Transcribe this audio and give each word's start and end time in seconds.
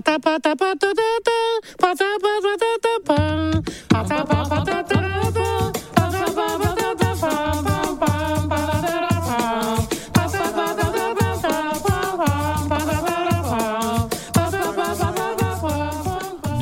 pa 0.00 0.18
da 0.18 0.18
pa 0.18 0.38
da 0.38 0.54
pa 0.54 0.74
da 0.74 0.92
pa 0.92 1.08
da 1.24 1.36
Ba-da-ba-da-da. 1.80 2.65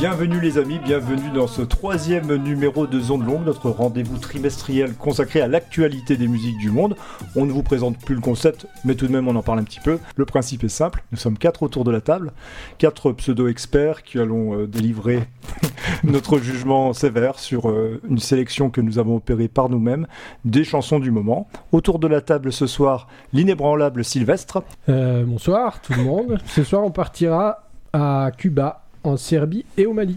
Bienvenue 0.07 0.39
les 0.39 0.59
amis, 0.59 0.79
bienvenue 0.79 1.30
dans 1.30 1.46
ce 1.46 1.62
troisième 1.62 2.36
numéro 2.36 2.86
de 2.86 3.00
Zone 3.00 3.25
Longue, 3.25 3.46
notre 3.46 3.71
rendez-vous 3.71 4.18
trimestriel 4.18 4.93
consacré 4.93 5.41
à 5.41 5.48
l'actualité 5.48 6.18
des 6.18 6.29
musiques 6.29 6.59
du 6.59 6.71
monde. 6.71 6.95
On 7.36 7.46
ne 7.46 7.50
vous 7.50 7.62
présente 7.62 7.96
plus 7.96 8.14
le 8.14 8.21
concept, 8.21 8.67
mais 8.85 8.96
tout 8.96 9.07
de 9.07 9.12
même 9.12 9.29
on 9.29 9.35
en 9.35 9.43
parle 9.43 9.61
un 9.61 9.64
petit 9.64 9.80
peu. 9.80 9.98
Le 10.17 10.27
principe 10.27 10.62
est 10.62 10.68
simple, 10.68 11.03
nous 11.11 11.17
sommes 11.17 11.39
quatre 11.39 11.62
autour 11.62 11.85
de 11.85 11.90
la 11.90 12.03
table, 12.03 12.35
quatre 12.77 13.12
pseudo-experts 13.12 14.03
qui 14.03 14.18
allons 14.18 14.54
euh, 14.54 14.67
délivrer 14.67 15.22
notre 16.04 16.36
jugement 16.36 16.93
sévère 16.93 17.39
sur 17.39 17.71
euh, 17.71 18.03
une 18.07 18.18
sélection 18.18 18.68
que 18.68 18.82
nous 18.82 18.98
avons 18.98 19.17
opérée 19.17 19.48
par 19.48 19.71
nous-mêmes, 19.71 20.07
des 20.45 20.64
chansons 20.64 20.98
du 20.98 21.12
moment. 21.12 21.48
Autour 21.73 21.98
de 21.98 22.09
la 22.09 22.21
table 22.21 22.53
ce 22.53 22.67
soir, 22.67 23.09
l'inébranlable 23.32 24.04
Sylvestre. 24.04 24.64
Euh, 24.90 25.25
bonsoir 25.25 25.81
tout 25.81 25.95
le 25.95 26.03
monde. 26.03 26.39
Ce 26.45 26.62
soir 26.62 26.84
on 26.84 26.90
partira 26.90 27.71
à 27.95 28.32
Cuba 28.36 28.84
en 29.04 29.17
Serbie 29.17 29.64
et 29.76 29.86
au 29.86 29.93
Mali, 29.93 30.17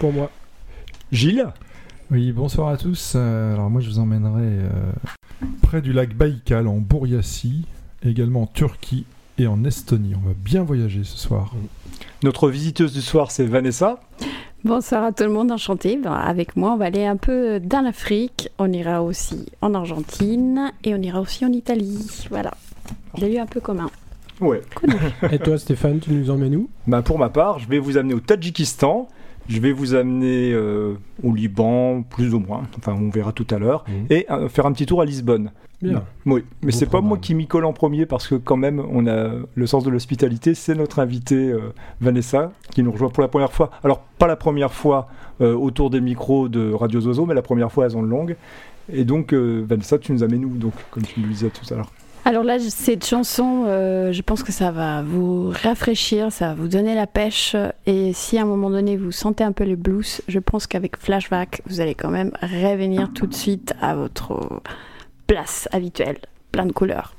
pour 0.00 0.12
moi. 0.12 0.30
Gilles 1.12 1.46
Oui, 2.10 2.32
bonsoir 2.32 2.68
à 2.68 2.76
tous. 2.76 3.14
Euh, 3.14 3.54
alors 3.54 3.70
moi 3.70 3.80
je 3.80 3.88
vous 3.88 3.98
emmènerai 4.00 4.42
euh, 4.42 4.92
près 5.62 5.80
du 5.80 5.92
lac 5.92 6.14
Baïkal 6.14 6.66
en 6.66 6.76
Bouriassi, 6.76 7.64
également 8.04 8.42
en 8.42 8.46
Turquie 8.46 9.06
et 9.38 9.46
en 9.46 9.64
Estonie. 9.64 10.14
On 10.16 10.28
va 10.28 10.34
bien 10.36 10.64
voyager 10.64 11.04
ce 11.04 11.16
soir. 11.16 11.54
Notre 12.24 12.50
visiteuse 12.50 12.92
du 12.92 13.00
soir 13.00 13.30
c'est 13.30 13.46
Vanessa. 13.46 14.00
Bonsoir 14.64 15.04
à 15.04 15.12
tout 15.12 15.22
le 15.22 15.30
monde, 15.30 15.52
enchanté. 15.52 15.96
Ben, 15.96 16.12
avec 16.12 16.56
moi, 16.56 16.72
on 16.72 16.76
va 16.76 16.86
aller 16.86 17.06
un 17.06 17.16
peu 17.16 17.60
dans 17.60 17.82
l'Afrique. 17.82 18.48
On 18.58 18.72
ira 18.72 19.00
aussi 19.00 19.46
en 19.60 19.74
Argentine 19.74 20.72
et 20.82 20.92
on 20.92 20.98
ira 21.00 21.20
aussi 21.20 21.44
en 21.44 21.52
Italie. 21.52 22.26
Voilà. 22.30 22.50
Des 23.16 23.28
lieux 23.28 23.40
un 23.40 23.46
peu 23.46 23.60
communs. 23.60 23.90
Ouais. 24.40 24.62
Et 25.32 25.38
toi 25.38 25.58
Stéphane, 25.58 25.98
tu 26.00 26.12
nous 26.12 26.30
emmènes 26.30 26.56
où? 26.56 26.68
Bah, 26.86 27.02
pour 27.02 27.18
ma 27.18 27.28
part, 27.28 27.58
je 27.58 27.68
vais 27.68 27.78
vous 27.78 27.96
amener 27.96 28.14
au 28.14 28.20
Tadjikistan. 28.20 29.08
Je 29.48 29.60
vais 29.60 29.70
vous 29.70 29.94
amener 29.94 30.52
euh, 30.52 30.94
au 31.22 31.32
Liban, 31.32 32.02
plus 32.02 32.34
ou 32.34 32.40
moins. 32.40 32.62
Enfin, 32.78 32.96
on 33.00 33.10
verra 33.10 33.30
tout 33.30 33.46
à 33.50 33.58
l'heure. 33.58 33.84
Mhm. 33.86 34.06
Et 34.10 34.26
euh, 34.30 34.48
faire 34.48 34.66
un 34.66 34.72
petit 34.72 34.86
tour 34.86 35.00
à 35.00 35.04
Lisbonne. 35.04 35.52
Bien. 35.82 36.04
Oui, 36.24 36.44
mais 36.62 36.72
c'est 36.72 36.86
pas 36.86 37.00
moi 37.00 37.18
qui 37.18 37.34
m'y 37.34 37.46
colle 37.46 37.66
en 37.66 37.72
premier 37.72 38.06
parce 38.06 38.26
que 38.26 38.34
quand 38.34 38.56
même, 38.56 38.82
on 38.90 39.06
a 39.06 39.30
le 39.54 39.66
sens 39.66 39.84
de 39.84 39.90
l'hospitalité. 39.90 40.54
C'est 40.54 40.74
notre 40.74 41.00
invitée 41.00 41.50
euh, 41.50 41.72
Vanessa 42.00 42.52
qui 42.70 42.82
nous 42.82 42.90
rejoint 42.90 43.10
pour 43.10 43.20
la 43.20 43.28
première 43.28 43.52
fois. 43.52 43.70
Alors 43.84 44.00
pas 44.18 44.26
la 44.26 44.36
première 44.36 44.72
fois 44.72 45.08
euh, 45.40 45.54
autour 45.54 45.90
des 45.90 46.00
micros 46.00 46.48
de 46.48 46.72
Radio 46.72 47.00
Zozo, 47.00 47.26
mais 47.26 47.34
la 47.34 47.42
première 47.42 47.70
fois 47.70 47.84
à 47.84 47.88
Zone 47.90 48.08
Longue. 48.08 48.36
Et 48.90 49.04
donc 49.04 49.34
euh, 49.34 49.64
Vanessa, 49.68 49.98
tu 49.98 50.12
nous 50.12 50.22
amènes 50.22 50.44
où 50.44 50.56
Donc 50.56 50.72
comme 50.90 51.02
tu 51.02 51.20
nous 51.20 51.26
le 51.26 51.32
disais 51.32 51.50
tout 51.50 51.72
à 51.72 51.76
l'heure? 51.76 51.92
Alors 52.26 52.42
là, 52.42 52.58
cette 52.58 53.06
chanson, 53.06 53.66
euh, 53.68 54.10
je 54.10 54.20
pense 54.20 54.42
que 54.42 54.50
ça 54.50 54.72
va 54.72 55.00
vous 55.00 55.52
rafraîchir, 55.62 56.32
ça 56.32 56.48
va 56.48 56.54
vous 56.54 56.66
donner 56.66 56.96
la 56.96 57.06
pêche. 57.06 57.54
Et 57.86 58.12
si 58.14 58.36
à 58.36 58.42
un 58.42 58.46
moment 58.46 58.68
donné 58.68 58.96
vous 58.96 59.12
sentez 59.12 59.44
un 59.44 59.52
peu 59.52 59.62
le 59.62 59.76
blues, 59.76 60.22
je 60.26 60.40
pense 60.40 60.66
qu'avec 60.66 60.96
Flashback, 60.96 61.62
vous 61.66 61.80
allez 61.80 61.94
quand 61.94 62.10
même 62.10 62.32
revenir 62.42 63.12
tout 63.12 63.28
de 63.28 63.34
suite 63.34 63.74
à 63.80 63.94
votre 63.94 64.60
place 65.28 65.68
habituelle, 65.70 66.18
plein 66.50 66.66
de 66.66 66.72
couleurs. 66.72 67.14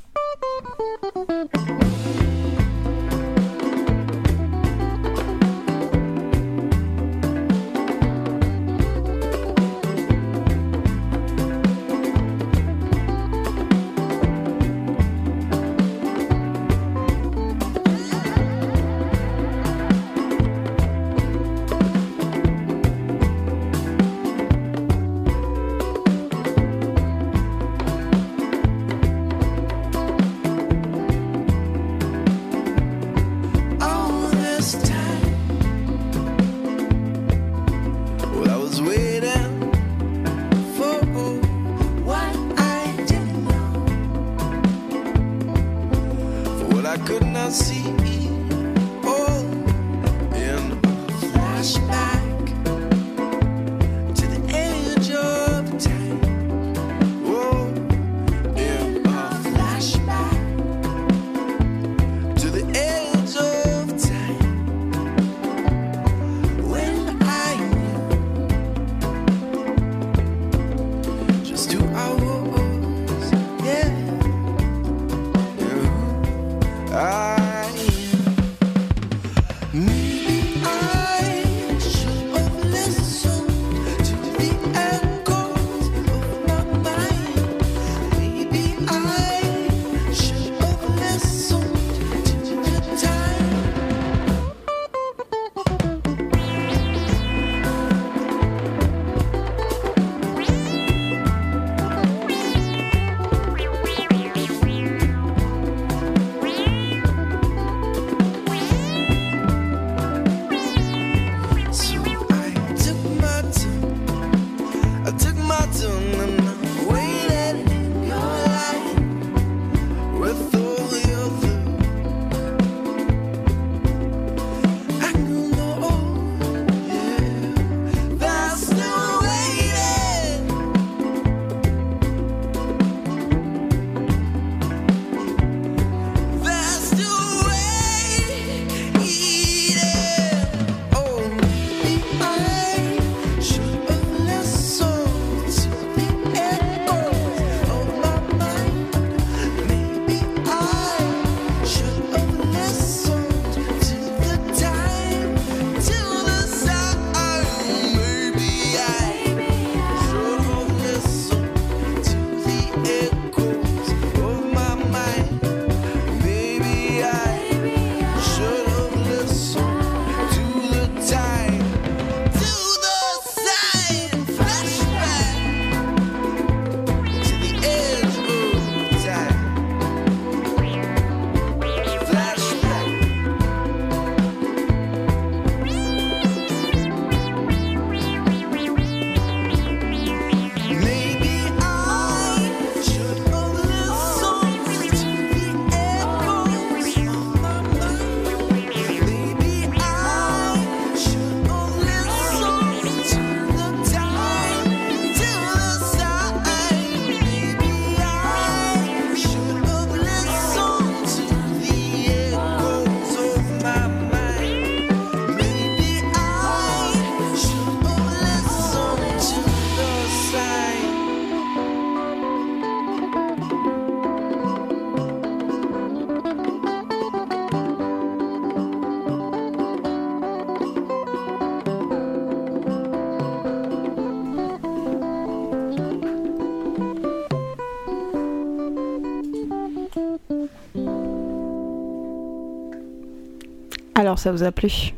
Alors, 244.18 244.24
ça 244.24 244.32
vous 244.32 244.44
a 244.44 244.52
plu 244.52 244.94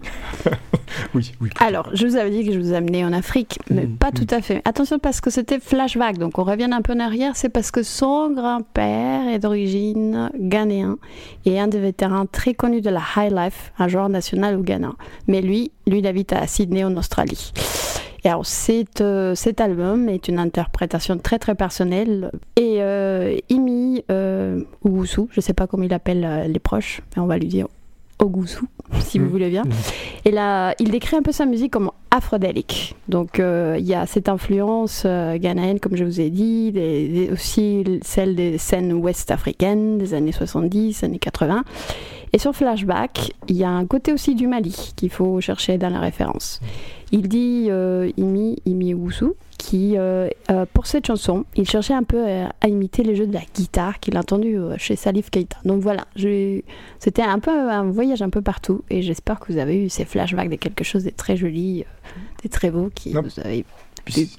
Oui, 1.14 1.34
oui. 1.42 1.50
Alors, 1.60 1.90
je 1.94 2.08
vous 2.08 2.16
avais 2.16 2.30
dit 2.30 2.46
que 2.46 2.54
je 2.54 2.60
vous 2.60 2.72
amenais 2.72 3.04
en 3.04 3.12
Afrique, 3.12 3.60
mais 3.70 3.86
Mm, 3.86 3.98
pas 3.98 4.12
tout 4.12 4.28
à 4.30 4.42
fait. 4.42 4.62
Attention, 4.66 4.98
parce 4.98 5.20
que 5.20 5.30
c'était 5.30 5.60
flashback, 5.60 6.18
donc 6.18 6.38
on 6.40 6.44
revient 6.44 6.70
un 6.72 6.82
peu 6.82 6.94
en 6.94 7.00
arrière. 7.00 7.36
C'est 7.36 7.50
parce 7.50 7.70
que 7.70 7.84
son 7.84 8.32
grand-père 8.32 9.28
est 9.28 9.40
d'origine 9.40 10.32
ghanéen 10.40 10.98
et 11.46 11.60
un 11.60 11.68
des 11.68 11.80
vétérans 11.80 12.26
très 12.28 12.54
connus 12.54 12.82
de 12.82 12.90
la 12.90 13.02
High 13.18 13.32
Life, 13.32 13.74
un 13.78 13.88
genre 13.90 14.08
national 14.08 14.56
au 14.58 14.62
Ghana. 14.62 14.94
Mais 15.28 15.42
lui, 15.42 15.72
lui, 15.86 16.00
il 16.00 16.08
habite 16.08 16.32
à 16.32 16.48
Sydney, 16.48 16.84
en 16.86 16.96
Australie. 16.96 17.52
Et 18.24 18.30
alors, 18.30 18.46
c'est, 18.46 19.02
euh, 19.02 19.36
cet 19.36 19.60
album 19.60 20.08
est 20.08 20.28
une 20.30 20.40
interprétation 20.40 21.18
très 21.18 21.40
très 21.40 21.56
personnelle. 21.56 22.32
Et 22.56 22.78
euh, 22.80 23.38
Imi 23.50 24.04
euh, 24.12 24.64
Ogusu, 24.84 25.24
je 25.32 25.40
ne 25.40 25.42
sais 25.42 25.54
pas 25.54 25.68
comment 25.68 25.84
il 25.84 25.94
appelle 25.94 26.46
les 26.48 26.60
proches, 26.60 27.02
mais 27.16 27.22
on 27.22 27.28
va 27.28 27.38
lui 27.38 27.48
dire 27.48 27.68
Ogusu, 28.20 28.60
si 29.00 29.18
vous 29.20 29.26
Mm. 29.26 29.30
voulez 29.30 29.50
bien. 29.50 29.64
Mm. 29.64 29.70
Et 30.26 30.32
là, 30.32 30.76
il 30.80 30.92
décrit 30.92 31.16
un 31.16 31.22
peu 31.22 31.32
sa 31.32 31.46
musique 31.46 31.72
comme 31.72 31.90
afrodélique. 32.12 32.96
Donc, 33.08 33.40
euh, 33.40 33.76
il 33.80 33.86
y 33.86 33.94
a 33.94 34.06
cette 34.06 34.30
influence 34.30 35.04
euh, 35.06 35.38
ghanéenne, 35.38 35.80
comme 35.80 35.96
je 35.96 36.04
vous 36.04 36.20
ai 36.20 36.30
dit, 36.30 36.72
des- 36.72 37.08
des- 37.08 37.30
aussi 37.32 37.84
celle 38.02 38.36
des 38.36 38.58
scènes 38.58 38.94
ouest-africaines 38.94 39.98
des 39.98 40.14
années 40.14 40.32
70, 40.32 41.04
années 41.04 41.20
80. 41.20 41.64
Et 42.34 42.38
sur 42.38 42.54
Flashback, 42.56 43.32
il 43.48 43.56
y 43.58 43.64
a 43.64 43.70
un 43.70 43.86
côté 43.86 44.14
aussi 44.14 44.36
du 44.36 44.48
Mali 44.48 44.94
qu'il 44.96 45.10
faut 45.10 45.40
chercher 45.42 45.78
dans 45.78 45.90
la 45.90 46.00
référence. 46.00 46.60
Il 47.12 47.28
dit, 47.28 47.68
euh, 47.70 48.12
Imi, 48.18 48.58
Imi 48.66 48.94
Oussou, 48.94 49.34
qui, 49.60 49.98
euh, 49.98 50.30
euh, 50.50 50.66
pour 50.74 50.88
cette 50.88 51.06
chanson, 51.06 51.46
il 51.56 51.70
cherchait 51.70 51.94
un 51.94 52.04
peu 52.04 52.26
à, 52.26 52.54
à 52.62 52.70
imiter 52.70 53.04
les 53.04 53.16
jeux 53.16 53.28
de 53.28 53.34
la 53.34 53.42
guitare 53.54 54.00
qu'il 54.00 54.16
a 54.16 54.22
entendu 54.22 54.58
euh, 54.58 54.76
chez 54.78 54.96
Salif 54.96 55.30
Keita. 55.30 55.58
Donc 55.66 55.82
voilà, 55.82 56.06
c'était 56.98 57.22
un 57.22 57.40
peu 57.40 57.52
un 57.52 57.84
voyage 57.84 58.22
un 58.22 58.30
peu 58.30 58.42
partout 58.42 58.84
et 58.90 59.02
j'espère 59.02 59.40
que 59.40 59.52
vous 59.52 59.60
avez 59.60 59.86
eu 59.86 59.90
ces 59.90 60.06
flashbacks 60.06 60.50
de 60.50 60.56
quelque 60.56 60.86
chose 60.86 61.04
de 61.04 61.10
très 61.10 61.36
joli, 61.36 61.86
euh, 62.40 62.44
de 62.44 62.48
très 62.50 62.72
beau 62.72 62.90
qui 62.94 63.14
Non. 63.14 63.22
vous 63.22 63.40
avez 63.40 63.66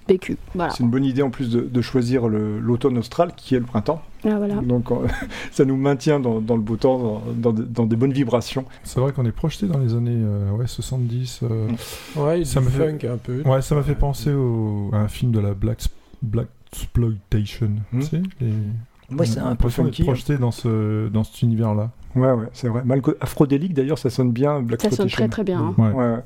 vécu. 0.09 0.37
Voilà. 0.55 0.73
C'est 0.73 0.83
une 0.83 0.91
bonne 0.91 1.05
idée 1.05 1.23
en 1.23 1.31
plus 1.31 1.51
de, 1.51 1.61
de 1.61 1.81
choisir 1.81 2.27
l'automne 2.29 2.99
austral 2.99 3.33
qui 3.37 3.55
est 3.55 3.61
le 3.61 3.65
printemps. 3.67 4.03
Ah, 4.25 4.37
voilà. 4.39 4.57
Donc 4.57 4.91
euh, 4.91 5.07
ça 5.53 5.65
nous 5.65 5.77
maintient 5.77 6.19
dans, 6.19 6.41
dans 6.41 6.57
le 6.57 6.63
beau 6.63 6.77
temps, 6.77 6.99
dans, 6.99 7.23
dans 7.35 7.53
de- 7.53 7.63
dans 7.63 7.87
des 7.87 7.97
bonnes 7.97 8.13
vibrations. 8.13 8.65
C'est 8.83 8.99
vrai 9.01 9.13
qu'on 9.13 9.25
est 9.27 9.33
projeté 9.33 9.67
dans 9.67 9.79
les 9.79 9.95
années 9.95 10.17
euh, 10.25 10.51
ouais, 10.53 10.67
70. 10.67 11.41
euh, 11.45 11.69
Ouais, 12.17 12.45
Ça 12.45 12.61
du 12.61 12.67
me 12.67 12.71
fait- 12.71 12.91
funk 12.99 13.07
un 13.13 13.17
peu. 13.17 13.43
Ouais, 13.49 13.63
ça 13.63 13.75
m'a 13.77 13.83
fait 13.83 13.95
penser 13.95 14.33
au... 14.33 14.91
à 14.93 14.99
un 14.99 15.09
film 15.09 15.31
de 15.33 15.39
la 15.41 15.55
Black, 15.55 15.79
Black 16.23 16.49
Exploitation. 16.73 17.71
Hmm. 17.93 18.01
Tu 18.01 18.07
sais, 18.07 18.23
les... 18.41 18.53
Moi, 19.11 19.27
c'est 19.27 19.41
on 19.41 19.47
a 19.47 19.49
un 19.51 19.57
peu 19.57 19.69
funky. 19.69 20.03
hein. 20.03 20.05
projeté 20.05 20.37
dans, 20.39 20.53
ce... 20.53 21.09
dans 21.09 21.25
cet 21.25 21.43
univers-là. 21.43 21.91
Ouais, 22.15 22.33
ouais, 22.33 22.47
c'est 22.53 22.69
vrai. 22.69 22.83
Malco 22.85 23.13
afrodélique, 23.21 23.75
d'ailleurs, 23.75 23.99
ça 23.99 24.11
sonne 24.11 24.31
bien. 24.33 24.61
Black 24.63 24.81
Ça 24.83 24.91
sonne 24.91 25.09
très 25.09 25.29
très 25.29 25.43
bien. 25.45 25.61
hein. 25.61 25.75
Ouais. 25.79 25.91
Ouais, 25.91 26.13
ouais. 26.15 26.23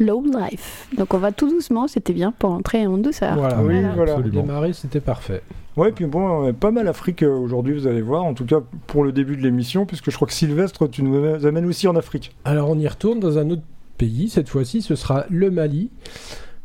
Low 0.00 0.22
Life. 0.24 0.88
Donc 0.96 1.14
on 1.14 1.18
va 1.18 1.32
tout 1.32 1.48
doucement, 1.48 1.86
c'était 1.88 2.12
bien 2.12 2.32
pour 2.32 2.50
entrer 2.50 2.86
en 2.86 2.98
douceur. 2.98 3.36
Voilà, 3.36 3.58
Oui, 3.62 3.74
voilà. 3.80 3.92
voilà. 3.94 4.12
Pour 4.12 4.20
Absolument. 4.20 4.42
démarrer, 4.42 4.72
c'était 4.72 5.00
parfait. 5.00 5.42
Ouais, 5.76 5.90
puis 5.90 6.06
bon, 6.06 6.20
on 6.20 6.48
a 6.48 6.52
pas 6.52 6.70
mal 6.70 6.86
Afrique 6.86 7.22
euh, 7.24 7.34
aujourd'hui, 7.36 7.74
vous 7.74 7.86
allez 7.88 8.02
voir. 8.02 8.22
En 8.24 8.34
tout 8.34 8.44
cas, 8.44 8.60
pour 8.86 9.02
le 9.04 9.10
début 9.12 9.36
de 9.36 9.42
l'émission, 9.42 9.86
puisque 9.86 10.10
je 10.10 10.16
crois 10.16 10.28
que 10.28 10.34
Sylvestre, 10.34 10.88
tu 10.88 11.02
nous 11.02 11.44
amènes 11.46 11.66
aussi 11.66 11.88
en 11.88 11.96
Afrique. 11.96 12.34
Alors 12.44 12.70
on 12.70 12.78
y 12.78 12.86
retourne 12.86 13.18
dans 13.20 13.38
un 13.38 13.50
autre 13.50 13.62
pays, 13.98 14.28
cette 14.28 14.48
fois-ci 14.48 14.82
ce 14.82 14.94
sera 14.94 15.24
le 15.30 15.50
Mali. 15.50 15.90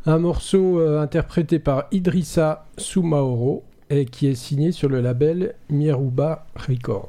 Un 0.06 0.18
morceau 0.18 0.80
euh, 0.80 1.00
interprété 1.00 1.58
par 1.58 1.84
Idrissa 1.92 2.66
Soumaoro 2.78 3.64
et 3.90 4.04
qui 4.06 4.28
est 4.28 4.34
signé 4.34 4.72
sur 4.72 4.88
le 4.88 5.00
label 5.00 5.54
Mirouba 5.68 6.46
Record. 6.56 7.08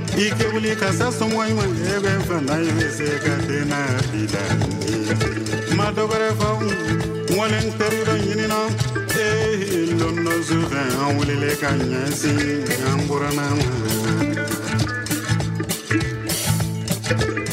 ike 0.17 0.45
wulika 0.53 0.93
sasa 0.93 1.25
mwaiwe 1.25 1.63
ewe 1.95 2.17
mfana 2.17 2.61
iweseka 2.61 3.35
tena 3.47 3.79
bila 4.11 4.43
madogore 5.75 6.29
faw 6.39 6.57
ŋwalen 7.33 7.67
teriro 7.77 8.15
ɲinina 8.23 8.59
lonno 9.99 10.31
sufɛ 10.47 10.81
wuli 11.15 11.35
le 11.41 11.51
ka 11.61 11.69
ɲɛsin 11.69 12.65
an 12.89 12.99
burana 13.07 13.45
ma 13.57 13.67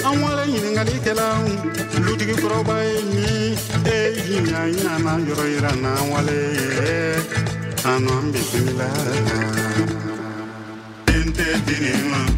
an 0.09 0.17
wale 0.23 0.43
ɲiningalikɛla 0.53 1.27
lutigi 2.05 2.35
kɔrɔba 2.43 2.77
ye 2.89 2.97
min 3.13 3.55
e 3.95 3.97
ɲiɲa 4.27 4.61
ɲana 4.77 5.13
yɔrɔ 5.27 5.45
yiranna 5.53 5.91
wale 6.13 6.39
ye. 6.57 6.79
An 7.85 8.09
an 8.09 8.33
bisimila 8.33 8.89
tente 11.07 11.47
dinima 11.67 12.38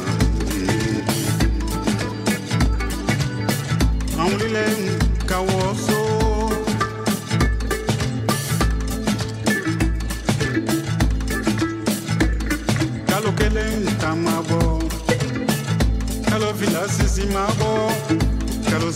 awulilẹyin 4.21 4.99
kawọ 5.29 5.59
so. 5.85 5.99
kalokeleyin 13.09 13.85
ta 14.01 14.09
kalo 16.29 16.49
fila 16.59 16.83
sisi 16.95 17.23
kalo 18.69 18.87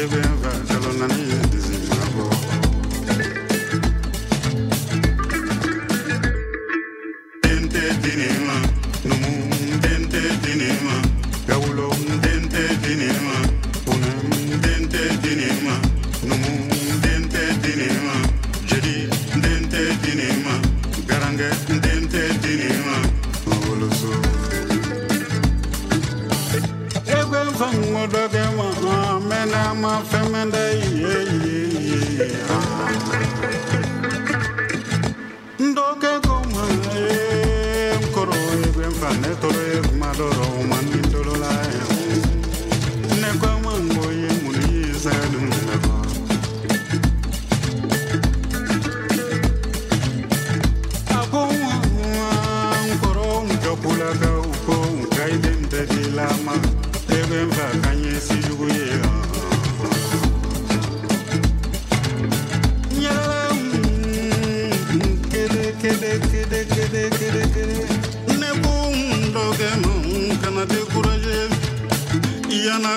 ebe 0.00 0.20
n 0.32 0.34
fa 0.42 0.50
kalo 0.70 0.90
naani 0.98 1.22
ye. 1.30 1.73
Puerto 39.34 39.60
es 39.60 39.92
Maduro. 39.94 40.53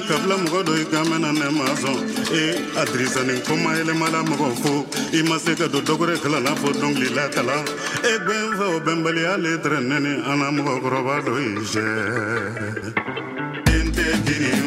Kabila 0.07 0.35
mɔgɔ 0.37 0.59
dɔ 0.67 0.73
i 0.81 0.85
ne 1.39 1.49
ma 1.57 1.65
sɔn 1.81 1.97
e 2.31 2.41
a 2.75 2.85
dirisa 2.85 3.23
nin 3.25 3.41
koma 3.43 3.71
yɛlɛmala 3.77 4.19
mɔgɔ 4.29 4.47
fo 4.61 4.85
i 5.13 5.21
ma 5.23 5.37
se 5.37 5.55
ka 5.55 5.67
don 5.67 5.81
dɔgɔrɛ 5.81 6.15
fɔ 6.17 6.69
kalan 7.33 7.63
e 8.03 8.17
gbɛn 8.25 8.49
fɛ 8.57 8.65
o 8.75 8.79
bɛnbali 8.79 9.23
ale 9.25 9.57
tɛrɛ 9.57 9.79
nɛni 9.81 10.11
an 10.29 10.39
na 10.39 10.51
mɔgɔkɔrɔba 10.51 11.23
dɔ 11.25 11.33
sɛ 11.63 11.83
den 13.65 13.91
tɛ 13.91 14.66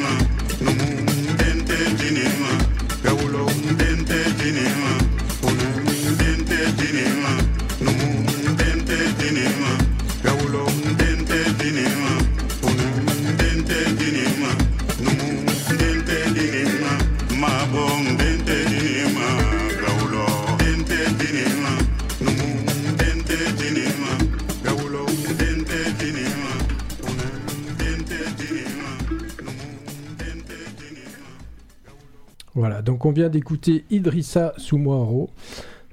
Voilà, 33.11 33.11
donc 33.11 33.11
on 33.11 33.13
vient 33.13 33.29
d'écouter 33.29 33.85
Idrissa 33.91 34.53
Soumoaro. 34.57 35.31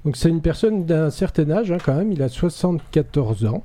Donc 0.04 0.16
c'est 0.16 0.28
une 0.28 0.40
personne 0.40 0.86
d'un 0.86 1.10
certain 1.10 1.50
âge 1.50 1.72
hein, 1.72 1.78
quand 1.84 1.94
même, 1.96 2.12
il 2.12 2.22
a 2.22 2.28
74 2.28 3.44
ans. 3.46 3.64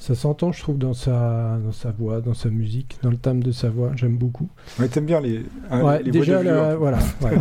Ça 0.00 0.14
s'entend, 0.14 0.52
je 0.52 0.62
trouve, 0.62 0.78
dans 0.78 0.94
sa, 0.94 1.58
dans 1.64 1.72
sa 1.72 1.90
voix, 1.90 2.20
dans 2.20 2.34
sa 2.34 2.50
musique, 2.50 2.98
dans 3.02 3.10
le 3.10 3.16
timbre 3.16 3.42
de 3.42 3.50
sa 3.50 3.68
voix. 3.68 3.90
J'aime 3.96 4.16
beaucoup. 4.16 4.48
Ouais, 4.78 4.86
t'aimes 4.86 5.06
bien 5.06 5.20
les, 5.20 5.40
hein, 5.72 5.82
ouais, 5.82 6.02
les 6.04 6.12
voix 6.12 6.20
déjà, 6.20 6.42
de 6.44 6.48
hein. 6.48 6.76
voilà. 6.76 6.98
ouais. 7.22 7.36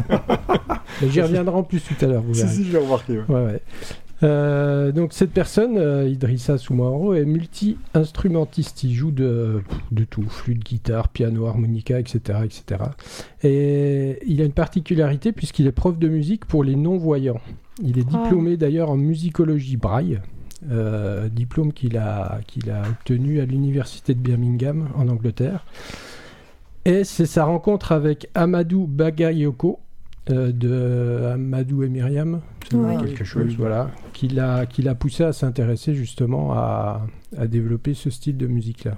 J'y 1.07 1.21
reviendrai 1.21 1.55
en 1.55 1.61
plus 1.61 1.81
tout 1.81 1.93
à 2.03 2.07
l'heure, 2.07 2.23
vous 2.23 2.33
Si, 2.33 2.47
si, 2.47 2.63
j'ai 2.65 2.79
remarqué. 2.79 3.19
ouais. 3.19 3.25
Ouais, 3.29 3.45
ouais. 3.45 3.61
Euh, 4.23 4.91
donc 4.91 5.13
cette 5.13 5.31
personne, 5.31 5.77
euh, 5.77 6.07
Idrissa 6.07 6.57
Soumaoro, 6.57 7.13
est 7.13 7.25
multi-instrumentiste. 7.25 8.83
Il 8.83 8.93
joue 8.93 9.11
de, 9.11 9.61
de 9.91 10.03
tout, 10.03 10.23
flûte, 10.27 10.63
guitare, 10.63 11.09
piano, 11.09 11.45
harmonica, 11.45 11.99
etc., 11.99 12.39
etc. 12.43 12.83
Et 13.43 14.19
il 14.25 14.41
a 14.41 14.45
une 14.45 14.53
particularité 14.53 15.31
puisqu'il 15.31 15.67
est 15.67 15.71
prof 15.71 15.97
de 15.97 16.07
musique 16.07 16.45
pour 16.45 16.63
les 16.63 16.75
non-voyants. 16.75 17.41
Il 17.83 17.99
est 17.99 18.05
Ah. 18.13 18.23
diplômé 18.23 18.57
d'ailleurs 18.57 18.89
en 18.89 18.97
musicologie 18.97 19.77
braille, 19.77 20.19
euh, 20.71 21.29
diplôme 21.29 21.71
qu'il 21.71 21.97
a, 21.97 22.39
qu'il 22.47 22.71
a 22.71 22.81
obtenu 22.89 23.39
à 23.39 23.45
l'université 23.45 24.15
de 24.15 24.19
Birmingham 24.19 24.89
en 24.95 25.07
Angleterre. 25.09 25.65
Et 26.85 27.03
c'est 27.03 27.25
sa 27.25 27.43
rencontre 27.43 27.91
avec 27.91 28.29
Amadou 28.33 28.87
Bagayoko 28.87 29.79
euh, 30.31 30.51
de 30.51 31.25
Amadou 31.33 31.83
et 31.83 31.89
Myriam, 31.89 32.41
quelque 32.69 33.23
chose, 33.23 33.55
voilà, 33.57 33.89
qui 34.13 34.27
l'a 34.27 34.65
qui 34.65 34.81
l'a 34.81 34.95
poussé 34.95 35.23
à 35.23 35.33
s'intéresser 35.33 35.93
justement 35.95 36.53
à, 36.53 37.05
à 37.37 37.47
développer 37.47 37.93
ce 37.93 38.09
style 38.09 38.37
de 38.37 38.47
musique-là. 38.47 38.97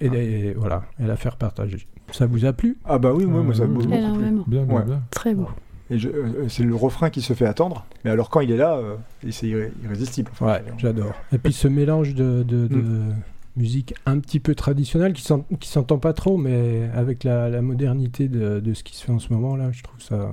Et, 0.00 0.08
Ah. 0.10 0.16
et 0.16 0.54
voilà, 0.54 0.82
et 0.98 1.06
la 1.06 1.16
faire 1.16 1.36
partager. 1.36 1.86
Ça 2.12 2.26
vous 2.26 2.44
a 2.44 2.52
plu? 2.52 2.78
Ah 2.84 2.98
bah 2.98 3.12
oui, 3.14 3.24
moi, 3.26 3.42
moi 3.42 3.54
ça 3.54 3.64
me 3.66 3.70
Euh, 3.70 3.74
beaucoup 3.74 3.88
plu. 3.88 3.96
Énormément. 3.98 4.44
Bien, 4.46 4.62
bien, 4.64 4.76
Ouais. 4.76 4.84
bien. 4.84 5.02
Très 5.10 5.34
beau. 5.34 5.48
Et 5.90 5.98
je- 5.98 6.08
euh, 6.08 6.48
c'est 6.48 6.62
le 6.62 6.74
refrain 6.74 7.10
qui 7.10 7.20
se 7.20 7.32
fait 7.32 7.46
attendre, 7.46 7.84
mais 8.04 8.10
alors 8.10 8.30
quand 8.30 8.40
il 8.40 8.50
est 8.52 8.56
là, 8.56 8.76
euh, 8.76 8.94
c'est 9.30 9.46
irré- 9.48 9.72
irrésistible. 9.84 10.30
Enfin, 10.32 10.46
Ouais, 10.46 10.62
j'adore. 10.78 11.12
Et 11.32 11.38
puis 11.38 11.52
ce 11.52 11.68
mélange 11.68 12.14
de, 12.14 12.42
de- 12.44 12.66
de 12.68 12.76
Mm. 12.76 13.14
musique 13.56 13.94
un 14.06 14.18
petit 14.20 14.38
peu 14.40 14.54
traditionnelle 14.54 15.12
qui 15.12 15.22
s'en- 15.22 15.44
qui 15.58 15.68
s'entend 15.68 15.98
pas 15.98 16.12
trop, 16.12 16.36
mais 16.36 16.88
avec 16.94 17.24
la, 17.24 17.48
la 17.50 17.60
modernité 17.60 18.28
de, 18.28 18.60
de 18.60 18.72
ce 18.74 18.82
qui 18.84 18.96
se 18.96 19.04
fait 19.04 19.12
en 19.12 19.18
ce 19.18 19.32
moment 19.32 19.56
là, 19.56 19.70
je 19.72 19.82
trouve 19.82 20.00
ça, 20.00 20.32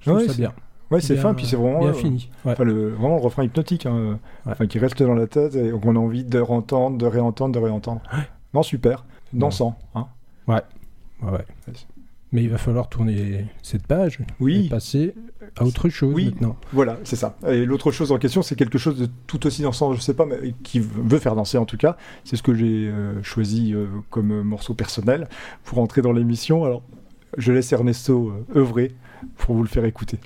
je 0.00 0.10
trouve 0.10 0.20
Ouais, 0.22 0.26
ça 0.28 0.32
c'est- 0.34 0.40
bien. 0.42 0.52
Ouais, 0.92 1.00
c'est 1.00 1.16
fin, 1.16 1.34
puis 1.34 1.46
c'est 1.46 1.56
vraiment. 1.56 1.80
bien 1.80 1.88
euh, 1.88 1.92
fini. 1.94 2.30
Ouais. 2.44 2.52
Enfin, 2.52 2.62
le, 2.62 2.90
vraiment 2.90 3.16
le 3.16 3.22
refrain 3.22 3.42
hypnotique, 3.42 3.86
hein, 3.86 4.18
Ouais. 4.46 4.52
enfin, 4.52 4.66
qui 4.68 4.78
reste 4.78 5.02
dans 5.02 5.14
la 5.14 5.26
tête 5.26 5.56
et 5.56 5.70
qu'on 5.70 5.96
a 5.96 5.98
envie 5.98 6.22
de 6.22 6.38
réentendre, 6.38 6.96
de 6.96 7.06
réentendre, 7.06 7.52
de 7.52 7.58
réentendre. 7.58 8.02
Non, 8.54 8.62
super, 8.62 9.04
dansant. 9.32 9.76
Hein. 9.96 10.06
Ouais, 10.46 10.62
ouais. 11.22 11.44
Mais 12.32 12.42
il 12.42 12.50
va 12.50 12.58
falloir 12.58 12.88
tourner 12.88 13.46
cette 13.62 13.86
page 13.86 14.20
et 14.20 14.24
Oui, 14.40 14.68
passer 14.68 15.14
à 15.56 15.64
autre 15.64 15.88
chose 15.88 16.12
Oui. 16.14 16.26
maintenant. 16.26 16.56
voilà, 16.72 16.98
c'est 17.04 17.16
ça. 17.16 17.36
Et 17.48 17.64
l'autre 17.64 17.90
chose 17.92 18.12
en 18.12 18.18
question, 18.18 18.42
c'est 18.42 18.56
quelque 18.56 18.78
chose 18.78 18.98
de 18.98 19.08
tout 19.26 19.44
aussi 19.46 19.62
dansant, 19.62 19.92
je 19.94 20.00
sais 20.00 20.14
pas, 20.14 20.26
mais 20.26 20.52
qui 20.62 20.80
veut 20.80 21.18
faire 21.18 21.34
danser 21.36 21.56
en 21.58 21.64
tout 21.64 21.76
cas. 21.76 21.96
C'est 22.24 22.36
ce 22.36 22.42
que 22.42 22.52
j'ai 22.54 22.88
euh, 22.88 23.22
choisi 23.22 23.72
euh, 23.74 23.86
comme 24.10 24.42
morceau 24.42 24.74
personnel 24.74 25.28
pour 25.64 25.78
entrer 25.78 26.02
dans 26.02 26.12
l'émission. 26.12 26.64
Alors, 26.64 26.82
je 27.38 27.52
laisse 27.52 27.72
Ernesto 27.72 28.30
euh, 28.54 28.58
œuvrer 28.60 28.92
pour 29.36 29.54
vous 29.54 29.62
le 29.62 29.68
faire 29.68 29.84
écouter. 29.84 30.18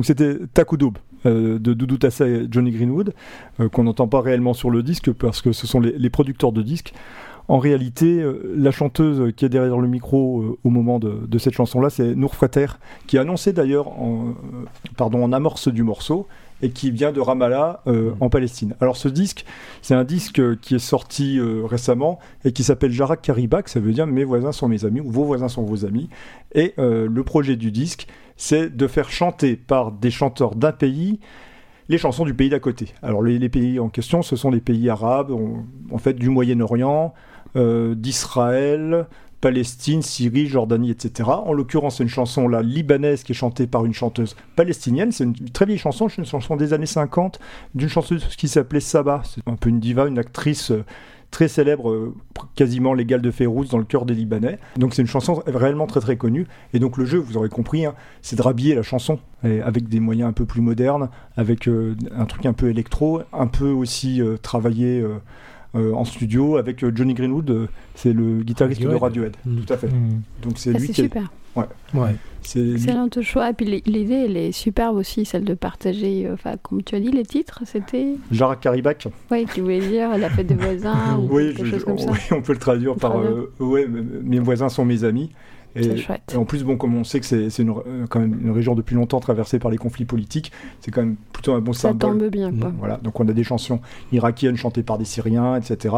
Donc 0.00 0.06
c'était 0.06 0.38
Takudoub 0.54 0.94
euh, 1.26 1.58
de 1.58 1.74
Doudou 1.74 1.98
Tassa 1.98 2.26
et 2.26 2.46
Johnny 2.50 2.70
Greenwood, 2.70 3.12
euh, 3.60 3.68
qu'on 3.68 3.84
n'entend 3.84 4.08
pas 4.08 4.22
réellement 4.22 4.54
sur 4.54 4.70
le 4.70 4.82
disque 4.82 5.12
parce 5.12 5.42
que 5.42 5.52
ce 5.52 5.66
sont 5.66 5.78
les, 5.78 6.08
producteurs 6.08 6.52
de 6.52 6.62
disques. 6.62 6.94
En 7.48 7.58
réalité, 7.58 8.22
euh, 8.22 8.54
la 8.56 8.70
chanteuse 8.70 9.34
qui 9.36 9.44
est 9.44 9.50
derrière 9.50 9.76
le 9.76 9.88
micro 9.88 10.58
au 10.64 10.70
moment 10.70 10.98
de, 10.98 11.36
cette 11.36 11.52
chanson-là, 11.52 11.90
c'est 11.90 12.14
Nour 12.14 12.34
Frater, 12.34 12.78
qui 13.06 13.18
a 13.18 13.20
annoncé 13.20 13.52
d'ailleurs 13.52 13.88
en 13.88 15.32
amorce 15.34 15.68
du 15.68 15.82
morceau 15.82 16.26
et 16.62 16.70
qui 16.70 16.90
vient 16.90 17.12
de 17.12 17.20
Ramallah 17.20 17.82
euh, 17.86 18.12
en 18.20 18.28
Palestine. 18.28 18.74
Alors 18.80 18.96
ce 18.96 19.08
disque, 19.08 19.44
c'est 19.82 19.94
un 19.94 20.04
disque 20.04 20.40
qui 20.60 20.74
est 20.74 20.78
sorti 20.78 21.38
euh, 21.38 21.62
récemment 21.64 22.18
et 22.44 22.52
qui 22.52 22.62
s'appelle 22.64 22.92
Jarak 22.92 23.22
Karibak, 23.22 23.68
ça 23.68 23.80
veut 23.80 23.92
dire 23.92 24.06
mes 24.06 24.24
voisins 24.24 24.52
sont 24.52 24.68
mes 24.68 24.84
amis 24.84 25.00
ou 25.00 25.10
vos 25.10 25.24
voisins 25.24 25.48
sont 25.48 25.62
vos 25.62 25.84
amis. 25.84 26.08
Et 26.54 26.74
euh, 26.78 27.08
le 27.10 27.24
projet 27.24 27.56
du 27.56 27.70
disque, 27.70 28.06
c'est 28.36 28.74
de 28.74 28.86
faire 28.86 29.10
chanter 29.10 29.56
par 29.56 29.92
des 29.92 30.10
chanteurs 30.10 30.54
d'un 30.54 30.72
pays 30.72 31.20
les 31.88 31.98
chansons 31.98 32.24
du 32.24 32.34
pays 32.34 32.48
d'à 32.48 32.60
côté. 32.60 32.94
Alors 33.02 33.20
les, 33.20 33.36
les 33.38 33.48
pays 33.48 33.80
en 33.80 33.88
question, 33.88 34.22
ce 34.22 34.36
sont 34.36 34.50
les 34.50 34.60
pays 34.60 34.88
arabes, 34.88 35.32
on- 35.32 35.64
en 35.92 35.98
fait 35.98 36.12
du 36.14 36.28
Moyen-Orient, 36.28 37.12
euh, 37.56 37.96
d'Israël, 37.96 39.06
Palestine, 39.40 40.02
Syrie, 40.02 40.46
Jordanie, 40.46 40.90
etc. 40.90 41.28
En 41.30 41.52
l'occurrence, 41.52 41.96
c'est 41.96 42.02
une 42.02 42.10
chanson 42.10 42.48
là 42.48 42.62
libanaise 42.62 43.22
qui 43.22 43.32
est 43.32 43.34
chantée 43.34 43.66
par 43.66 43.86
une 43.86 43.94
chanteuse 43.94 44.36
palestinienne. 44.56 45.12
C'est 45.12 45.24
une 45.24 45.34
très 45.34 45.64
vieille 45.66 45.78
chanson, 45.78 46.08
c'est 46.08 46.18
une 46.18 46.26
chanson 46.26 46.56
des 46.56 46.72
années 46.72 46.86
50 46.86 47.40
d'une 47.74 47.88
chanteuse 47.88 48.26
qui 48.36 48.48
s'appelait 48.48 48.80
Saba. 48.80 49.22
C'est 49.24 49.46
un 49.46 49.56
peu 49.56 49.70
une 49.70 49.80
diva, 49.80 50.06
une 50.06 50.18
actrice 50.18 50.72
euh, 50.72 50.84
très 51.30 51.48
célèbre, 51.48 51.90
euh, 51.90 52.14
quasiment 52.54 52.92
légale 52.92 53.22
de 53.22 53.30
Férouz 53.30 53.70
dans 53.70 53.78
le 53.78 53.84
cœur 53.84 54.04
des 54.04 54.14
Libanais. 54.14 54.58
Donc 54.76 54.94
c'est 54.94 55.02
une 55.02 55.08
chanson 55.08 55.42
réellement 55.46 55.86
très 55.86 56.00
très 56.00 56.16
connue. 56.16 56.46
Et 56.74 56.78
donc 56.78 56.98
le 56.98 57.06
jeu, 57.06 57.18
vous 57.18 57.38
aurez 57.38 57.48
compris, 57.48 57.86
hein, 57.86 57.94
c'est 58.20 58.36
de 58.36 58.42
rhabiller 58.42 58.74
la 58.74 58.82
chanson 58.82 59.18
avec 59.42 59.88
des 59.88 60.00
moyens 60.00 60.28
un 60.28 60.34
peu 60.34 60.44
plus 60.44 60.60
modernes, 60.60 61.08
avec 61.34 61.66
euh, 61.66 61.96
un 62.14 62.26
truc 62.26 62.44
un 62.44 62.52
peu 62.52 62.68
électro, 62.68 63.22
un 63.32 63.46
peu 63.46 63.70
aussi 63.70 64.20
travaillé 64.42 65.02
en 65.74 66.04
studio 66.04 66.56
avec 66.56 66.82
euh, 66.82 66.90
Johnny 66.94 67.14
Greenwood, 67.14 67.50
euh, 67.50 67.66
c'est 67.94 68.12
le 68.12 68.42
guitariste 68.42 68.80
de 68.82 68.88
Radiohead. 68.88 69.36
Mm. 69.44 69.60
Tout 69.60 69.72
à 69.72 69.76
fait. 69.76 69.86
Mm. 69.88 70.20
Donc 70.42 70.52
c'est 70.58 70.70
Ah, 70.74 70.78
lui 70.78 70.86
c'est 70.88 70.92
qui 70.92 71.00
est- 71.02 71.04
super. 71.04 71.30
Ouais. 71.56 72.14
c'est 72.42 72.60
lui- 72.60 72.72
Excellent 72.74 73.08
choix. 73.22 73.50
Et 73.50 73.52
puis 73.52 73.82
l'idée, 73.84 74.14
elle 74.14 74.36
est 74.36 74.52
superbe 74.52 74.96
aussi, 74.96 75.24
celle 75.24 75.44
de 75.44 75.54
partager, 75.54 76.26
euh, 76.26 76.34
enfin, 76.34 76.54
comme 76.62 76.82
tu 76.82 76.94
as 76.94 77.00
dit, 77.00 77.10
les 77.10 77.24
titres, 77.24 77.62
c'était. 77.66 78.14
Jarak 78.30 78.60
Karibak. 78.60 79.08
Oui, 79.30 79.46
tu 79.52 79.60
voulais 79.60 79.80
dire 79.80 80.16
la 80.16 80.30
fête 80.30 80.46
des 80.46 80.54
voisins 80.66 81.18
ou 81.18 81.28
Oui, 81.34 81.48
quelque 81.54 81.64
je- 81.66 81.70
chose 81.72 81.84
comme 81.84 81.98
je- 81.98 82.04
ça. 82.04 82.10
oui, 82.12 82.18
on 82.32 82.42
peut 82.42 82.52
le 82.52 82.58
traduire 82.58 82.94
par 82.96 83.18
euh, 83.18 83.52
ouais, 83.58 83.86
mes 83.88 84.38
voisins 84.38 84.68
sont 84.68 84.84
mes 84.84 85.02
amis. 85.04 85.30
Et, 85.76 85.96
chouette. 85.96 86.22
et 86.32 86.36
en 86.36 86.44
plus, 86.44 86.64
bon, 86.64 86.76
comme 86.76 86.94
on 86.96 87.04
sait 87.04 87.20
que 87.20 87.26
c'est 87.26 87.60
euh, 87.60 88.06
quand 88.08 88.18
même 88.20 88.38
une 88.42 88.50
région 88.50 88.74
depuis 88.74 88.94
longtemps 88.96 89.20
traversée 89.20 89.58
par 89.58 89.70
les 89.70 89.76
conflits 89.78 90.04
politiques, 90.04 90.50
c'est 90.80 90.90
quand 90.90 91.00
même 91.02 91.16
plutôt 91.32 91.52
un 91.54 91.60
bon 91.60 91.72
Ça 91.72 91.90
symbole. 91.90 92.18
tombe 92.18 92.28
bien, 92.30 92.52
quoi. 92.52 92.72
Voilà, 92.78 92.96
donc 92.96 93.18
on 93.20 93.28
a 93.28 93.32
des 93.32 93.44
chansons 93.44 93.80
irakiennes 94.12 94.56
chantées 94.56 94.82
par 94.82 94.98
des 94.98 95.04
Syriens, 95.04 95.56
etc. 95.56 95.94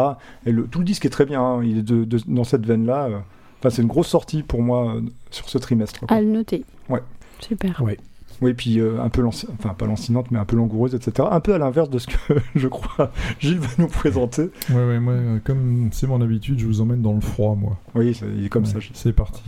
Et 0.47 0.53
le, 0.53 0.65
tout 0.65 0.79
le 0.81 0.85
disque 0.85 1.07
est 1.07 1.11
très 1.11 1.25
bien, 1.25 1.41
hein, 1.43 1.65
il 1.65 1.79
est 1.79 1.83
de, 1.83 2.05
de- 2.05 2.21
dans 2.27 2.45
cette 2.45 2.67
veine-là. 2.67 3.07
euh. 3.07 3.19
Enfin, 3.61 3.71
c'est 3.71 3.83
une 3.83 3.89
grosse 3.89 4.09
sortie 4.09 4.43
pour 4.43 4.61
moi 4.61 4.95
euh, 4.97 5.01
sur 5.31 5.49
ce 5.49 5.57
trimestre. 5.59 6.01
quoi. 6.01 6.09
À 6.17 6.21
le 6.21 6.27
noter. 6.27 6.65
Ouais. 6.89 7.01
Super. 7.39 7.81
Ouais. 7.83 7.97
Oui, 8.42 8.52
puis 8.55 8.81
euh, 8.81 9.00
un 9.00 9.09
peu 9.09 9.24
enfin 9.24 9.74
pas 9.78 9.87
lancinante, 9.87 10.31
mais 10.31 10.38
un 10.38 10.44
peu 10.44 10.57
langoureuse, 10.57 10.94
etc. 10.94 11.28
Un 11.31 11.40
peu 11.40 11.55
à 11.55 11.59
l'inverse 11.59 11.88
de 11.88 11.98
ce 11.98 12.09
que 12.09 12.35
je 12.55 12.68
crois 12.68 13.11
Gilles 13.38 13.59
va 13.61 13.68
nous 13.78 13.87
présenter. 13.88 14.50
Ouais, 14.70 14.85
ouais, 14.87 15.00
moi, 15.00 15.14
euh, 15.14 15.38
comme 15.44 15.88
c'est 15.92 16.07
mon 16.07 16.20
habitude, 16.20 16.59
je 16.59 16.66
vous 16.66 16.81
emmène 16.81 17.00
dans 17.02 17.12
le 17.14 17.20
froid, 17.20 17.55
moi. 17.55 17.78
Oui, 17.94 18.14
c'est- 18.14 18.48
comme 18.50 18.64
Ouais, 18.64 18.68
ça. 18.70 18.78
C'est 18.92 19.12
parti. 19.12 19.42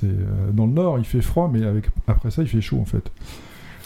C'est 0.00 0.06
euh, 0.06 0.50
dans 0.52 0.66
le 0.66 0.72
nord, 0.72 0.98
il 0.98 1.04
fait 1.04 1.22
froid, 1.22 1.50
mais 1.52 1.64
avec 1.64 1.86
après 2.06 2.30
ça, 2.30 2.42
il 2.42 2.48
fait 2.48 2.60
chaud 2.60 2.78
en 2.80 2.84
fait. 2.84 3.10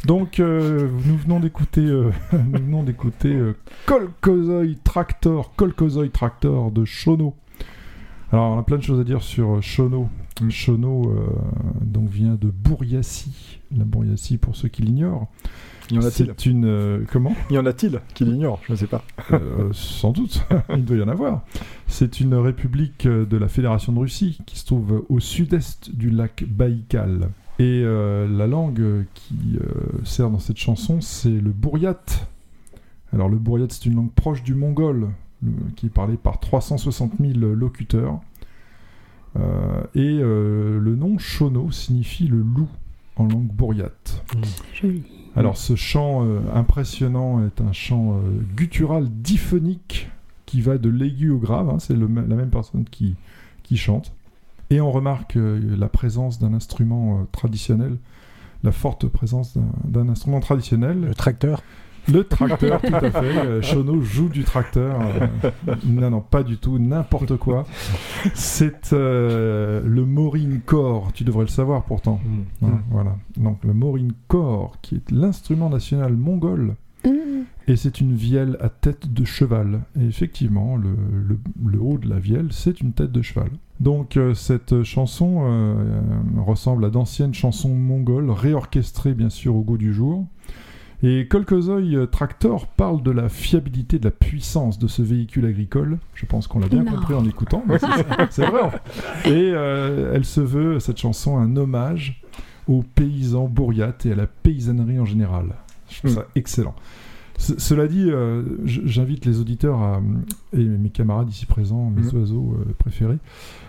Donc 0.07 0.41
euh, 0.41 0.89
nous 1.05 1.17
venons 1.17 1.41
d'écouter, 1.41 1.83
euh, 1.83 2.11
nous 2.33 2.59
venons 2.59 2.83
d'écouter 2.83 3.33
euh, 3.35 3.55
Tractor, 4.85 6.71
de 6.71 6.85
Shono. 6.85 7.35
Alors 8.33 8.53
on 8.53 8.59
a 8.59 8.63
plein 8.63 8.79
de 8.79 8.83
choses 8.83 9.01
à 9.01 9.05
dire 9.05 9.23
sur 9.23 9.57
euh, 9.57 9.61
Shono. 9.61 10.09
Shono 10.49 11.15
donc 11.83 12.09
vient 12.09 12.35
de 12.35 12.49
Bouriassi. 12.49 13.59
La 13.77 13.85
Bouriassi, 13.85 14.39
pour 14.39 14.57
ceux 14.57 14.69
qui 14.69 14.81
l'ignorent, 14.81 15.29
Y 15.91 15.99
en 15.99 16.03
a-t-il? 16.03 16.33
Une 16.47 17.05
comment? 17.13 17.37
Y 17.51 17.59
en 17.59 17.67
a-t-il 17.67 18.01
qui 18.15 18.25
l'ignorent? 18.25 18.59
Je 18.67 18.73
ne 18.73 18.77
sais 18.79 18.87
pas. 18.87 19.05
Sans 19.73 20.13
doute, 20.13 20.47
il 20.75 20.87
doit 20.87 20.97
y 20.97 21.03
en 21.03 21.09
avoir. 21.09 21.43
C'est 21.93 22.21
une 22.21 22.35
république 22.35 23.05
euh, 23.07 23.27
de 23.27 23.37
la 23.37 23.49
Fédération 23.49 23.93
de 23.93 23.99
Russie 23.99 24.39
qui 24.47 24.59
se 24.59 24.65
trouve 24.65 25.05
au 25.09 25.19
sud-est 25.21 25.95
du 25.95 26.09
lac 26.11 26.45
Baïkal. 26.49 27.31
Et 27.59 27.83
euh, 27.85 28.27
la 28.29 28.47
langue 28.47 28.81
euh, 28.81 29.03
qui 29.15 29.59
euh, 29.61 29.99
sert 30.05 30.31
dans 30.31 30.39
cette 30.39 30.57
chanson, 30.57 31.01
c'est 31.01 31.29
le 31.29 31.51
bouriat. 31.51 32.01
Alors 33.13 33.29
le 33.29 33.37
bouriat, 33.39 33.67
c'est 33.69 33.87
une 33.87 33.97
langue 33.97 34.13
proche 34.13 34.43
du 34.43 34.55
mongol, 34.55 35.09
le- 35.43 35.53
qui 35.77 35.87
est 35.87 35.91
parlée 35.91 36.17
par 36.17 36.39
360 36.41 37.15
000 37.21 37.33
locuteurs. 37.55 38.21
Euh, 39.39 39.83
et 39.95 40.19
euh, 40.23 40.79
le 40.81 40.95
nom 40.97 41.19
Shono 41.19 41.71
signifie 41.71 42.29
le 42.29 42.39
loup 42.39 42.69
en 43.17 43.25
langue 43.27 43.47
bouriate. 43.53 44.25
Joli. 44.81 45.03
Alors 45.37 45.57
ce 45.57 45.75
chant 45.77 46.25
euh, 46.25 46.41
impressionnant 46.55 47.45
est 47.45 47.61
un 47.61 47.73
chant 47.73 48.15
euh, 48.15 48.21
guttural 48.57 49.09
diphonique 49.09 50.09
qui 50.51 50.63
va 50.63 50.79
de 50.79 50.89
l'aigu 50.89 51.31
au 51.31 51.39
grave, 51.39 51.69
hein, 51.71 51.79
c'est 51.79 51.95
la 51.97 52.07
même 52.09 52.51
personne 52.51 52.85
qui, 52.91 53.15
qui 53.63 53.77
chante. 53.77 54.13
Et 54.71 54.81
on 54.81 54.91
remarque 54.91 55.37
euh, 55.37 55.61
la 55.79 55.89
présence 55.89 56.41
d'un 56.41 56.55
instrument 56.55 57.21
euh, 57.21 57.25
traditionnel, 57.31 57.97
la 58.65 58.73
forte 58.73 59.07
présence 59.07 59.57
d'un- 59.85 60.09
instrument 60.09 60.41
traditionnel, 60.41 61.01
Le 61.03 61.15
tracteur. 61.15 61.63
le 62.09 62.25
tracteur, 62.25 62.81
tout 62.83 62.95
à 62.95 63.11
fait. 63.13 63.17
Euh, 63.47 63.63
Shono 63.63 64.01
joue 64.03 64.29
du 64.29 64.43
tracteur. 64.43 65.01
euh, 65.01 65.51
non, 65.87 66.11
non, 66.11 66.21
pas 66.21 66.43
du 66.43 66.57
tout, 66.59 66.79
n'importe 66.81 67.37
quoi. 67.37 67.65
C'est 68.35 68.93
euh, 68.93 69.81
le 69.85 70.05
Morin 70.05 70.59
Core, 70.67 71.13
tu 71.13 71.23
devrais 71.25 71.45
le 71.45 71.49
savoir 71.51 71.85
pourtant. 71.85 72.19
Mm. 72.25 72.67
Hein, 72.67 72.81
Voilà. 72.91 73.17
Donc 73.37 73.59
le 73.65 73.73
Morin 73.73 74.09
Core, 74.29 74.77
qui 74.83 74.97
est 74.97 75.11
l'instrument 75.13 75.71
national 75.71 76.15
mongol, 76.15 76.75
Mmh. 77.05 77.45
et 77.67 77.77
c'est 77.77 78.01
une 78.03 78.15
vielle 78.15 78.57
à 78.61 78.69
tête 78.69 79.13
de 79.13 79.25
cheval. 79.25 79.81
Et 79.99 80.05
effectivement, 80.05 80.77
le, 80.77 80.91
le- 81.29 81.39
le 81.65 81.81
haut 81.81 81.97
de 81.99 82.09
la 82.09 82.19
vielle, 82.19 82.49
c'est 82.51 82.81
une 82.81 82.93
tête 82.93 83.13
de 83.13 83.23
cheval. 83.23 83.49
Donc 83.81 84.17
euh, 84.19 84.35
cette 84.35 84.83
chanson 84.83 85.45
euh, 85.45 85.75
euh, 85.75 86.01
ressemble 86.43 86.85
à 86.85 86.91
d'anciennes 86.91 87.33
chansons 87.33 87.75
mongoles, 87.75 88.31
réorchestrées 88.31 89.15
bien 89.15 89.31
sûr 89.31 89.57
au 89.57 89.63
goût 89.63 89.79
du 89.79 89.95
jour. 89.95 90.27
Et 91.03 91.27
Kolkozoi 91.29 91.81
euh, 91.95 92.05
Tractor 92.07 92.67
parle 92.67 93.03
de 93.03 93.11
la 93.11 93.31
fiabilité, 93.31 93.99
de 93.99 94.05
la 94.05 94.11
puissance 94.11 94.79
de 94.79 94.87
ce 94.87 95.01
véhicule 95.01 95.47
agricole. 95.47 95.97
Je 96.15 96.27
pense 96.27 96.47
qu'on 96.47 96.59
l'a 96.59 96.69
bien 96.69 96.83
Non. 96.83 96.91
compris 96.93 97.15
en 97.15 97.25
écoutant. 97.25 97.65
c'est 98.31 98.45
vrai. 98.45 98.71
Et 99.25 99.31
euh, 99.55 100.13
elle 100.15 100.27
se 100.27 100.43
veut, 100.43 100.79
cette 100.79 100.99
chanson, 100.99 101.39
un 101.39 101.57
hommage 101.57 102.23
aux 102.69 102.83
paysans 102.83 103.49
bourriates 103.49 104.05
et 104.05 104.13
à 104.13 104.15
la 104.15 104.27
paysannerie 104.27 104.99
en 105.01 105.07
général. 105.07 105.47
Je 105.91 105.99
trouve 105.99 106.15
ça 106.15 106.27
excellent. 106.35 106.75
Ce- 107.39 107.59
cela 107.59 107.87
dit, 107.89 108.11
euh, 108.11 108.43
j'invite 108.65 109.25
les 109.25 109.41
auditeurs 109.41 109.81
à, 109.81 110.03
et 110.53 110.63
mes 110.63 110.91
camarades 110.91 111.31
ici 111.31 111.47
présents, 111.47 111.91
mes 111.91 112.03
Mm. 112.03 112.17
oiseaux 112.19 112.55
euh, 112.61 112.73
préférés, 112.79 113.19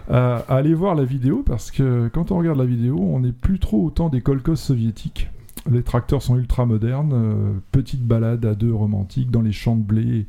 à, 0.10 0.38
à 0.50 0.56
aller 0.58 0.74
voir 0.74 0.94
la 0.96 1.06
vidéo 1.06 1.42
parce 1.46 1.72
que 1.72 2.10
quand 2.14 2.32
on 2.32 2.38
regarde 2.38 2.58
la 2.58 2.66
vidéo, 2.66 3.00
on 3.00 3.22
n'est 3.22 3.32
plus 3.32 3.60
trop 3.60 3.86
au 3.86 3.90
temps 3.90 4.10
des 4.10 4.20
kolkhozes 4.22 4.60
soviétiques. 4.60 5.30
Les 5.72 5.84
tracteurs 5.84 6.22
sont 6.22 6.38
ultra 6.38 6.66
modernes, 6.66 7.14
euh, 7.14 7.54
petite 7.72 8.04
balade 8.06 8.46
à 8.46 8.56
deux 8.56 8.74
romantique 8.74 9.32
dans 9.32 9.42
les 9.42 9.52
champs 9.54 9.76
de 9.78 9.84
blé 9.84 10.26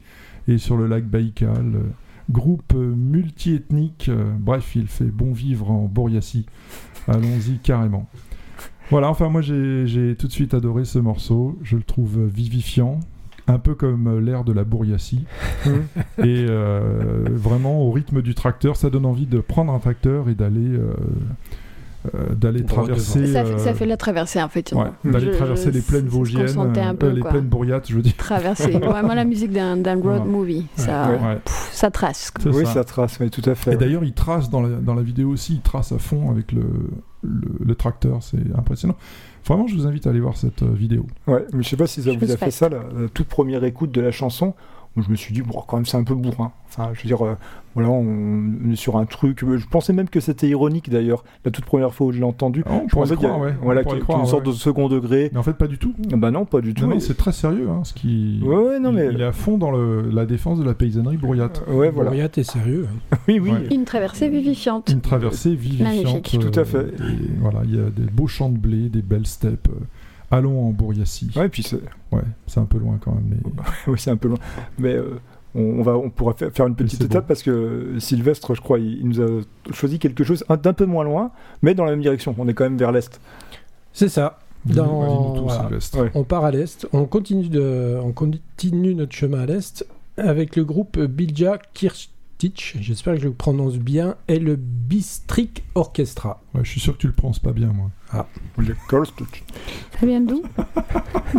et 0.46 0.58
sur 0.58 0.76
le 0.76 0.86
lac 0.86 1.04
Baïkal. 1.08 1.72
groupe 2.30 2.74
multiethnique, 2.74 4.08
bref, 4.38 4.76
il 4.76 4.86
fait 4.86 5.04
bon 5.06 5.32
vivre 5.32 5.70
en 5.70 5.86
Bouriassi. 5.86 6.46
Allons-y 7.08 7.58
carrément. 7.58 8.08
Voilà, 8.92 9.08
enfin 9.10 9.28
moi 9.28 9.40
j'ai 9.42 10.14
tout 10.18 10.26
de 10.28 10.32
suite 10.32 10.54
adoré 10.54 10.84
ce 10.84 10.98
morceau, 11.00 11.58
je 11.62 11.76
le 11.76 11.82
trouve 11.82 12.24
vivifiant, 12.26 13.00
un 13.48 13.58
peu 13.58 13.74
comme 13.74 14.06
euh, 14.06 14.20
l'air 14.20 14.44
de 14.44 14.52
la 14.52 14.62
Bouriassi. 14.64 15.24
et 15.66 16.46
euh, 16.48 17.24
vraiment 17.30 17.80
au 17.82 17.90
rythme 17.90 18.22
du 18.22 18.34
tracteur, 18.34 18.76
ça 18.76 18.88
donne 18.90 19.06
envie 19.06 19.26
de 19.26 19.40
prendre 19.40 19.72
un 19.72 19.78
tracteur 19.80 20.28
et 20.28 20.34
d'aller 20.34 20.60
euh, 20.76 20.92
euh, 22.14 22.34
d'aller 22.34 22.64
traverser 22.64 23.26
Ça, 23.28 23.44
fait, 23.44 23.54
euh, 23.54 23.58
ça 23.58 23.74
fait 23.74 23.86
la 23.86 23.96
traversée 23.96 24.42
en 24.42 24.48
fait. 24.48 24.72
ouais, 24.72 24.86
d'aller 25.10 25.30
traverser 25.30 25.66
je- 25.66 25.70
les 25.70 25.80
plaines 25.80 26.06
vosgiennes, 26.08 26.48
euh, 26.58 26.92
peu, 26.94 27.08
les 27.10 27.20
quoi. 27.20 27.30
plaines 27.30 27.46
bourriates, 27.46 27.88
je 27.88 27.94
veux 27.96 28.02
dire. 28.02 28.16
Traverser. 28.16 28.70
Vraiment 28.78 29.14
la 29.14 29.24
musique 29.24 29.52
d'un 29.52 29.74
road 29.76 30.02
Voilà. 30.02 30.24
movie. 30.24 30.66
Ça, 30.76 31.10
Ouais. 31.12 31.36
Pff, 31.44 31.70
ça 31.72 31.90
trace. 31.92 32.32
Oui, 32.44 32.66
ça. 32.66 32.72
ça 32.74 32.84
trace, 32.84 33.18
oui, 33.20 33.30
tout 33.30 33.48
à 33.48 33.54
fait. 33.54 33.74
Et 33.74 33.76
d'ailleurs, 33.76 34.02
il 34.04 34.12
trace 34.14 34.50
dans 34.50 34.60
la, 34.62 34.68
dans 34.80 34.94
la 34.94 35.02
vidéo 35.02 35.28
aussi, 35.30 35.54
il 35.54 35.60
trace 35.60 35.92
à 35.92 35.98
fond 35.98 36.30
avec 36.30 36.50
le, 36.52 36.64
le, 37.22 37.64
le 37.64 37.74
tracteur, 37.74 38.22
c'est 38.22 38.38
impressionnant. 38.56 38.96
Vraiment, 39.44 39.66
je 39.66 39.74
vous 39.74 39.86
invite 39.86 40.06
à 40.06 40.10
aller 40.10 40.20
voir 40.20 40.36
cette 40.36 40.62
euh, 40.62 40.72
vidéo. 40.72 41.06
Ouais, 41.26 41.44
mais 41.52 41.62
je 41.62 41.68
sais 41.68 41.76
pas 41.76 41.86
si 41.86 42.02
ça 42.02 42.12
Je 42.12 42.18
vous 42.18 42.30
a 42.30 42.36
fait 42.36 42.50
ça, 42.50 42.68
la, 42.68 42.78
la 42.78 43.08
toute 43.08 43.26
première 43.28 43.64
écoute 43.64 43.90
de 43.90 44.00
la 44.00 44.12
chanson, 44.12 44.54
je 45.00 45.10
me 45.10 45.16
suis 45.16 45.32
dit, 45.32 45.40
bon, 45.42 45.62
quand 45.66 45.76
même, 45.76 45.86
c'est 45.86 45.96
un 45.96 46.04
peu 46.04 46.14
bourrin. 46.14 46.52
Enfin, 46.68 46.90
je 46.94 47.02
veux 47.02 47.06
dire, 47.06 47.24
euh, 47.24 47.34
voilà, 47.74 47.88
on 47.90 48.70
est 48.70 48.76
sur 48.76 48.96
un 48.98 49.04
truc. 49.06 49.40
Je 49.42 49.66
pensais 49.66 49.92
même 49.94 50.08
que 50.08 50.20
c'était 50.20 50.48
ironique 50.48 50.90
d'ailleurs, 50.90 51.24
la 51.44 51.50
toute 51.50 51.64
première 51.64 51.94
fois 51.94 52.08
où 52.08 52.12
je 52.12 52.18
l'ai 52.18 52.24
entendu. 52.24 52.62
Ah, 52.66 52.72
on 52.84 52.88
Je 52.88 52.94
pensais 52.94 53.14
qu'il 53.14 53.22
y 53.24 53.26
a- 53.26 53.30
croire, 53.30 53.42
ouais. 53.46 53.54
On 53.60 53.64
Voilà, 53.64 53.82
pourrait 53.82 53.94
qu'il 53.94 53.94
le 53.94 54.00
y 54.00 54.02
a 54.02 54.04
croire, 54.04 54.20
une 54.20 54.26
sorte 54.26 54.46
ouais. 54.46 54.52
de 54.52 54.56
second 54.56 54.88
degré. 54.88 55.30
Mais 55.32 55.38
en 55.38 55.42
fait, 55.42 55.54
pas 55.54 55.66
du 55.66 55.78
tout. 55.78 55.94
Bah 56.10 56.30
non, 56.30 56.44
pas 56.44 56.60
du 56.60 56.74
tout. 56.74 56.86
Non, 56.86 56.98
c'est 57.00 57.16
très 57.16 57.32
sérieux, 57.32 57.68
hein, 57.70 57.80
ce 57.84 57.94
qui... 57.94 58.40
Ouais, 58.44 58.56
ouais, 58.56 58.80
non, 58.80 58.90
il, 58.90 58.96
mais. 58.96 59.08
il 59.12 59.20
est 59.20 59.24
à 59.24 59.32
fond 59.32 59.56
dans 59.58 59.70
le, 59.70 60.10
la 60.10 60.26
défense 60.26 60.58
de 60.58 60.64
la 60.64 60.74
paysannerie 60.74 61.16
bourriate. 61.16 61.62
Ouais, 61.68 61.90
voilà. 61.90 62.10
Bourriate 62.10 62.36
est 62.38 62.44
sérieux. 62.44 62.86
hein. 63.12 63.16
Oui, 63.28 63.38
oui. 63.40 63.50
Ouais. 63.50 63.66
Une 63.74 63.84
traversée 63.84 64.28
vivifiante. 64.28 64.90
Une 64.90 65.00
traversée 65.00 65.54
vivifiante. 65.54 66.04
Magnifique. 66.04 66.38
Tout 66.38 66.58
à 66.60 66.64
fait. 66.64 66.88
et 66.88 67.30
voilà, 67.40 67.60
il 67.64 67.74
y 67.76 67.78
a 67.78 67.84
des 67.90 68.10
beaux 68.10 68.26
champs 68.26 68.50
de 68.50 68.58
blé, 68.58 68.88
des 68.88 69.02
belles 69.02 69.26
steppes. 69.26 69.68
Euh, 70.32 70.36
allons 70.36 70.66
en 70.68 70.70
Bouriassi. 70.70 71.30
Ouais, 71.36 71.48
puis 71.48 71.62
c'est 71.62 71.80
Ouais, 72.10 72.22
c'est 72.46 72.60
un 72.60 72.64
peu 72.64 72.78
loin 72.78 72.98
quand 73.02 73.14
même. 73.14 73.24
Mais... 73.30 73.36
oui, 73.86 73.98
c'est 73.98 74.10
un 74.10 74.16
peu 74.16 74.28
loin. 74.28 74.38
Mais 74.78 74.94
euh, 74.94 75.18
on, 75.54 75.60
on 75.62 75.82
va, 75.82 75.96
on 75.96 76.10
pourra 76.10 76.32
fa- 76.34 76.50
faire 76.50 76.66
une 76.66 76.74
petite 76.76 77.00
étape 77.02 77.24
bon. 77.24 77.28
parce 77.28 77.42
que 77.42 77.96
Sylvestre, 77.98 78.54
je 78.54 78.60
crois, 78.60 78.78
il, 78.78 78.98
il 79.00 79.08
nous 79.08 79.20
a 79.20 79.40
choisi 79.72 79.98
quelque 79.98 80.24
chose 80.24 80.44
un- 80.48 80.56
d'un 80.56 80.72
peu 80.72 80.86
moins 80.86 81.04
loin, 81.04 81.30
mais 81.62 81.74
dans 81.74 81.84
la 81.84 81.90
même 81.92 82.02
direction. 82.02 82.34
On 82.38 82.48
est 82.48 82.54
quand 82.54 82.64
même 82.64 82.78
vers 82.78 82.92
l'est. 82.92 83.20
C'est 83.92 84.08
ça. 84.08 84.38
Dans- 84.64 84.84
Dis-nous 85.32 85.36
tout, 85.38 85.42
voilà. 85.44 85.62
Sylvestre. 85.64 86.00
Ouais. 86.02 86.10
On 86.14 86.24
part 86.24 86.44
à 86.44 86.50
l'est. 86.50 86.86
On 86.92 87.04
continue, 87.06 87.48
de... 87.48 87.98
on 88.02 88.12
continue 88.12 88.94
notre 88.94 89.12
chemin 89.14 89.40
à 89.40 89.46
l'est 89.46 89.84
avec 90.16 90.56
le 90.56 90.64
groupe 90.64 90.98
Bilja 91.00 91.58
J'espère 92.80 93.14
que 93.14 93.20
je 93.20 93.26
le 93.28 93.32
prononce 93.34 93.76
bien. 93.76 94.16
Et 94.28 94.38
le 94.38 94.56
Bistrik 94.56 95.64
Orchestra. 95.74 96.42
Ouais, 96.54 96.64
je 96.64 96.70
suis 96.70 96.80
sûr 96.80 96.94
que 96.94 96.98
tu 96.98 97.06
le 97.06 97.12
prononces 97.12 97.38
pas 97.38 97.52
bien, 97.52 97.72
moi. 97.72 97.90
Le 98.58 98.74
Korst- 98.88 99.12
Ça 99.98 100.06
vient 100.06 100.20
d'où? 100.20 100.42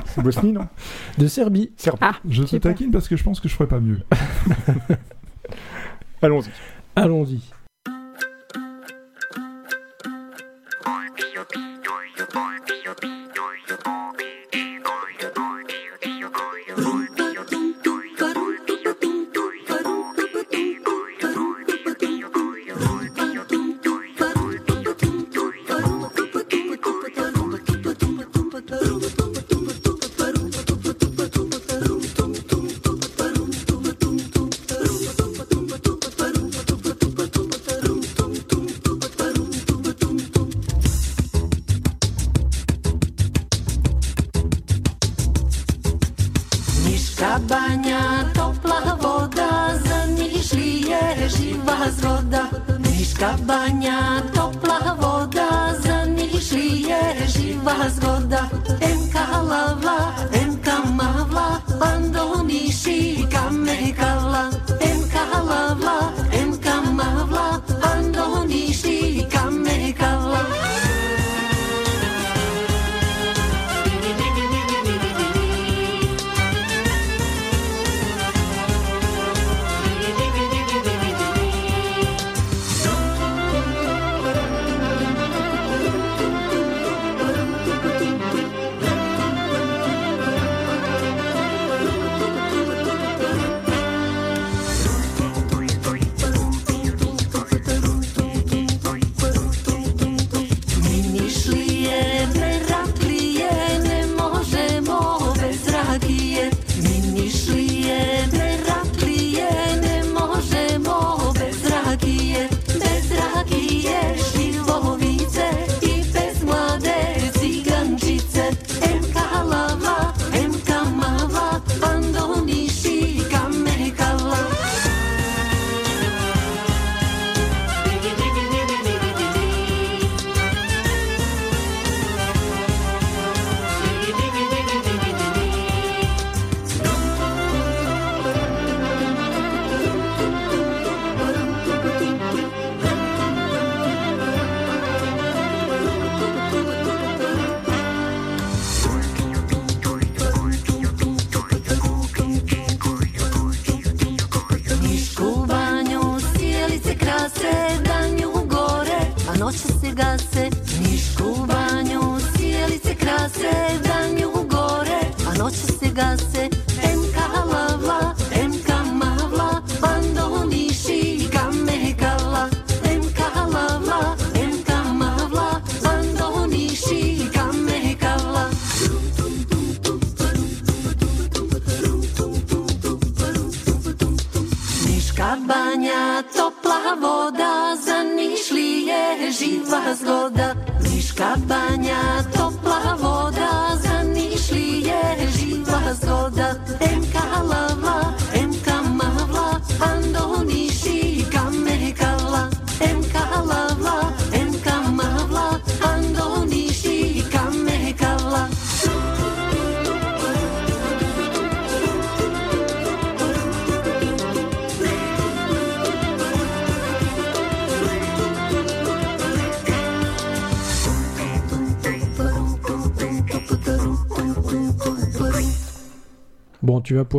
C'est 0.07 0.23
Bosnie, 0.23 0.51
non? 0.53 0.67
De 1.17 1.27
Serbie. 1.27 1.71
Serbie. 1.77 1.99
Ah, 2.01 2.15
Je 2.27 2.43
te 2.43 2.55
taquine 2.57 2.91
parce 2.91 3.07
que 3.07 3.15
je 3.17 3.23
pense 3.23 3.39
que 3.39 3.47
je 3.49 3.53
ferais 3.53 3.67
pas 3.67 3.79
mieux. 3.79 4.01
Allons-y. 6.21 6.49
Allons-y. 6.95 7.41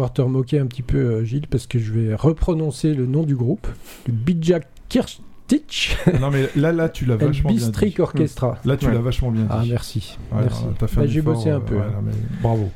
Pouvoir 0.04 0.12
te 0.12 0.22
remoquer 0.22 0.58
un 0.58 0.66
petit 0.66 0.82
peu, 0.82 0.98
euh, 0.98 1.24
Gilles, 1.24 1.46
parce 1.48 1.66
que 1.66 1.78
je 1.78 1.92
vais 1.92 2.14
reprononcer 2.14 2.92
le 2.94 3.06
nom 3.06 3.22
du 3.22 3.34
groupe, 3.36 3.66
le 4.06 4.12
Bijak 4.12 4.66
Kirstich 4.88 5.96
Non, 6.20 6.30
mais 6.30 6.48
là, 6.56 6.72
là, 6.72 6.88
tu 6.90 7.06
l'as 7.06 7.16
vachement 7.16 7.48
bien 7.50 7.58
dit. 7.58 7.64
Bistric 7.64 7.98
Orchestra. 8.00 8.58
Là, 8.64 8.76
tu 8.76 8.86
Ouais. 8.86 8.92
l'as 8.92 9.00
vachement 9.00 9.30
bien 9.30 9.42
dit. 9.42 9.48
Ah, 9.50 9.62
merci. 9.68 10.18
Ouais, 10.32 10.40
merci. 10.42 10.64
t'as 10.78 10.86
fait 10.86 11.00
Bah, 11.00 11.06
J'ai 11.06 11.22
bossé 11.22 11.50
un 11.50 11.56
euh, 11.56 11.60
peu. 11.60 11.76
ouais, 11.76 11.82
hein. 11.82 12.02
mais 12.04 12.12
bravo. 12.42 12.68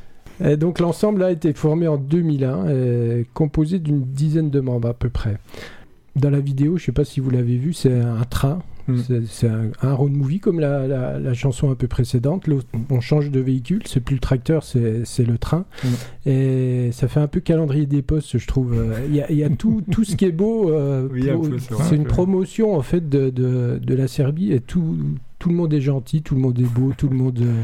Et 0.43 0.57
donc 0.57 0.79
l'ensemble 0.79 1.23
a 1.25 1.33
été 1.33 1.53
formé 1.53 1.88
en 1.88 1.97
2001, 1.99 2.69
et 2.71 3.27
composé 3.35 3.79
d'une 3.81 4.03
dizaine 4.05 4.51
de 4.51 4.61
membres 4.61 4.88
à 4.88 4.95
peu 4.95 5.09
près. 5.11 5.37
Dans 6.17 6.31
la 6.31 6.41
vidéo, 6.41 6.79
je 6.79 6.85
sais 6.87 6.93
pas 6.93 7.05
si 7.05 7.21
vous 7.21 7.31
l'avez 7.31 7.57
vu, 7.57 7.73
c'est 7.73 7.93
un 8.01 8.25
train. 8.25 8.61
Mm. 8.88 8.98
C'est- 9.29 9.48
un, 9.48 9.70
un 9.83 9.92
road 9.94 10.12
movie 10.12 10.40
comme 10.40 10.59
la, 10.61 10.87
la- 10.88 11.18
la 11.18 11.35
chanson 11.35 11.70
un 11.70 11.74
peu 11.74 11.87
précédente. 11.88 12.46
On 12.90 13.01
change 13.01 13.31
de 13.31 13.40
véhicule, 13.40 13.83
c'est 13.87 14.01
plus 14.01 14.14
le 14.14 14.20
tracteur, 14.20 14.62
c'est 14.64 15.05
le 15.27 15.38
train. 15.38 15.64
Mm. 15.85 15.88
Et 16.31 16.90
ça 16.92 17.07
fait 17.09 17.20
un 17.20 17.27
peu 17.29 17.40
calendrier 17.40 17.87
des 17.87 18.03
postes, 18.03 18.38
je 18.38 18.46
trouve. 18.46 18.74
Il 19.09 19.14
y 19.14 19.20
a, 19.20 19.31
il 19.31 19.37
y 19.37 19.44
a 19.44 19.51
tout, 19.51 19.83
tout 19.90 20.05
ce 20.05 20.16
qui 20.16 20.24
est 20.24 20.33
beau. 20.33 20.70
euh, 20.70 21.09
Oui, 21.12 21.29
un 21.31 21.38
c'est 21.88 21.96
une 21.96 22.05
promotion 22.05 22.74
en 22.77 22.83
fait 22.83 23.09
de, 23.09 23.31
de, 23.31 23.79
de 23.83 23.94
la 23.94 24.09
Serbie 24.09 24.53
et 24.53 24.61
tout, 24.61 24.96
tout 25.38 25.48
le 25.51 25.55
monde 25.55 25.72
est 25.74 25.81
gentil, 25.81 26.22
tout 26.22 26.35
le 26.35 26.40
monde 26.40 26.59
est 26.59 26.62
beau, 26.72 26.92
tout 26.96 27.09
le 27.09 27.16
monde. 27.16 27.38
euh, 27.40 27.62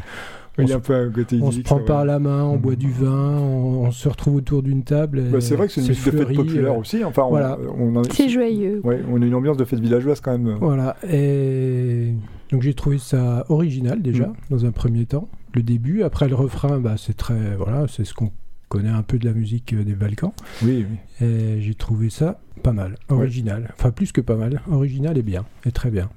Il 0.59 0.69
y 0.69 0.73
on 0.73 0.75
a 0.75 0.77
un 0.77 0.81
peu 0.81 0.95
un 0.95 1.11
côté 1.11 1.39
on 1.43 1.51
se 1.51 1.61
prend 1.61 1.81
par 1.81 2.05
la 2.05 2.19
main, 2.21 2.45
on 2.45 2.57
boit 2.57 2.77
du 2.77 2.91
vin, 2.91 3.39
on, 3.39 3.87
on 3.87 3.91
se 3.91 4.09
retrouve 4.09 4.37
autour 4.37 4.63
d'une 4.63 4.85
table. 4.85 5.19
et 5.19 5.23
Bah, 5.23 5.41
c'est 5.41 5.57
vrai 5.57 5.67
que 5.67 5.73
c'est 5.73 5.81
une 5.81 5.89
musique 5.89 6.05
de 6.13 6.25
fête 6.25 6.33
populaire 6.35 6.73
euh, 6.75 6.79
aussi. 6.81 7.03
Enfin, 7.05 7.27
voilà. 7.29 7.59
on, 7.77 8.03
C'est 8.11 8.29
joyeux. 8.29 8.81
ouais, 8.85 9.01
on 9.11 9.21
a 9.21 9.27
une 9.27 9.35
ambiance 9.35 9.57
de 9.57 9.65
fête 9.65 9.81
villageoise 9.81 10.21
quand 10.21 10.39
même. 10.39 10.57
Voilà. 10.61 10.97
Et 11.11 12.15
donc 12.51 12.63
j'ai 12.63 12.75
trouvé 12.75 12.99
ça 12.99 13.45
original 13.49 14.01
déjà, 14.01 14.27
Mm. 14.27 14.35
dans 14.51 14.65
un 14.65 14.71
premier 14.71 15.07
temps. 15.07 15.29
Le 15.55 15.63
début, 15.63 16.03
après 16.03 16.29
le 16.29 16.35
refrain, 16.37 16.79
bah, 16.79 16.95
c'est 16.99 17.17
très. 17.17 17.57
Voilà, 17.57 17.87
c'est 17.89 18.05
ce 18.05 18.15
qu'on 18.15 18.31
connaît 18.69 18.89
un 18.91 19.03
peu 19.03 19.19
de 19.19 19.25
la 19.25 19.33
musique 19.33 19.73
euh, 19.73 19.83
des 19.85 19.95
Balkans. 19.95 20.33
Oui, 20.65 20.85
oui. 20.89 21.27
Et 21.27 21.61
j'ai 21.61 21.75
trouvé 21.75 22.11
ça 22.11 22.41
pas 22.63 22.73
mal, 22.73 22.95
original. 23.09 23.73
Enfin, 23.79 23.91
plus 23.91 24.11
que 24.13 24.21
pas 24.21 24.37
mal. 24.37 24.63
Original 24.71 25.19
et 25.19 25.23
bien, 25.23 25.45
et 25.67 25.71
très 25.73 25.91
bien. 25.91 26.09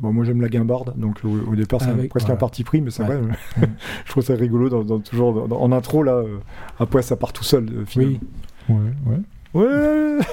Bon, 0.00 0.12
moi 0.12 0.24
j'aime 0.24 0.40
la 0.42 0.48
guimbarde, 0.48 0.92
donc 0.96 1.18
au, 1.24 1.52
au 1.52 1.54
départ 1.54 1.80
c'est 1.80 1.88
Avec- 1.88 2.10
presque 2.10 2.26
voilà. 2.26 2.36
un 2.36 2.40
parti 2.40 2.64
pris, 2.64 2.80
mais 2.80 2.90
c'est 2.90 3.04
Ouais. 3.04 3.16
vrai. 3.16 3.36
je 4.04 4.10
trouve 4.10 4.24
ça 4.24 4.34
rigolo, 4.34 4.68
dans, 4.68 4.82
dans- 4.82 4.98
toujours 4.98 5.46
dans- 5.48 5.60
en 5.60 5.72
intro 5.72 6.02
là. 6.02 6.14
euh, 6.14 6.38
après 6.78 7.02
ça 7.02 7.16
part 7.16 7.32
tout 7.32 7.44
seul. 7.44 7.64
euh, 7.72 7.84
finalement. 7.86 8.18
Oui. 8.68 8.74
Ouais, 8.76 9.12
ouais. 9.12 9.18
Ouais. 9.54 9.68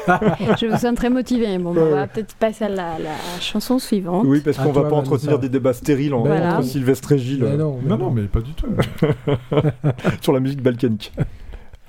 Je 0.60 0.66
vous 0.66 0.78
sens 0.78 0.96
très 0.96 1.12
motivé. 1.12 1.60
Bon, 1.60 1.74
bah, 1.76 1.82
on 1.86 1.92
va 1.96 2.08
peut-être 2.08 2.34
passer 2.38 2.66
à 2.66 2.70
la, 2.70 2.98
la 2.98 3.12
chanson 3.40 3.78
suivante. 3.78 4.26
Oui, 4.26 4.42
parce 4.44 4.58
qu'on 4.58 4.72
va 4.72 4.82
toi, 4.82 4.90
pas 4.90 4.96
entretenir 4.96 5.38
des 5.38 5.48
débats 5.48 5.74
stériles 5.74 6.16
en- 6.16 6.26
non. 6.26 6.32
entre 6.34 6.64
Sylvestre 6.64 7.12
et 7.12 7.20
Gilles 7.20 7.44
Mais 7.44 7.50
euh, 7.52 7.58
non, 7.58 7.78
mais 7.84 7.90
Non, 7.90 7.98
non, 8.00 8.10
mais 8.10 8.24
pas 8.24 8.42
du 8.42 8.54
tout. 8.54 8.66
sur 10.22 10.34
la 10.34 10.40
musique 10.40 10.64
balkanique. 10.64 11.14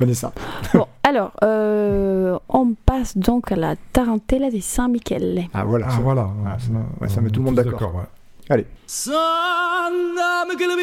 Vanessa. 0.00 0.32
Bon, 0.74 0.86
alors, 1.04 1.30
euh, 1.44 2.36
on 2.48 2.74
passe 2.74 3.16
donc 3.16 3.52
à 3.52 3.56
la 3.56 3.76
tarantella 3.92 4.50
di 4.50 4.60
San 4.60 4.90
Michele. 4.90 5.44
Ah 5.54 5.64
voilà. 5.64 5.86
Ah, 5.88 5.92
ça- 5.92 6.00
voilà. 6.00 6.28
Ah, 6.46 6.56
ça- 6.58 6.72
ouais, 7.00 7.08
ça 7.08 7.20
met 7.20 7.30
tout 7.30 7.38
le 7.40 7.46
monde 7.46 7.54
d'accord. 7.56 7.94
ouais. 7.94 8.02
Allez. 8.50 8.66
Santa 8.86 10.44
Michelvia 10.48 10.76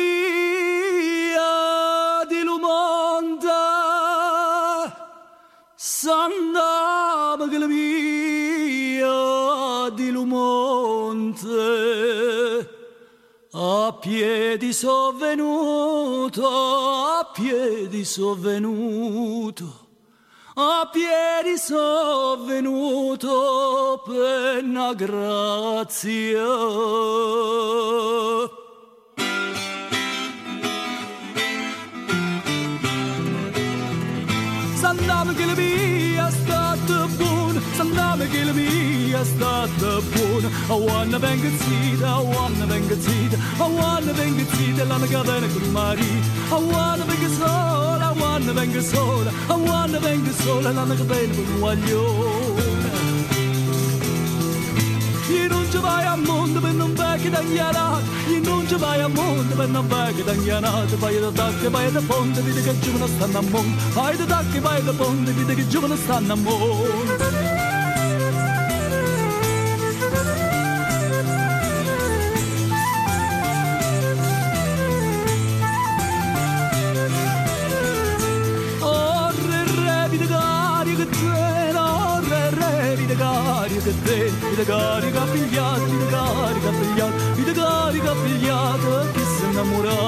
di 2.30 2.44
Lumonda 2.46 3.50
Santa 5.76 7.36
Michelvia 7.40 9.08
di 9.96 10.12
Lumonte 10.12 11.46
A 13.52 13.98
piedi 14.00 14.72
sovvenuto, 14.74 16.48
a 16.48 17.32
piedi 17.34 18.06
sovvenuto 18.06 19.88
a 20.62 20.90
piedi 20.92 21.58
sovvenuto 21.58 23.32
per 24.06 24.62
una 24.62 24.94
grazia. 24.94 26.46
S'andava 34.76 35.32
che 35.34 35.46
is 39.22 39.38
dat 39.38 39.70
de 39.80 39.88
a 39.88 40.74
Awana 40.74 41.20
venga 41.20 41.50
tida, 41.62 42.08
awana 42.08 42.66
venga 42.68 42.96
tida, 42.96 43.38
awana 43.60 44.14
venga 44.14 44.46
tida, 44.56 44.86
la 44.86 44.98
mega 44.98 45.24
vena 45.24 45.48
con 45.54 45.76
a 45.76 45.96
Awana 46.56 47.06
venga 47.06 47.30
sola, 47.38 48.06
awana 48.12 48.54
venga 48.54 48.82
sola, 48.82 49.32
awana 49.50 50.00
venga 50.00 50.32
sola, 50.32 50.72
la 50.72 50.86
mega 50.86 51.04
vena 51.04 51.34
con 51.36 51.60
guaglione. 51.60 52.78
Je 55.28 55.48
non 55.48 55.66
ci 55.70 55.78
vai 55.78 56.06
a 56.06 56.16
mondo 56.16 56.60
per 56.60 56.74
non 56.74 56.94
vecchi 56.96 57.30
tagliarati 57.30 58.04
Je 58.28 58.40
non 58.40 58.68
ci 58.68 58.76
vai 58.76 59.00
a 59.00 59.08
mondo 59.08 59.56
per 59.56 59.68
non 59.68 59.88
vecchi 59.88 60.24
tagliarati 60.24 60.96
Vai 60.96 61.20
da 61.20 61.30
tacche, 61.30 61.70
vai 61.70 61.92
da 61.92 62.02
ponte, 62.02 62.42
vedi 62.42 62.64
che 62.64 62.80
giovane 62.80 63.08
stanno 63.08 63.38
a 63.38 63.42
monte 63.42 63.84
Vai 63.94 64.18
da 64.18 64.26
tacche, 64.26 64.60
vai 64.60 64.84
da 64.84 64.92
ponte, 64.92 65.32
vedi 65.32 65.54
che 65.54 65.68
giovane 65.68 65.96
stanno 65.98 66.34
a 66.34 66.36
monte 66.36 67.59
căzei 83.86 84.30
Uite 84.50 84.64
gariga 84.72 85.24
pigliat, 85.32 85.82
uite 85.94 86.08
gariga 86.14 86.72
pigliat 86.80 87.14
Uite 87.40 87.54
gariga 87.60 88.14
pigliată 88.24 88.94
che 89.14 89.24
se 89.34 89.44
innamora 89.50 90.02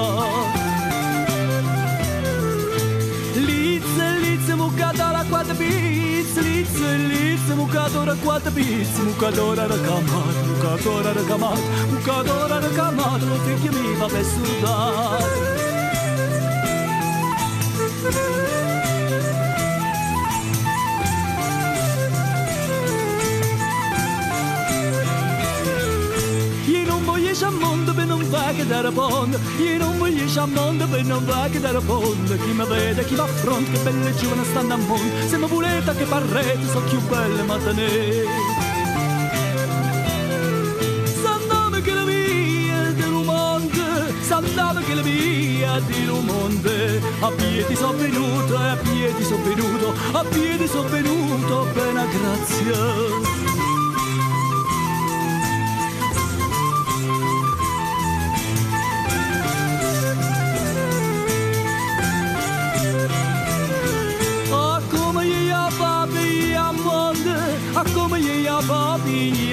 Liță, 3.48 4.06
liță, 4.24 4.54
mucadora 4.62 5.12
răcoată 5.20 5.54
biți 5.60 6.36
Liță, 6.46 6.90
liță, 7.10 7.54
mucadora 7.62 8.06
răcoată 8.12 8.50
biți 8.58 8.98
Mucadora 9.08 9.66
răcamat, 9.74 10.36
mucadora 10.50 11.12
răcamat 11.18 11.62
Mucadora 11.92 12.58
răcamat, 12.66 13.22
o 13.34 13.36
fi 13.44 13.54
chimiva 13.62 14.08
pe 14.14 14.22
sudat 14.32 15.30
Thank 18.04 18.66
you. 18.66 18.71
va 28.32 28.54
che 28.56 28.66
da 28.66 28.82
rapon 28.82 29.38
Io 29.60 29.78
non 29.78 29.98
voglio 29.98 30.28
sciamonda 30.28 30.86
per 30.86 31.04
non 31.04 31.24
va 31.26 31.48
che 31.52 31.60
da 31.60 31.72
rapon 31.72 32.40
Chi 32.44 32.52
mi 32.52 32.66
vede, 32.66 33.06
chi 33.06 33.14
mi 33.14 33.20
affronta, 33.20 33.72
che 33.72 33.80
belle 33.80 34.16
giovane 34.16 34.44
stanno 34.46 34.74
a 34.74 34.78
mondo. 34.78 35.28
Se 35.28 35.38
mi 35.38 35.48
volete 35.48 35.96
che 35.96 36.06
parrete, 36.06 36.68
sono 36.72 36.86
più 36.86 37.00
belle 37.02 37.44
mattanee 37.44 38.26
Sandame 41.22 41.82
che 41.82 41.94
la 41.94 42.04
via 42.04 42.82
del 42.94 43.12
mondo 43.12 43.84
Sandame 44.22 44.84
che 44.84 44.94
la 44.94 45.02
via 45.02 45.80
di 45.86 46.06
mondo 46.06 46.70
A 47.20 47.32
piedi 47.32 47.76
sono 47.76 47.98
venuto, 47.98 48.58
a 48.58 48.78
piedi 48.82 49.24
sono 49.24 49.44
venuto 49.44 49.94
A 50.14 50.24
piedi 50.24 50.68
sono 50.68 50.88
venuto, 50.90 51.68
bena 51.74 52.06
grazia. 52.06 53.31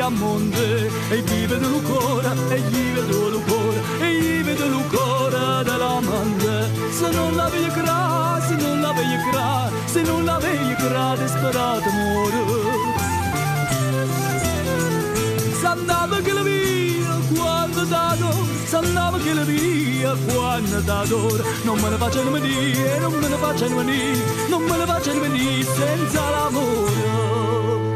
Monde, 0.08 0.90
e 1.10 1.22
vive 1.22 1.58
del 1.58 1.82
cuore, 1.82 2.28
e 2.50 2.60
gli 2.60 2.92
vedo 2.92 3.28
il 3.28 3.42
cuore, 3.44 3.82
e 4.00 4.12
gli 4.14 4.42
vedo 4.42 4.64
il 4.64 4.84
cuore 4.88 5.64
della 5.64 6.00
mande. 6.00 6.70
Se 6.90 7.10
non 7.10 7.34
la 7.36 7.48
veglio 7.48 7.72
gra, 7.72 8.40
se 8.46 8.54
non 8.54 8.80
la 8.80 8.92
veglio 8.92 9.30
gra, 9.30 9.70
se 9.84 10.02
non 10.02 10.24
la 10.24 10.38
veglio 10.38 10.76
gra, 10.76 11.16
disperato 11.16 11.90
muore. 11.90 12.96
S'andava 15.60 16.20
che 16.20 16.32
la 16.32 16.42
via 16.42 17.18
quando 17.34 17.84
dato, 17.84 18.30
s'andava 18.64 19.18
che 19.18 19.34
la 19.34 19.42
via 19.44 20.14
quando 20.32 20.80
dato. 20.80 21.44
Non 21.62 21.78
me 21.80 21.88
ne 21.90 21.96
facciano 21.96 22.30
venire, 22.30 22.98
non 23.00 23.12
me 23.12 23.28
ne 23.28 23.36
facciano 23.36 23.76
venire, 23.76 24.24
non 24.48 24.62
me 24.62 24.76
ne 24.76 24.86
facciano 24.86 25.20
venire 25.20 25.64
senza 25.64 26.30
l'amore. 26.30 27.87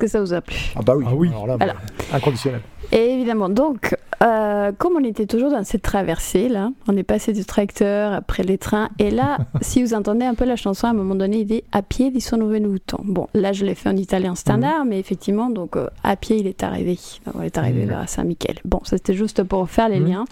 Que 0.00 0.08
ça 0.08 0.20
vous 0.20 0.32
a 0.34 0.40
plu 0.40 0.56
Ah 0.74 0.80
bah 0.84 0.94
oui, 0.96 1.04
Ah 1.08 1.14
oui. 1.14 1.28
alors 1.28 1.46
là, 1.46 1.56
Alors. 1.60 1.74
bah, 1.76 2.16
inconditionnel. 2.16 2.60
Et 2.92 3.12
évidemment, 3.12 3.48
donc, 3.48 3.94
euh, 4.24 4.72
comme 4.76 4.94
on 4.96 5.04
était 5.04 5.26
toujours 5.26 5.50
dans 5.52 5.62
cette 5.62 5.82
traversée, 5.82 6.48
là, 6.48 6.70
on 6.88 6.96
est 6.96 7.04
passé 7.04 7.32
du 7.32 7.44
tracteur 7.44 8.12
après 8.12 8.42
les 8.42 8.58
trains, 8.58 8.88
et 8.98 9.10
là, 9.12 9.38
si 9.60 9.80
vous 9.82 9.94
entendez 9.94 10.24
un 10.26 10.34
peu 10.34 10.44
la 10.44 10.56
chanson, 10.56 10.88
à 10.88 10.90
un 10.90 10.94
moment 10.94 11.14
donné, 11.14 11.38
il 11.40 11.46
dit 11.46 11.62
à 11.70 11.82
pied 11.82 12.10
di 12.10 12.20
sono 12.20 12.48
venuto. 12.48 12.98
Bon, 13.04 13.28
là, 13.34 13.52
je 13.52 13.64
l'ai 13.64 13.76
fait 13.76 13.88
en 13.88 13.96
italien 13.96 14.34
standard, 14.34 14.84
mais 14.84 14.98
effectivement, 14.98 15.50
donc, 15.50 15.76
euh, 15.76 15.86
à 16.02 16.16
pied, 16.16 16.38
il 16.38 16.48
est 16.48 16.64
arrivé. 16.64 16.98
On 17.38 17.42
est 17.42 17.56
arrivé 17.58 17.82
Mhm. 17.82 17.88
vers 17.90 18.08
Saint-Michel. 18.08 18.56
Bon, 18.64 18.80
ça, 18.82 18.96
c'était 18.96 19.14
juste 19.14 19.44
pour 19.44 19.70
faire 19.70 19.88
les 19.88 20.00
Mhm. 20.00 20.08
liens. 20.08 20.24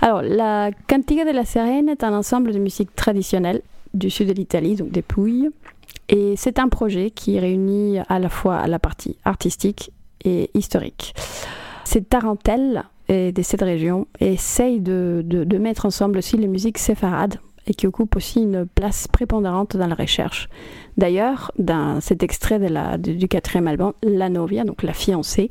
Alors, 0.00 0.22
la 0.22 0.70
Cantiga 0.88 1.24
della 1.24 1.44
Serena 1.44 1.92
est 1.92 2.02
un 2.02 2.12
ensemble 2.14 2.52
de 2.52 2.58
musique 2.58 2.94
traditionnelle 2.96 3.62
du 3.96 4.10
sud 4.10 4.28
de 4.28 4.32
l'Italie, 4.32 4.76
donc 4.76 4.90
des 4.90 5.02
Pouilles. 5.02 5.50
Et 6.08 6.34
c'est 6.36 6.58
un 6.58 6.68
projet 6.68 7.10
qui 7.10 7.38
réunit 7.38 7.98
à 8.08 8.18
la 8.18 8.28
fois 8.28 8.66
la 8.66 8.78
partie 8.78 9.16
artistique 9.24 9.90
et 10.24 10.50
historique. 10.54 11.14
Cette 11.84 12.08
tarentelle 12.08 12.84
et 13.08 13.32
de 13.32 13.42
cette 13.42 13.62
région 13.62 14.06
essaye 14.20 14.80
de, 14.80 15.22
de- 15.24 15.58
mettre 15.58 15.86
ensemble 15.86 16.18
aussi 16.18 16.36
les 16.36 16.48
musiques 16.48 16.78
séfarades 16.78 17.36
et 17.68 17.74
qui 17.74 17.86
occupent 17.86 18.16
aussi 18.16 18.42
une 18.42 18.66
place 18.66 19.08
prépondérante 19.08 19.76
dans 19.76 19.86
la 19.86 19.94
recherche. 19.94 20.48
D'ailleurs, 20.96 21.50
dans 21.58 22.00
cet 22.00 22.22
extrait 22.22 22.58
de 22.58 22.66
la, 22.66 22.98
du, 22.98 23.28
quatrième 23.28 23.66
album, 23.68 23.92
La 24.02 24.28
Novia, 24.28 24.64
donc 24.64 24.82
la 24.82 24.92
fiancée, 24.92 25.50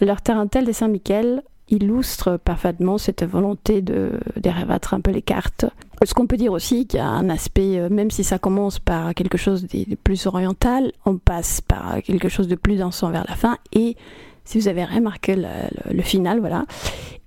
leur 0.00 0.22
tarentelle 0.22 0.66
de 0.66 0.72
Saint-Michel 0.72 1.42
illustre 1.70 2.36
parfaitement 2.36 2.98
cette 2.98 3.24
volonté 3.24 3.80
de, 3.80 4.10
de 4.36 4.50
un 4.94 5.00
peu 5.00 5.10
les 5.10 5.22
cartes. 5.22 5.66
Ce 6.04 6.14
qu'on 6.14 6.26
peut 6.26 6.36
dire 6.36 6.52
aussi 6.52 6.86
qu'il 6.86 6.98
y 6.98 7.02
a 7.02 7.08
un 7.08 7.28
aspect, 7.30 7.78
euh, 7.78 7.88
même 7.88 8.10
si 8.10 8.24
ça 8.24 8.38
commence 8.38 8.78
par 8.78 9.14
quelque 9.14 9.38
chose 9.38 9.66
de, 9.66 9.94
plus 9.96 10.26
oriental, 10.26 10.92
on 11.06 11.16
passe 11.18 11.60
par 11.60 12.02
quelque 12.02 12.28
chose 12.28 12.48
de 12.48 12.54
plus 12.56 12.76
dansant 12.76 13.10
vers 13.10 13.24
la 13.28 13.36
fin. 13.36 13.58
Et 13.72 13.96
si 14.44 14.58
vous 14.58 14.68
avez 14.68 14.84
remarqué 14.84 15.36
le, 15.36 15.42
le- 15.42 15.96
le 15.96 16.02
final, 16.02 16.40
voilà, 16.40 16.64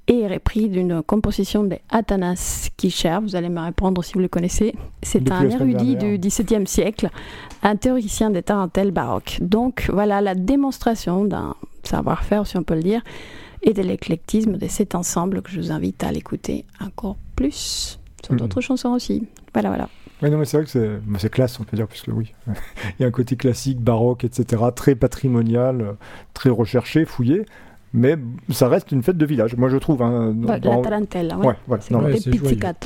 est 0.07 0.27
repris 0.27 0.69
d'une 0.69 1.01
composition 1.03 1.63
de 1.63 1.77
Athanas 1.89 2.69
Kischer. 2.77 3.17
Vous 3.21 3.35
allez 3.35 3.49
me 3.49 3.59
répondre 3.59 4.03
si 4.03 4.13
vous 4.13 4.19
le 4.19 4.27
connaissez. 4.29 4.73
C'est 5.03 5.29
un 5.31 5.49
érudit 5.49 5.95
du 5.97 6.17
XVIIe 6.17 6.65
siècle, 6.67 7.09
un 7.63 7.75
théoricien 7.75 8.29
des 8.29 8.43
tarentelles 8.43 8.91
baroques. 8.91 9.39
Donc 9.41 9.89
voilà 9.91 10.21
la 10.21 10.33
démonstration 10.35 11.25
d'un 11.25 11.55
savoir-faire, 11.83 12.45
si 12.47 12.57
on 12.57 12.63
peut 12.63 12.75
le 12.75 12.83
dire, 12.83 13.01
et 13.63 13.73
de 13.73 13.81
l'éclectisme 13.81 14.57
de 14.57 14.67
cet 14.67 14.93
ensemble 14.95 15.41
que 15.41 15.49
je 15.51 15.59
vous 15.59 15.71
invite 15.71 16.03
à 16.03 16.11
l'écouter 16.11 16.63
encore 16.79 17.17
plus 17.35 17.99
sur 18.25 18.35
d'autres 18.35 18.61
chansons 18.61 18.89
aussi. 18.89 19.27
Voilà, 19.53 19.69
voilà. 19.69 19.89
Oui, 20.23 20.31
non, 20.31 20.37
mais 20.39 20.45
c'est 20.45 20.57
vrai 20.57 20.65
que 20.65 20.71
c'est 20.71 20.97
bah, 21.05 21.19
c'est 21.19 21.29
classe, 21.29 21.59
on 21.59 21.63
peut 21.63 21.77
dire, 21.77 21.87
puisque 21.87 22.07
oui. 22.11 22.33
Il 22.99 23.01
y 23.01 23.05
a 23.05 23.07
un 23.07 23.11
côté 23.11 23.35
classique, 23.35 23.79
baroque, 23.79 24.23
etc., 24.23 24.63
très 24.75 24.95
patrimonial, 24.95 25.81
euh, 25.81 25.91
très 26.33 26.49
recherché, 26.49 27.05
fouillé, 27.05 27.45
mais 27.93 28.15
ça 28.49 28.67
reste 28.67 28.91
une 28.91 29.03
fête 29.03 29.17
de 29.17 29.25
village, 29.27 29.55
moi 29.57 29.69
je 29.69 29.77
trouve. 29.77 30.01
hein, 30.01 30.33
dans- 30.35 30.47
Bah, 30.47 30.59
dans- 30.59 30.77
La 30.77 30.81
tarentelle, 30.89 31.35
ouais. 31.39 31.47
Ouais, 31.47 31.55
voilà. 31.67 31.83
C'est 31.83 31.93
non, 31.93 31.99
Ouais, 31.99 32.17
c'est 32.17 32.31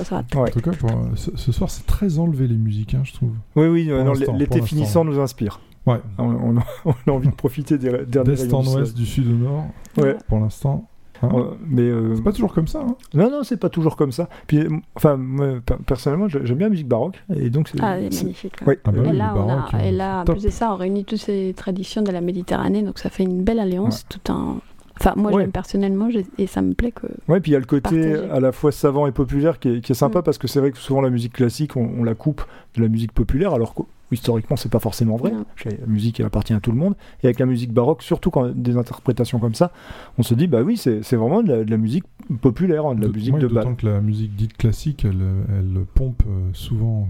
ça. 0.04 0.24
En 0.36 0.46
tout 0.46 0.60
cas, 0.62 0.72
pour, 0.72 0.90
euh, 0.92 0.94
ce, 1.16 1.32
ce 1.38 1.52
soir, 1.54 1.70
c'est 1.72 1.86
très 1.86 2.20
enlevé 2.20 2.48
les 2.48 2.58
musiques, 2.58 2.94
hein, 2.96 3.02
je 3.06 3.14
trouve. 3.14 3.32
Oui, 3.56 3.68
oui, 3.68 3.88
euh, 3.92 4.04
non, 4.04 4.12
l'été 4.38 4.62
finissant 4.62 5.06
nous 5.06 5.20
inspire. 5.20 5.62
Ouais. 5.88 6.00
On, 6.20 6.26
on 6.26 6.58
a, 6.58 6.66
on 6.86 6.94
a 7.08 7.12
envie 7.12 7.30
de 7.30 7.34
profiter 7.34 7.78
des 7.78 8.06
derniers 8.06 8.36
D'est 8.36 8.54
en 8.54 8.62
du 8.62 8.70
ouest, 8.70 8.94
du 8.96 9.06
sud 9.06 9.28
au 9.28 9.32
nord, 9.36 9.66
Ouais. 9.98 10.16
pour 10.28 10.40
l'instant. 10.40 10.88
Hein 11.24 11.30
Euh, 11.34 11.44
mais 11.68 11.82
euh, 11.84 12.16
C'est 12.16 12.24
pas 12.24 12.32
toujours 12.32 12.54
comme 12.54 12.68
ça. 12.68 12.80
Hein. 12.82 12.96
non, 13.14 13.30
non, 13.30 13.44
c'est 13.44 13.58
pas 13.58 13.70
toujours 13.70 13.96
comme 13.96 14.12
ça. 14.12 14.28
Puis, 14.48 14.60
euh, 14.60 14.70
enfin, 14.96 15.18
moi, 15.18 15.56
per- 15.66 15.76
personnellement, 15.86 16.28
j'ai- 16.28 16.46
j'aime 16.46 16.58
bien 16.58 16.68
la 16.68 16.72
musique 16.72 16.88
baroque, 16.88 17.22
et 17.36 17.50
donc 17.50 17.68
c'est. 17.68 17.78
Ah, 17.82 17.98
elle 17.98 18.06
est 18.06 18.12
c'est- 18.12 18.24
magnifique. 18.24 18.54
ouais. 18.62 18.68
ouais. 18.68 18.80
Ah 18.86 18.92
bah 18.92 19.02
et, 19.06 19.10
oui, 19.10 19.18
là, 19.18 19.34
on 19.36 19.42
a, 19.44 19.56
baroque, 19.56 19.74
et 19.76 19.90
euh, 19.90 19.92
là, 19.92 20.22
en 20.22 20.26
plus 20.26 20.44
de 20.44 20.50
ça, 20.50 20.72
on 20.74 20.76
réunit 20.78 21.06
toutes 21.06 21.20
ces 21.20 21.54
traditions 21.56 22.02
de 22.02 22.12
la 22.12 22.22
Méditerranée, 22.22 22.82
donc 22.84 22.98
ça 23.00 23.10
fait 23.10 23.24
une 23.24 23.44
belle 23.44 23.60
alliance, 23.60 24.06
tout 24.10 24.32
un... 24.32 24.58
Enfin, 25.00 25.14
moi, 25.16 25.32
Ouais. 25.32 25.42
j'aime 25.44 25.52
personnellement, 25.52 26.10
et 26.38 26.46
ça 26.48 26.62
me 26.62 26.74
plaît 26.74 26.92
que... 26.92 27.08
Ouais, 27.28 27.40
puis 27.40 27.52
il 27.52 27.54
y 27.54 27.58
a 27.58 27.60
le 27.60 27.66
côté 27.66 28.14
à 28.32 28.40
la 28.40 28.52
fois 28.52 28.72
savant 28.72 29.08
et 29.08 29.12
populaire 29.12 29.58
qui 29.60 29.70
est, 29.70 29.82
qui 29.82 29.94
est 29.94 29.96
sympa 29.96 30.20
Mm. 30.20 30.24
parce 30.24 30.38
que 30.38 30.48
c'est 30.48 30.60
vrai 30.60 30.70
que 30.72 30.78
souvent 30.78 31.02
la 31.02 31.10
musique 31.10 31.34
classique, 31.34 31.76
on, 31.76 31.90
on 31.98 32.04
la 32.04 32.14
coupe 32.14 32.44
de 32.76 32.82
la 32.84 32.88
musique 32.88 33.12
populaire, 33.12 33.54
alors 33.54 33.74
que 33.74 33.82
historiquement, 34.12 34.56
c'est 34.58 34.70
pas 34.72 34.80
forcément 34.80 35.16
vrai. 35.16 35.32
La 35.66 35.88
musique, 35.88 36.20
elle 36.20 36.26
appartient 36.26 36.54
à 36.54 36.60
tout 36.60 36.72
le 36.72 36.78
monde. 36.78 36.96
Et 37.24 37.28
avec 37.28 37.40
la 37.40 37.46
musique 37.46 37.72
baroque, 37.74 38.04
surtout 38.04 38.30
quand 38.32 38.48
des 38.50 38.78
interprétations 38.78 39.40
comme 39.40 39.56
ça, 39.56 39.72
on 40.18 40.24
se 40.24 40.34
dit, 40.34 40.48
bah 40.48 40.62
oui, 40.62 40.78
c'est 40.78 41.02
vraiment 41.16 41.44
de 41.44 41.52
la, 41.54 41.64
de 41.64 41.72
la 41.72 41.78
musique 41.78 42.04
populaire, 42.42 42.86
hein, 42.86 42.96
de 42.96 43.02
la 43.06 43.12
musique 43.12 43.34
ouais, 43.34 43.40
de 43.40 43.48
D'autant 43.48 43.66
bal. 43.70 43.76
que 43.76 43.86
la 43.88 44.02
musique 44.02 44.36
dite 44.36 44.56
classique, 44.58 45.06
elle, 45.06 45.22
elle 45.50 45.86
pompe 45.94 46.24
euh, 46.28 46.50
souvent 46.54 47.08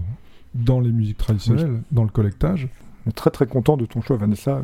dans 0.54 0.80
les 0.80 0.90
musiques 0.92 1.18
traditionnelles, 1.18 1.82
dans 1.92 2.04
le 2.04 2.10
collectage. 2.10 2.68
On 3.04 3.10
est 3.10 3.14
très 3.14 3.30
très 3.30 3.46
content 3.46 3.76
de 3.76 3.84
ton 3.84 4.00
choix, 4.00 4.16
Vanessa. 4.16 4.62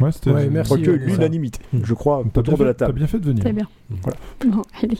Ouais, 0.00 0.10
c'était. 0.12 0.30
Ouais, 0.30 0.48
merci, 0.48 0.82
Vanessa. 0.82 0.92
l'unanimité, 1.04 1.58
je 1.82 1.92
crois, 1.92 2.20
autour 2.20 2.42
bien, 2.42 2.54
de 2.56 2.64
la 2.64 2.70
fait- 2.70 2.74
t'as 2.78 2.86
table. 2.86 2.98
bien 2.98 3.06
fait 3.06 3.18
de 3.18 3.26
venir. 3.26 3.42
C'est 3.44 3.52
bien. 3.52 3.68
Voilà. 3.90 4.16
Bon, 4.46 4.62
allez, 4.82 4.98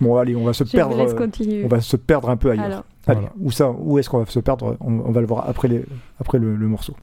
Bon, 0.00 0.16
allez, 0.16 0.36
on 0.36 0.44
va 0.44 0.52
se 0.52 0.64
je 0.64 0.70
perdre. 0.72 0.98
euh, 1.00 1.14
continuer. 1.14 1.64
On 1.64 1.68
va 1.68 1.80
se 1.80 1.96
perdre 1.96 2.28
un 2.28 2.36
peu 2.36 2.50
ailleurs. 2.50 2.64
Alors, 2.66 2.84
Allez, 3.06 3.26
où 3.38 3.50
ça, 3.50 3.70
où 3.70 3.98
est-ce 3.98 4.10
qu'on 4.10 4.18
va 4.18 4.26
se 4.26 4.40
perdre? 4.40 4.76
On, 4.80 5.10
va 5.10 5.20
le 5.20 5.26
voir 5.26 5.48
après, 5.48 5.68
le 5.68 6.68
morceau. 6.68 6.94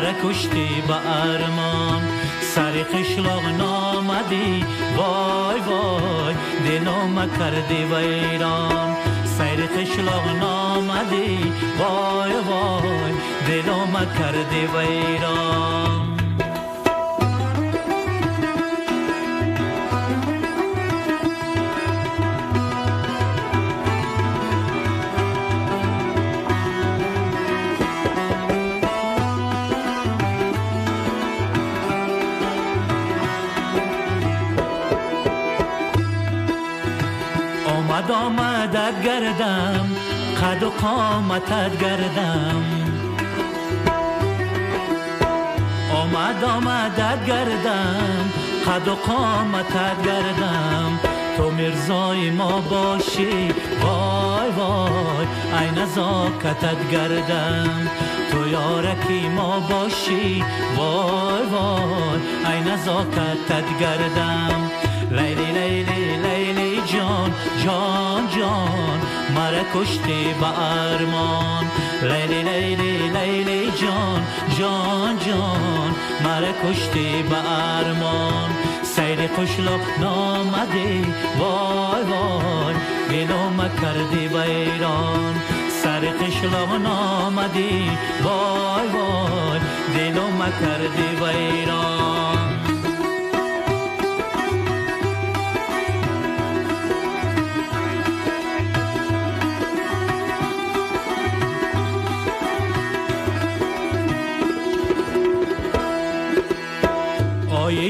مرا 0.00 0.12
کشتی 0.24 0.82
با 0.88 0.94
ارمان. 0.94 2.02
سر 2.54 2.72
قشلاق 2.72 3.44
نامدی. 3.44 4.64
وای 4.96 5.60
وای 5.60 6.34
دلم 6.64 7.30
کردی 7.38 7.84
ویران 7.84 8.96
سر 9.24 9.56
قشلاق 9.56 10.28
نامدی. 10.40 11.52
وای 11.78 12.32
وای 12.32 13.12
دلم 13.48 14.06
کردی 14.18 14.66
ویران 14.66 16.09
آمد 38.10 38.76
آمدت 38.76 39.02
گردم 39.04 39.86
قد 40.42 40.62
و 40.62 40.70
قامتت 40.70 41.80
گردم. 41.80 42.64
آمد 45.94 46.44
آمدت 46.44 47.26
گردم 47.26 48.30
قد 48.66 48.88
و 48.88 48.94
قامتت 48.94 50.02
گردم. 50.04 51.00
تو 51.36 51.50
مرزای 51.50 52.30
ما 52.30 52.60
باشی 52.60 53.48
وای 53.82 54.50
وای 54.56 55.26
ای 55.60 55.70
نزاکتت 55.82 56.90
گردم. 56.92 57.90
تو 58.30 58.48
یارکی 58.48 59.28
ما 59.28 59.60
باشی 59.60 60.44
وای 60.76 61.46
وای 61.52 62.20
ای 62.52 62.60
نزاکتت 62.60 63.78
گردم. 63.80 64.70
لیلی 65.10 65.52
لیلی 65.52 65.82
لیلی 65.82 66.39
جان 66.92 67.32
جان 67.64 68.28
جان 68.28 69.00
مرا 69.34 69.62
کشتی 69.74 70.34
با 70.40 70.46
ارمان. 70.46 71.64
لیلی 72.02 72.42
لیلی 72.42 73.08
لیلی 73.08 73.70
جان 73.70 74.22
جان 74.58 75.18
جان 75.18 75.90
مرا 76.24 76.52
کشتی 76.64 77.22
با 77.22 77.36
ارمان. 77.36 78.50
سیر 78.82 79.26
خوشلو 79.26 79.78
نامدی 80.00 81.04
وای 81.38 82.02
وای 82.02 82.74
دلم 83.10 83.70
کردی 83.82 84.28
ویران 84.28 85.34
سر 85.82 86.00
قشلو 86.00 86.78
نامدی 86.78 87.90
وای 88.22 88.88
وای 88.88 89.60
دلم 89.94 90.52
کردی 90.60 91.24
ویران 91.24 92.49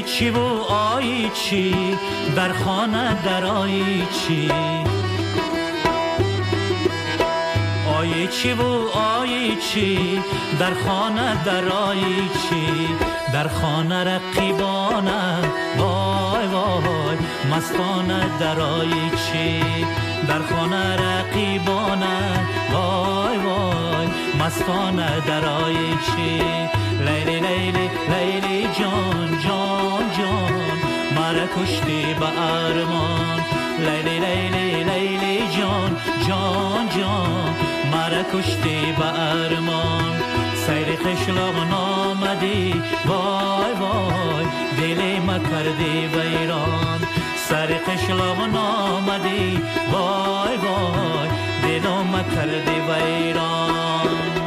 چی 0.01 0.29
و 0.29 0.39
آی 0.69 1.29
چی؟ 1.29 1.97
در 2.35 2.53
خانه 2.53 3.23
در 3.23 3.45
آی 3.45 4.05
چی؟ 4.11 4.51
آی 7.99 8.27
چی 8.27 8.53
و 8.53 8.61
آی 8.97 9.55
چی؟ 9.55 10.21
در 10.59 10.73
خانه 10.73 11.43
در 11.45 11.65
آی 11.69 12.29
چی؟ 12.49 12.87
در 13.33 13.47
خانه 13.47 14.03
رقیبانه؟ 14.03 15.37
وای 15.77 16.47
وای 16.47 17.17
مستانه 17.51 18.39
در 18.39 18.59
آی 18.59 18.89
چی؟ 18.91 19.63
در 20.27 20.39
خانه 20.41 20.95
رقیبانه؟ 20.95 22.47
وای 22.73 23.37
وای 23.37 24.07
مستانه 24.39 25.19
در 25.27 25.45
آی 25.45 25.75
چی؟ 25.75 26.41
لیلی 27.05 27.39
لیلی 27.39 27.87
لیلی 28.13 28.61
جان 28.79 29.29
جان 29.43 30.05
جان 30.17 30.77
مرا 31.15 31.45
کشتی 31.57 32.13
به 32.19 32.29
ارمان. 32.41 33.39
لیلی 33.79 34.19
لیلی 34.19 34.83
لیلی 34.83 35.37
جان 35.57 35.97
جان 36.27 36.89
جان 36.97 37.55
مرا 37.93 38.23
کشتی 38.33 38.79
به 38.97 39.19
ارمان. 39.19 40.15
سیر 40.65 40.95
خشلاق 40.95 41.55
نامدی 41.69 42.73
وای 43.05 43.73
وای 43.79 44.45
دل 44.77 45.19
ما 45.25 45.37
کردی 45.39 46.07
ویران 46.13 47.01
سر 47.49 47.67
قشلاق 47.67 48.37
نامدی 48.53 49.59
وای 49.91 50.57
وای 50.57 51.29
دل 51.63 51.89
ما 51.89 52.23
کردی 52.35 52.71
چشمانی 53.81 54.40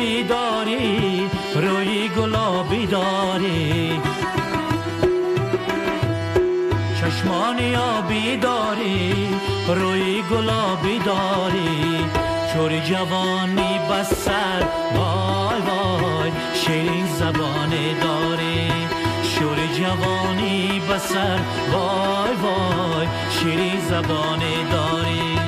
آبی 0.00 0.22
داری 0.22 1.30
روی 1.54 2.08
گلابی 2.08 2.86
داری. 2.86 4.00
چشمانی 7.00 7.76
آبی 7.76 8.36
داری 8.36 9.28
روی 9.68 10.22
گلابی 10.30 10.98
داری. 10.98 12.04
چوری 12.52 12.80
جوانی 12.80 13.78
بسر 13.90 14.62
وای 14.94 15.60
وای 15.60 16.32
شیرین 16.54 17.06
زبانی 17.06 17.94
داری. 18.02 18.72
شوری 19.22 19.68
جوانی 19.74 20.82
بسر 20.90 21.38
وای 21.72 22.34
وای 22.42 23.06
شیرین 23.30 23.80
زبانی 23.80 24.64
داری. 24.72 25.38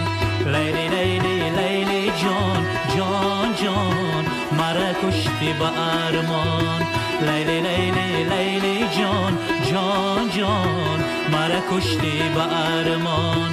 لیلی 0.47 0.89
لیلی 0.89 1.51
لیلی 1.51 2.07
جان 2.07 2.67
جان 2.97 3.55
جان. 3.65 4.32
مرا 4.73 4.93
کشتی 4.93 5.53
با 5.53 5.69
ارمان. 5.69 6.83
لیلی 7.21 7.61
لیلی 7.61 8.25
لیلی 8.25 8.79
جان 8.99 9.39
جان 9.71 10.31
جان. 10.31 10.99
مرا 11.33 11.61
کشتی 11.71 12.23
با 12.35 12.43
ارمان. 12.43 13.51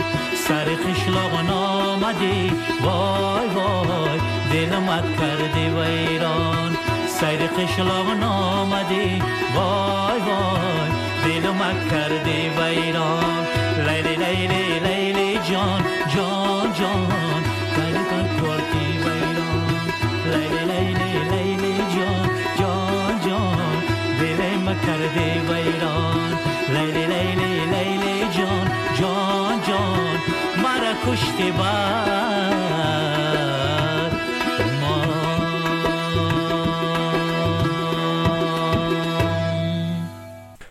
سر 0.47 0.65
خشلاق 0.75 1.33
نامدی. 1.47 2.51
وای 2.83 3.47
وای 3.55 4.19
دلم 4.51 5.03
کردی 5.19 5.69
ویران 5.69 6.77
سیر 7.07 7.47
قشلاق 7.47 8.09
نامدی. 8.19 9.21
وای 9.55 10.19
وای 10.27 10.89
دلم 11.23 11.59
کردی 11.91 12.49
ویران 12.49 13.47
لیلی 13.87 14.15
لیلی 14.15 14.79
لیلی 14.79 15.33
جان 15.33 15.83
جان 16.15 16.73
جان. 16.73 17.48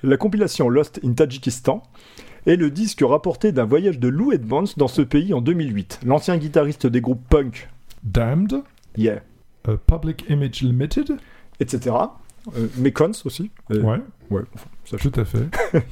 La 0.03 0.17
compilation 0.17 0.69
Lost 0.71 1.01
in 1.05 1.13
Tajikistan 1.13 1.83
est 2.47 2.57
le 2.57 2.71
disque 2.71 3.03
rapporté 3.03 3.53
d'un 3.53 3.65
voyage 3.67 3.99
de 3.99 4.09
Lou 4.09 4.33
Edmonds 4.33 4.65
dans 4.77 4.89
ce 4.89 5.03
pays 5.03 5.35
en 5.35 5.43
2008, 5.43 6.01
l'ancien 6.07 6.39
guitariste 6.39 6.87
des 6.87 7.01
groupes 7.01 7.27
punk. 7.29 7.69
Damned 8.05 8.63
Yeah 8.97 9.21
euh, 9.69 9.77
Public 9.87 10.25
Image 10.29 10.63
Limited. 10.63 11.17
etc. 11.61 11.95
Euh, 12.57 12.67
Mekons 12.79 13.11
aussi. 13.25 13.51
Euh, 13.71 13.83
Ouais, 13.83 14.01
ouais, 14.31 14.43
enfin, 14.55 14.69
ça, 14.85 14.97
tout 14.97 15.13
à 15.21 15.25
fait. 15.27 15.45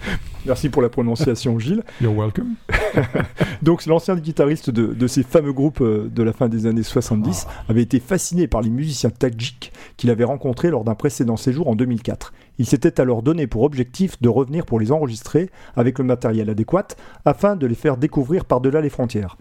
Merci 0.47 0.69
pour 0.71 0.81
la 0.81 0.89
prononciation, 0.89 1.59
Gilles. 1.59 1.83
You're 2.01 2.15
welcome. 2.17 2.55
Donc, 3.63 3.85
l'ancien 3.85 4.17
guitariste 4.17 4.71
de, 4.71 4.87
de 4.95 5.07
ces 5.07 5.23
fameux 5.23 5.53
groupes 5.53 5.81
euh, 5.83 6.09
de 6.09 6.23
la 6.23 6.33
fin 6.33 6.49
des 6.49 6.67
années 6.67 6.83
70 6.85 7.47
avait 7.69 7.83
été 7.83 8.01
fasciné 8.01 8.47
par 8.47 8.63
les 8.63 8.71
musiciens 8.71 9.11
tadjiks 9.11 9.73
qu'il 9.99 10.09
avait 10.09 10.25
rencontrés 10.25 10.71
lors 10.71 10.85
d'un 10.85 10.95
précédent 10.95 11.37
séjour 11.37 11.69
en 11.69 11.75
2004. 11.75 12.33
Il 12.59 12.65
s'était 12.67 13.01
alors 13.01 13.23
donné 13.23 13.47
pour 13.47 13.63
objectif 13.63 14.21
de 14.23 14.29
revenir 14.31 14.65
pour 14.65 14.81
les 14.81 14.93
enregistrer 14.93 15.51
avec 15.75 15.99
le 15.99 16.05
matériel 16.05 16.49
adéquat 16.49 16.87
afin 17.27 17.57
de 17.57 17.67
les 17.67 17.75
faire 17.75 17.99
découvrir 17.99 18.47
par-delà 18.47 18.81
les 18.81 18.89
frontières. 18.91 19.37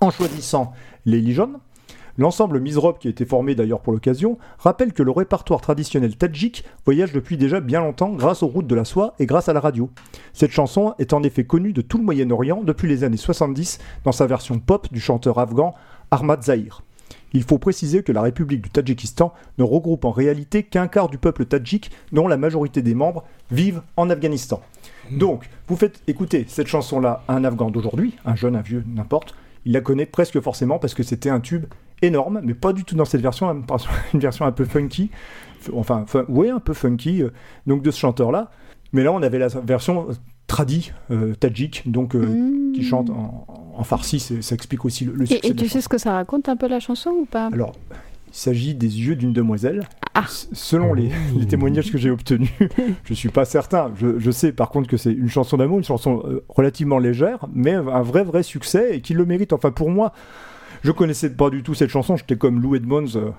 En 0.00 0.10
choisissant 0.10 0.72
les 1.04 1.20
Lijon, 1.20 1.52
L'ensemble 2.18 2.60
Misrob, 2.60 2.98
qui 2.98 3.08
a 3.08 3.10
été 3.10 3.26
formé 3.26 3.54
d'ailleurs 3.54 3.80
pour 3.80 3.92
l'occasion, 3.92 4.38
rappelle 4.58 4.92
que 4.92 5.02
le 5.02 5.10
répertoire 5.10 5.60
traditionnel 5.60 6.16
tadjik 6.16 6.64
voyage 6.84 7.12
depuis 7.12 7.36
déjà 7.36 7.60
bien 7.60 7.80
longtemps 7.80 8.12
grâce 8.12 8.42
aux 8.42 8.46
routes 8.46 8.66
de 8.66 8.74
la 8.74 8.84
soie 8.84 9.14
et 9.18 9.26
grâce 9.26 9.48
à 9.48 9.52
la 9.52 9.60
radio. 9.60 9.90
Cette 10.32 10.50
chanson 10.50 10.94
est 10.98 11.12
en 11.12 11.22
effet 11.22 11.44
connue 11.44 11.72
de 11.72 11.82
tout 11.82 11.98
le 11.98 12.04
Moyen-Orient 12.04 12.62
depuis 12.62 12.88
les 12.88 13.04
années 13.04 13.16
70 13.16 13.78
dans 14.04 14.12
sa 14.12 14.26
version 14.26 14.58
pop 14.58 14.90
du 14.90 15.00
chanteur 15.00 15.38
afghan 15.38 15.74
Ahmad 16.10 16.42
Zahir. 16.42 16.82
Il 17.32 17.42
faut 17.42 17.58
préciser 17.58 18.02
que 18.02 18.12
la 18.12 18.22
République 18.22 18.62
du 18.62 18.70
Tadjikistan 18.70 19.34
ne 19.58 19.64
regroupe 19.64 20.06
en 20.06 20.10
réalité 20.10 20.62
qu'un 20.62 20.88
quart 20.88 21.08
du 21.08 21.18
peuple 21.18 21.44
tadjik, 21.44 21.90
dont 22.12 22.28
la 22.28 22.38
majorité 22.38 22.80
des 22.80 22.94
membres 22.94 23.24
vivent 23.50 23.82
en 23.98 24.08
Afghanistan. 24.08 24.62
Donc, 25.10 25.50
vous 25.68 25.76
faites 25.76 26.00
écouter 26.06 26.46
cette 26.48 26.66
chanson-là 26.66 27.24
à 27.28 27.34
un 27.34 27.44
Afghan 27.44 27.70
d'aujourd'hui, 27.70 28.16
un 28.24 28.36
jeune, 28.36 28.56
un 28.56 28.62
vieux, 28.62 28.84
n'importe, 28.86 29.34
il 29.66 29.72
la 29.72 29.80
connaît 29.80 30.06
presque 30.06 30.40
forcément 30.40 30.78
parce 30.78 30.94
que 30.94 31.02
c'était 31.02 31.28
un 31.28 31.40
tube 31.40 31.66
énorme, 32.02 32.40
mais 32.44 32.54
pas 32.54 32.72
du 32.72 32.84
tout 32.84 32.94
dans 32.96 33.04
cette 33.04 33.20
version, 33.22 33.50
une 33.50 33.64
version- 33.66 33.90
une 34.14 34.20
version 34.20 34.44
un 34.44 34.52
peu 34.52 34.64
funky, 34.64 35.10
enfin, 35.72 36.04
fun- 36.06 36.24
ouais, 36.28 36.50
un 36.50 36.60
peu 36.60 36.74
funky, 36.74 37.22
euh, 37.22 37.30
donc 37.66 37.82
de 37.82 37.90
ce 37.90 37.98
chanteur-là. 37.98 38.50
Mais 38.92 39.02
là, 39.02 39.12
on 39.12 39.22
avait 39.22 39.38
la 39.38 39.48
version 39.48 40.06
euh, 40.10 40.14
tradie, 40.46 40.92
euh, 41.10 41.34
tadjik, 41.34 41.82
donc 41.90 42.14
euh, 42.14 42.24
Mmh. 42.26 42.72
qui 42.72 42.82
chante 42.84 43.10
en, 43.10 43.46
en 43.76 43.84
farsi, 43.84 44.20
c'est- 44.20 44.42
ça 44.42 44.54
explique 44.54 44.84
aussi 44.84 45.04
le, 45.06 45.26
succès 45.26 45.48
et 45.48 45.54
tu 45.54 45.68
sais 45.68 45.80
ce 45.80 45.88
que 45.88 45.98
ça 45.98 46.12
raconte 46.12 46.48
un 46.48 46.56
peu 46.56 46.68
la 46.68 46.80
chanson 46.80 47.10
ou 47.10 47.24
pas? 47.26 47.48
Alors, 47.52 47.72
il 48.28 48.34
s'agit 48.38 48.74
des 48.74 49.00
yeux 49.00 49.16
d'une 49.16 49.32
demoiselle. 49.32 49.84
Ah. 50.14 50.24
Selon 50.28 50.94
les, 50.94 51.10
les 51.38 51.46
témoignages 51.46 51.90
que 51.92 51.98
j'ai 51.98 52.10
obtenus, 52.10 52.50
je 53.04 53.14
suis 53.14 53.28
pas 53.28 53.44
certain. 53.44 53.92
Je, 53.98 54.18
je 54.18 54.30
sais 54.30 54.50
par 54.52 54.70
contre 54.70 54.88
que 54.88 54.96
c'est 54.96 55.12
une 55.12 55.28
chanson 55.28 55.56
d'amour, 55.58 55.78
une 55.78 55.84
chanson 55.84 56.22
relativement 56.48 56.98
légère, 56.98 57.46
mais 57.52 57.72
un 57.74 58.02
vrai 58.02 58.24
vrai 58.24 58.42
succès 58.42 58.96
et 58.96 59.00
qui 59.02 59.12
le 59.14 59.24
mérite. 59.26 59.52
Enfin 59.52 59.70
pour 59.70 59.90
moi, 59.90 60.12
je 60.86 60.92
connaissais 60.92 61.30
pas 61.30 61.50
du 61.50 61.62
tout 61.64 61.74
cette 61.74 61.90
chanson. 61.90 62.16
J'étais 62.16 62.36
comme 62.36 62.62
Lou 62.62 62.76
Edmonds, 62.76 63.04
euh, 63.16 63.30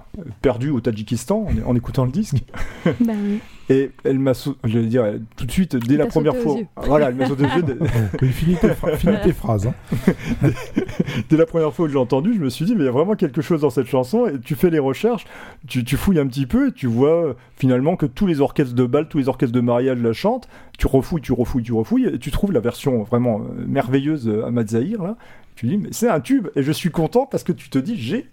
perdu 0.42 0.70
au 0.70 0.82
Tadjikistan 0.82 1.48
en, 1.66 1.70
en 1.72 1.76
écoutant 1.76 2.04
le 2.06 2.12
disque. 2.12 2.44
Bah 3.02 3.14
oui. 3.22 3.40
Et 3.70 3.92
elle 4.06 4.18
m'a, 4.20 4.32
je 4.32 4.80
dire, 4.80 5.04
tout 5.36 5.46
de 5.46 5.52
suite 5.52 5.76
dès 5.76 5.98
la 5.98 6.06
première 6.06 6.36
fois, 6.38 6.56
voilà, 6.86 7.10
elle 7.10 7.16
m'a 7.16 7.26
sauté 7.28 7.44
aux 7.44 7.58
yeux. 7.58 7.64
dès- 7.68 7.76
oui, 8.22 8.30
finis 8.30 8.56
tes, 8.56 8.68
phra- 8.70 8.96
finis 8.96 9.18
tes 9.24 9.34
phrases. 9.34 9.68
hein. 9.68 9.74
Dès 11.30 11.36
la 11.38 11.46
première 11.46 11.74
fois 11.74 11.86
que 11.88 11.92
j'ai 11.92 11.98
entendu, 11.98 12.34
je 12.34 12.40
me 12.40 12.50
suis 12.50 12.64
dit, 12.66 12.76
mais 12.76 12.84
il 12.84 12.86
y 12.86 12.90
a 12.90 12.92
vraiment 12.94 13.16
quelque 13.16 13.42
chose 13.42 13.62
dans 13.62 13.70
cette 13.70 13.88
chanson. 13.88 14.26
Et 14.28 14.40
tu 14.40 14.56
fais 14.56 14.70
les 14.70 14.80
recherches, 14.80 15.26
tu, 15.68 15.84
tu 15.84 15.98
fouilles 15.98 16.20
un 16.20 16.28
petit 16.28 16.46
peu 16.46 16.70
et 16.70 16.72
tu 16.72 16.88
vois 16.88 17.26
euh, 17.28 17.34
finalement 17.58 17.98
que 17.98 18.06
tous 18.06 18.26
les 18.28 18.40
orchestres 18.40 18.74
de 18.74 18.86
bal, 18.86 19.10
tous 19.10 19.18
les 19.18 19.28
orchestres 19.28 19.54
de 19.54 19.60
mariage 19.62 20.00
la 20.02 20.14
chantent. 20.14 20.48
Tu 20.78 20.88
refouilles, 20.88 21.22
tu 21.22 21.34
refouilles, 21.34 21.64
tu 21.64 21.74
refouilles 21.74 22.06
et 22.14 22.20
tu 22.20 22.32
trouves 22.32 22.54
la 22.54 22.60
version 22.62 23.04
vraiment 23.04 23.42
euh, 23.42 23.66
merveilleuse 23.68 24.28
euh, 24.30 24.46
Ahmad 24.46 24.70
Zahir. 24.70 25.04
Là. 25.04 25.18
Tu 25.58 25.66
dis, 25.68 25.78
mais 25.78 25.90
c'est 25.92 26.08
un 26.10 26.22
tube. 26.22 26.48
Et 26.56 26.64
je 26.64 26.72
suis 26.72 26.90
content 26.92 27.26
parce 27.26 27.44
que 27.44 27.52
tu 27.52 27.70
te 27.70 27.78
dis, 27.80 27.98
j'ai. 27.98 28.28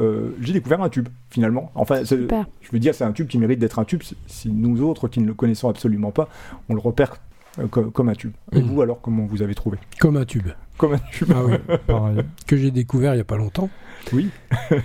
euh, 0.00 0.30
j'ai 0.40 0.52
découvert 0.54 0.82
un 0.82 0.88
tube 0.88 1.08
finalement. 1.30 1.70
Enfin, 1.76 2.02
je 2.04 2.14
veux 2.72 2.78
dire, 2.78 2.94
c'est 2.94 3.04
un 3.04 3.12
tube 3.12 3.28
qui 3.28 3.38
mérite 3.38 3.58
d'être 3.60 3.78
un 3.78 3.84
tube. 3.84 4.02
Si- 4.26 4.50
nous 4.50 4.80
autres 4.82 5.06
qui 5.06 5.20
ne 5.20 5.26
le 5.26 5.34
connaissons 5.34 5.68
absolument 5.68 6.10
pas, 6.10 6.28
on 6.68 6.74
le 6.74 6.80
repère 6.80 7.16
euh, 7.58 7.66
co- 7.66 7.90
comme 7.90 8.08
un 8.08 8.14
tube. 8.14 8.32
Et 8.52 8.60
Mhm. 8.62 8.68
vous 8.68 8.80
alors, 8.82 9.00
comment 9.00 9.26
vous 9.26 9.42
avez 9.42 9.54
trouvé? 9.54 9.76
Comme 10.00 10.16
un 10.16 10.24
tube. 10.24 10.48
Comme 10.78 10.94
un 10.94 10.98
tube. 11.12 11.30
Ah 11.34 11.44
oui. 11.44 11.54
Pareil. 11.86 12.18
que 12.46 12.56
j'ai 12.56 12.70
découvert 12.70 13.14
il 13.14 13.18
y 13.18 13.20
a 13.20 13.24
pas 13.24 13.36
longtemps. 13.36 13.68
Oui. 14.14 14.30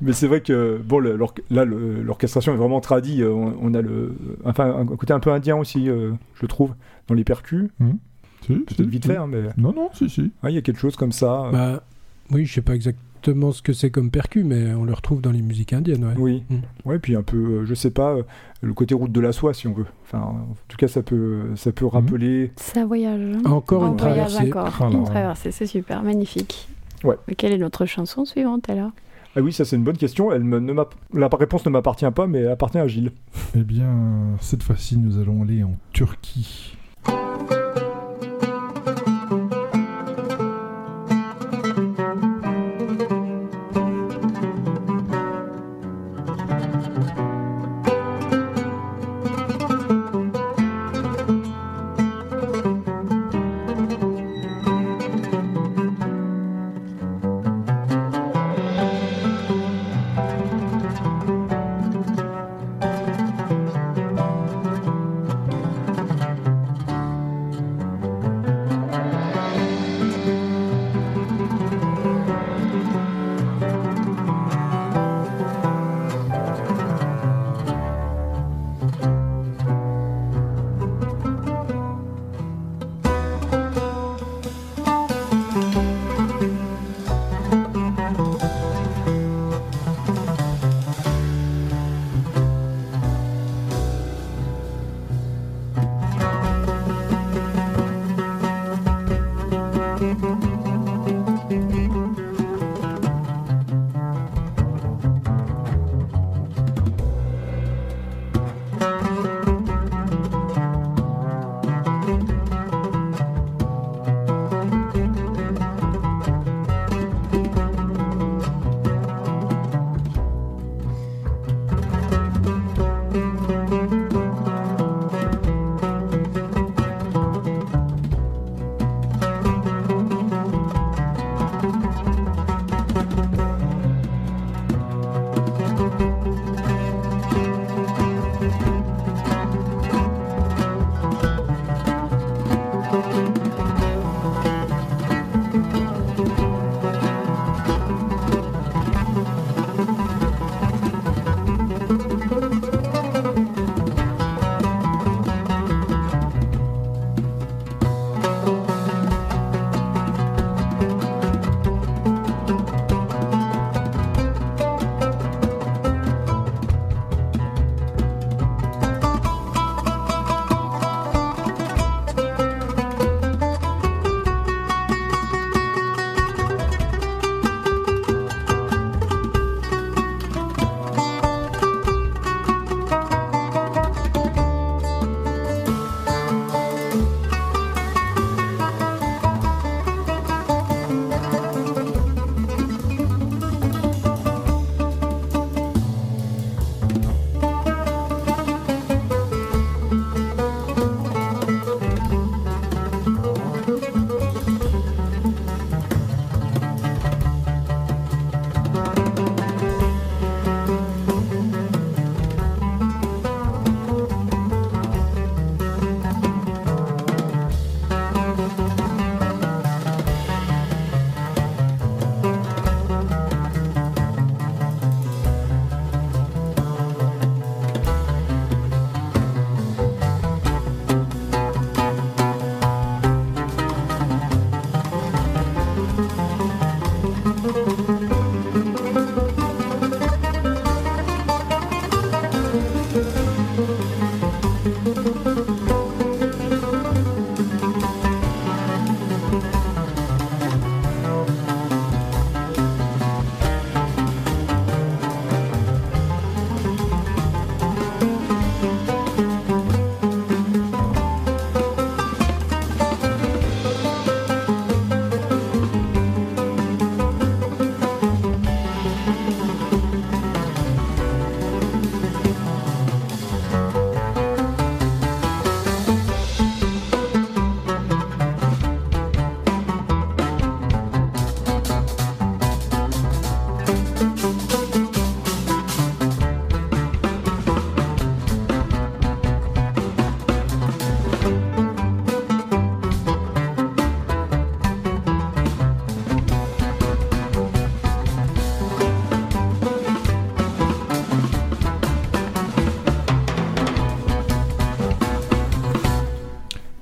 Mais 0.00 0.12
c'est 0.12 0.26
vrai 0.26 0.40
que 0.40 0.80
bon, 0.84 0.98
le- 0.98 1.16
là, 1.50 1.64
l'orchestration 1.64 2.52
est 2.54 2.56
vraiment 2.56 2.80
tradie. 2.80 3.22
euh, 3.22 3.30
On, 3.30 3.54
on 3.60 3.74
a 3.74 3.82
le, 3.82 4.16
enfin, 4.44 4.74
un 4.76 4.86
côté 4.86 5.12
un 5.12 5.20
peu 5.20 5.30
indien 5.30 5.56
aussi, 5.56 5.88
euh, 5.88 6.10
je 6.40 6.46
trouve, 6.46 6.74
dans 7.06 7.14
les 7.14 7.24
percus. 7.24 7.68
Si, 8.46 8.52
Peut-être 8.54 8.76
si, 8.76 8.86
vite 8.86 9.04
si. 9.04 9.10
fait, 9.10 9.16
hein, 9.16 9.26
mais 9.28 9.42
Non, 9.56 9.72
non, 9.72 9.88
si, 9.94 10.08
si. 10.08 10.30
ah, 10.42 10.50
il 10.50 10.54
y 10.54 10.58
a 10.58 10.62
quelque 10.62 10.78
chose 10.80 10.96
comme 10.96 11.12
ça. 11.12 11.46
euh, 11.46 11.50
Bah, 11.52 11.82
oui, 12.30 12.44
je 12.46 12.52
sais 12.54 12.62
pas 12.62 12.74
exactement 12.74 13.52
ce 13.52 13.62
que 13.62 13.72
c'est 13.72 13.90
comme 13.90 14.10
percu, 14.10 14.42
mais 14.44 14.72
on 14.74 14.84
le 14.84 14.92
retrouve 14.94 15.20
dans 15.20 15.30
les 15.30 15.42
musiques 15.42 15.72
indiennes. 15.72 16.04
Ouais. 16.04 16.14
Oui. 16.16 16.44
Mm. 16.50 16.88
Ouais, 16.88 16.98
puis 16.98 17.14
un 17.14 17.22
peu, 17.22 17.36
euh, 17.36 17.64
je 17.64 17.74
sais 17.74 17.90
pas, 17.90 18.14
euh, 18.16 18.22
le 18.62 18.72
côté 18.74 18.94
route 18.94 19.12
de 19.12 19.20
la 19.20 19.32
soie, 19.32 19.54
si 19.54 19.68
on 19.68 19.72
veut. 19.72 19.86
Enfin, 20.04 20.20
en 20.20 20.56
tout 20.68 20.76
cas, 20.76 20.88
ça 20.88 21.02
peut, 21.02 21.42
ça 21.56 21.70
peut 21.72 21.86
rappeler. 21.86 22.50
Ça 22.56 22.84
voyage. 22.84 23.20
hein 23.36 23.42
Encore 23.50 23.84
Un 23.84 23.90
une 23.92 23.96
voyage 23.96 24.32
traversée. 24.34 24.50
encore. 24.58 24.76
Ah 24.80 24.84
là 24.90 24.98
Une 24.98 25.04
traversée, 25.04 25.50
c'est 25.52 25.66
super, 25.66 26.02
magnifique. 26.02 26.68
Ouais. 27.04 27.16
Mais 27.28 27.34
quelle 27.34 27.52
est 27.52 27.58
notre 27.58 27.86
chanson 27.86 28.24
suivante 28.24 28.68
alors? 28.70 28.90
Ah 29.34 29.40
oui, 29.40 29.52
ça 29.52 29.64
c'est 29.64 29.76
une 29.76 29.82
bonne 29.84 29.96
question. 29.96 30.30
Elle 30.30 30.44
me, 30.44 30.58
ne 30.60 30.72
m'a- 30.72 30.88
la 31.14 31.28
réponse 31.28 31.64
ne 31.64 31.70
m'appartient 31.70 32.10
pas, 32.14 32.26
mais 32.26 32.40
elle 32.40 32.48
appartient 32.50 32.78
à 32.78 32.86
Gilles. 32.86 33.12
Eh 33.56 33.62
bien, 33.62 34.36
cette 34.40 34.62
fois-ci, 34.62 34.98
nous 34.98 35.18
allons 35.18 35.42
aller 35.42 35.62
en 35.62 35.74
Turquie. 35.92 36.76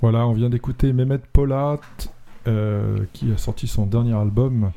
Voilà, 0.02 0.26
on 0.26 0.32
vient 0.32 0.48
d'écouter 0.48 0.94
Mehmet 0.94 1.18
Polat, 1.18 1.78
euh, 2.46 3.04
qui 3.12 3.30
a 3.32 3.36
sorti 3.36 3.66
son 3.66 3.84
dernier 3.84 4.14
album. 4.14 4.72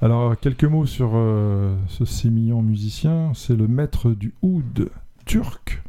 Alors, 0.00 0.38
quelques 0.38 0.62
mots 0.62 0.86
sur 0.86 1.10
euh, 1.14 1.74
ce 1.88 2.04
sémillant 2.04 2.62
musicien. 2.62 3.32
C'est 3.34 3.56
le 3.56 3.66
maître 3.66 4.12
du 4.12 4.32
oud 4.42 4.88
turc, 5.26 5.82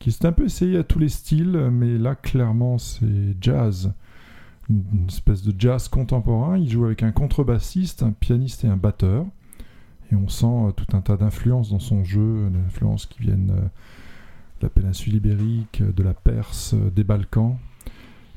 qui 0.00 0.10
s'est 0.10 0.26
un 0.26 0.32
peu 0.32 0.46
essayé 0.46 0.78
à 0.78 0.82
tous 0.82 0.98
les 0.98 1.08
styles, 1.08 1.70
mais 1.70 1.96
là, 1.96 2.16
clairement, 2.16 2.76
c'est 2.78 3.36
jazz. 3.40 3.92
Une 4.68 5.06
espèce 5.06 5.42
de 5.42 5.54
jazz 5.56 5.86
contemporain. 5.86 6.58
Il 6.58 6.68
joue 6.68 6.86
avec 6.86 7.04
un 7.04 7.12
contrebassiste, 7.12 8.02
un 8.02 8.10
pianiste 8.10 8.64
et 8.64 8.68
un 8.68 8.76
batteur. 8.76 9.26
Et 10.10 10.16
on 10.16 10.26
sent 10.26 10.46
euh, 10.46 10.72
tout 10.72 10.96
un 10.96 11.02
tas 11.02 11.16
d'influences 11.16 11.70
dans 11.70 11.78
son 11.78 12.02
jeu, 12.02 12.50
d'influences 12.50 13.06
qui 13.06 13.22
viennent 13.22 13.46
de 14.60 14.66
la 14.66 14.70
péninsule 14.70 15.14
ibérique, 15.14 15.84
de 15.84 16.02
la 16.02 16.14
Perse, 16.14 16.74
des 16.74 17.04
Balkans. 17.04 17.56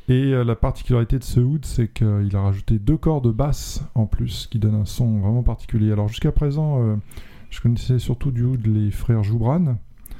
Et 0.09 0.33
euh, 0.33 0.43
la 0.43 0.55
particularité 0.55 1.19
de 1.19 1.23
ce 1.23 1.39
oud, 1.39 1.65
c'est 1.65 1.87
qu'il 1.87 2.35
a 2.35 2.41
rajouté 2.41 2.79
deux 2.79 2.97
cordes 2.97 3.25
de 3.25 3.31
basse 3.31 3.83
en 3.95 4.05
plus, 4.05 4.47
qui 4.51 4.59
donnent 4.59 4.81
un 4.81 4.85
son 4.85 5.19
vraiment 5.19 5.43
particulier. 5.43 5.91
Alors 5.91 6.07
jusqu'à 6.07 6.31
présent, 6.31 6.81
euh, 6.81 6.95
je 7.49 7.61
connaissais 7.61 7.99
surtout 7.99 8.31
du 8.31 8.43
oud 8.43 8.65
les 8.65 8.91
frères 8.91 9.23
Joubran. 9.23 9.77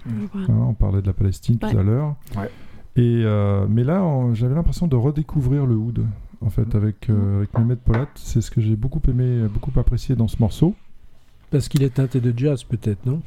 Hein, 0.08 0.48
on 0.48 0.74
parlait 0.74 1.02
de 1.02 1.08
la 1.08 1.14
Palestine 1.14 1.58
tout 1.58 1.78
à 1.78 1.84
l'heure. 1.84 2.16
Ouais. 2.38 2.50
Et, 2.96 3.24
euh, 3.24 3.68
mais 3.70 3.84
là, 3.84 4.04
j'avais 4.34 4.56
l'impression 4.56 4.88
de 4.88 4.96
redécouvrir 4.96 5.66
le 5.66 5.76
oud, 5.76 6.06
en 6.42 6.50
fait, 6.50 6.76
avec, 6.76 7.10
euh, 7.10 7.38
avec 7.38 7.58
Mehmet 7.58 7.76
Polat. 7.76 8.08
C'est 8.16 8.42
ce 8.42 8.52
que 8.52 8.62
j'ai 8.62 8.76
beaucoup 8.76 9.02
aimé, 9.08 9.48
beaucoup 9.54 9.78
apprécié 9.80 10.16
dans 10.16 10.28
ce 10.28 10.38
morceau. 10.40 10.76
Parce 11.52 11.68
qu'il 11.68 11.84
est 11.84 11.96
teinté 11.96 12.20
de 12.20 12.34
jazz, 12.38 12.64
peut-être, 12.64 13.06
non? 13.06 13.22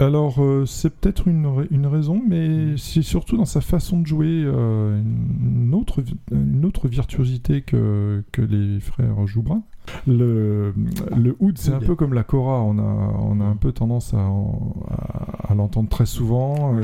Alors, 0.00 0.36
euh, 0.40 0.64
c'est 0.64 0.90
peut-être 0.90 1.26
une, 1.26 1.66
une 1.72 1.86
raison, 1.86 2.22
mais 2.26 2.76
c'est 2.76 3.02
surtout 3.02 3.36
dans 3.36 3.44
sa 3.44 3.60
façon 3.60 3.98
de 4.00 4.06
jouer 4.06 4.44
euh, 4.44 5.00
une, 5.00 5.74
autre, 5.74 6.02
une 6.30 6.64
autre 6.64 6.86
virtuosité 6.86 7.62
que, 7.62 8.22
que 8.30 8.40
les 8.40 8.78
frères 8.78 9.26
Joubran. 9.26 9.66
Le, 10.06 10.72
le 11.16 11.36
oud, 11.40 11.58
c'est 11.58 11.72
un 11.72 11.80
peu 11.80 11.96
comme 11.96 12.14
la 12.14 12.22
kora. 12.22 12.60
On 12.62 12.78
a, 12.78 12.82
on 12.82 13.40
a 13.40 13.44
un 13.44 13.56
peu 13.56 13.72
tendance 13.72 14.14
à, 14.14 14.18
à, 14.18 15.50
à 15.50 15.54
l'entendre 15.56 15.88
très 15.88 16.06
souvent 16.06 16.76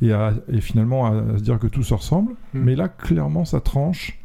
et, 0.00 0.12
à- 0.12 0.34
et 0.48 0.60
finalement 0.60 1.06
à, 1.06 1.10
à 1.34 1.38
se 1.38 1.42
dire 1.42 1.58
que 1.58 1.66
tout 1.66 1.82
se 1.82 1.94
ressemble. 1.94 2.34
Mm. 2.52 2.58
Mais 2.60 2.76
là, 2.76 2.88
clairement, 2.88 3.44
ça 3.44 3.60
tranche 3.60 4.20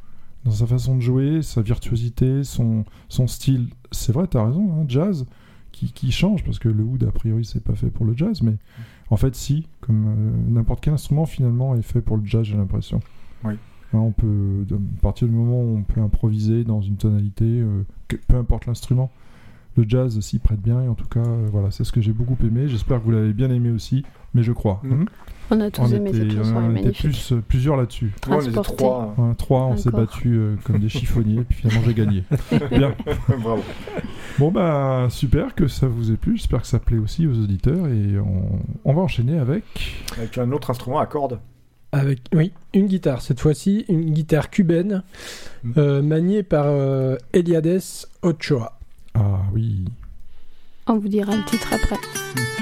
dans 0.46 0.52
sa 0.52 0.68
façon 0.68 0.96
de 0.96 1.02
jouer, 1.02 1.42
sa 1.42 1.62
virtuosité, 1.64 2.44
son, 2.44 2.86
son 3.08 3.26
style. 3.26 3.70
C'est 3.92 4.12
vrai, 4.12 4.28
tu 4.28 4.38
as 4.38 4.46
raison, 4.46 4.70
hein, 4.72 4.86
jazz 4.88 5.26
qui, 5.80 5.92
qui 5.94 6.12
change 6.12 6.44
parce 6.44 6.60
que 6.60 6.70
le 6.70 6.84
oud 6.84 7.04
a 7.04 7.12
priori 7.12 7.46
c'est 7.46 7.64
pas 7.64 7.74
fait 7.76 7.90
pour 7.90 8.06
le 8.06 8.16
jazz 8.16 8.42
mais 8.42 8.56
en 9.10 9.18
fait 9.18 9.36
si 9.36 9.68
comme 9.82 10.06
euh, 10.08 10.52
n'importe 10.52 10.82
quel 10.84 10.94
instrument 10.94 11.26
finalement 11.26 11.76
est 11.76 11.82
fait 11.82 12.02
pour 12.02 12.18
le 12.18 12.26
jazz 12.26 12.44
j'ai 12.44 12.58
l'impression 12.58 13.00
Oui. 13.44 13.54
Hein, 13.94 13.98
on 14.00 14.12
peut 14.12 14.66
à 14.72 15.02
partir 15.02 15.28
du 15.28 15.34
moment 15.34 15.62
où 15.62 15.78
on 15.78 15.84
peut 15.84 16.02
improviser 16.02 16.64
dans 16.64 16.82
une 16.82 16.98
tonalité 16.98 17.46
euh, 17.46 17.84
que- 18.08 18.18
peu 18.28 18.36
importe 18.38 18.66
l'instrument 18.66 19.10
le 19.78 19.86
jazz 19.88 20.20
s'y 20.20 20.40
prête 20.40 20.62
bien 20.62 20.82
et 20.84 20.88
en 20.88 20.96
tout 20.96 21.08
cas 21.08 21.24
euh, 21.26 21.48
voilà 21.52 21.72
c'est 21.72 21.84
ce 21.86 21.92
que 21.92 22.02
j'ai 22.02 22.12
beaucoup 22.14 22.38
aimé 22.44 22.68
j'espère 22.68 23.00
que 23.00 23.06
vous 23.06 23.12
l'avez 23.12 23.34
bien 23.34 23.50
aimé 23.50 23.70
aussi 23.72 24.04
mais 24.34 24.44
je 24.44 24.52
crois. 24.52 24.82
Hein 24.86 25.06
On 25.52 25.60
a 25.62 25.72
tous 25.72 25.82
on 25.82 25.88
aimé 25.88 26.12
cette 26.14 26.24
était, 26.26 26.36
chanson, 26.38 26.56
on 26.58 26.70
elle 26.70 26.78
est 26.78 26.90
était 26.90 26.92
plus, 26.92 27.32
euh, 27.32 27.42
plusieurs 27.48 27.76
là-dessus 27.78 28.14
Ouais, 28.28 28.36
on 28.38 28.42
était 28.42 28.62
trois. 28.62 29.16
Trois 29.38 29.66
on 29.66 29.78
s'est 29.78 29.90
battus 29.90 30.32
euh, 30.38 30.56
comme 30.64 30.80
des 30.80 30.90
chiffonniers 30.90 31.42
puis 31.48 31.58
finalement 31.60 31.82
j'ai 31.86 31.94
gagné 31.94 32.24
bien 32.72 32.94
Bravo. 33.40 33.64
Bon 34.38 34.52
bah 34.52 35.08
super 35.10 35.56
que 35.56 35.68
ça 35.68 35.88
vous 35.88 36.12
ait 36.12 36.18
plu, 36.18 36.38
j'espère 36.38 36.62
que 36.62 36.68
ça 36.68 36.78
plaît 36.80 36.98
aussi 37.00 37.26
aux 37.26 37.34
auditeurs 37.34 37.88
et 37.88 38.20
on, 38.20 38.60
on 38.86 38.94
va 38.94 39.02
enchaîner 39.02 39.40
avec... 39.40 39.64
Avec 40.18 40.38
un 40.38 40.52
autre 40.52 40.70
instrument 40.70 41.00
à 41.00 41.06
cordes. 41.08 41.40
Avec, 41.92 42.20
oui, 42.36 42.52
une 42.76 42.86
guitare, 42.86 43.22
cette 43.24 43.40
fois-ci, 43.40 43.86
une 43.90 44.12
guitare 44.12 44.50
cubaine, 44.52 45.02
Mm. 45.64 45.72
euh, 45.78 46.02
maniée 46.02 46.44
par 46.44 46.66
euh, 46.68 47.18
Eliades 47.34 47.82
Ochoa. 48.22 48.78
Ah 49.16 49.42
oui, 49.54 49.84
On 50.88 50.98
vous 51.00 51.08
dira 51.10 51.36
le 51.36 51.44
titre 51.44 51.68
après. 51.74 51.98
Soy 52.14 52.59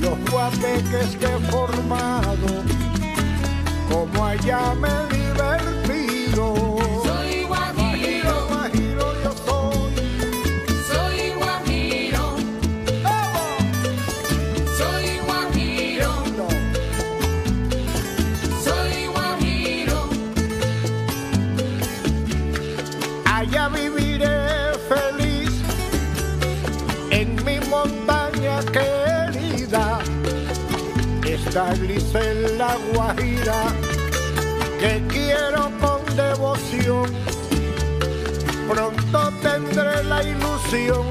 los 0.00 0.30
guateques 0.30 1.16
que 1.16 1.26
he 1.26 1.38
formado, 1.50 2.62
como 3.88 4.24
allá 4.24 4.74
me 4.74 4.88
he 4.88 5.83
Está 31.54 31.72
Grisel 31.74 32.58
la 32.58 32.76
Guajira 32.92 33.62
que 34.80 35.00
quiero 35.06 35.70
con 35.80 36.16
devoción. 36.16 37.08
Pronto 38.68 39.32
tendré 39.40 40.02
la 40.02 40.20
ilusión 40.24 41.06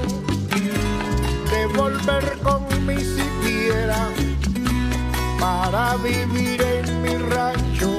de 1.50 1.66
volver 1.78 2.38
con 2.42 2.62
mi 2.86 2.96
siquiera 2.96 4.10
para 5.40 5.96
vivir 5.96 6.60
en 6.60 7.00
mi 7.00 7.16
rancho 7.34 7.93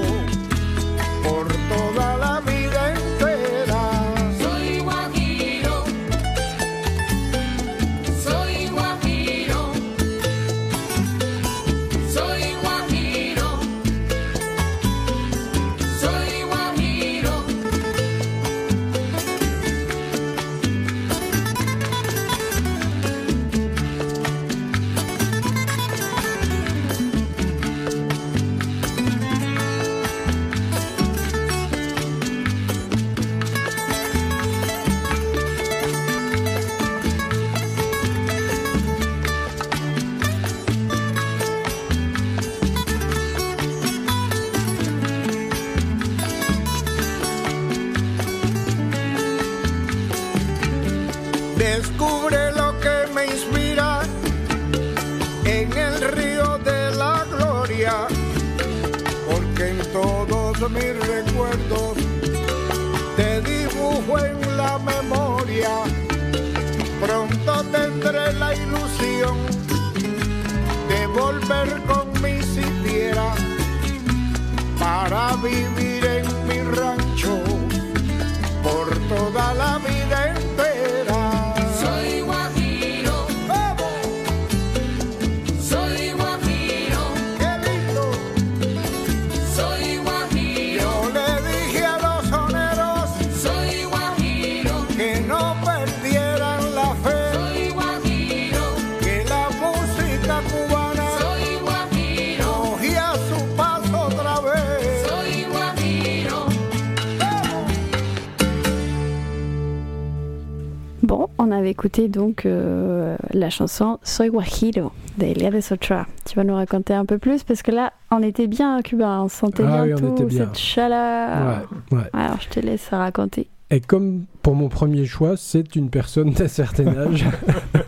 avait 111.55 111.71
écouté 111.71 112.07
donc 112.07 112.45
euh, 112.45 113.15
la 113.33 113.49
chanson 113.49 113.99
Soy 114.03 114.29
Guajiro 114.29 114.91
d'Elia 115.17 115.49
de 115.51 115.61
Sotra. 115.61 116.05
Tu 116.25 116.35
vas 116.35 116.43
nous 116.43 116.55
raconter 116.55 116.93
un 116.93 117.05
peu 117.05 117.17
plus 117.17 117.43
parce 117.43 117.61
que 117.61 117.71
là, 117.71 117.93
on 118.11 118.21
était 118.21 118.47
bien 118.47 118.75
à 118.77 118.81
Cuba, 118.81 119.21
on 119.21 119.27
sentait 119.29 119.63
Ah 119.65 119.83
bien 119.85 119.95
oui, 119.95 120.01
on 120.03 120.15
tout, 120.15 120.23
était 120.23 120.25
bien. 120.25 120.45
cette 120.45 120.57
chaleur. 120.57 121.67
Ouais, 121.91 121.97
ouais. 121.97 122.03
Alors 122.13 122.37
je 122.41 122.49
te 122.49 122.59
laisse 122.59 122.87
raconter. 122.89 123.47
Et 123.71 123.79
comme 123.81 124.25
pour 124.43 124.53
mon 124.53 124.69
premier 124.69 125.05
choix, 125.05 125.37
c'est 125.37 125.75
une 125.75 125.89
personne 125.89 126.29
d'un 126.31 126.47
certain 126.47 126.87
âge, 126.95 127.25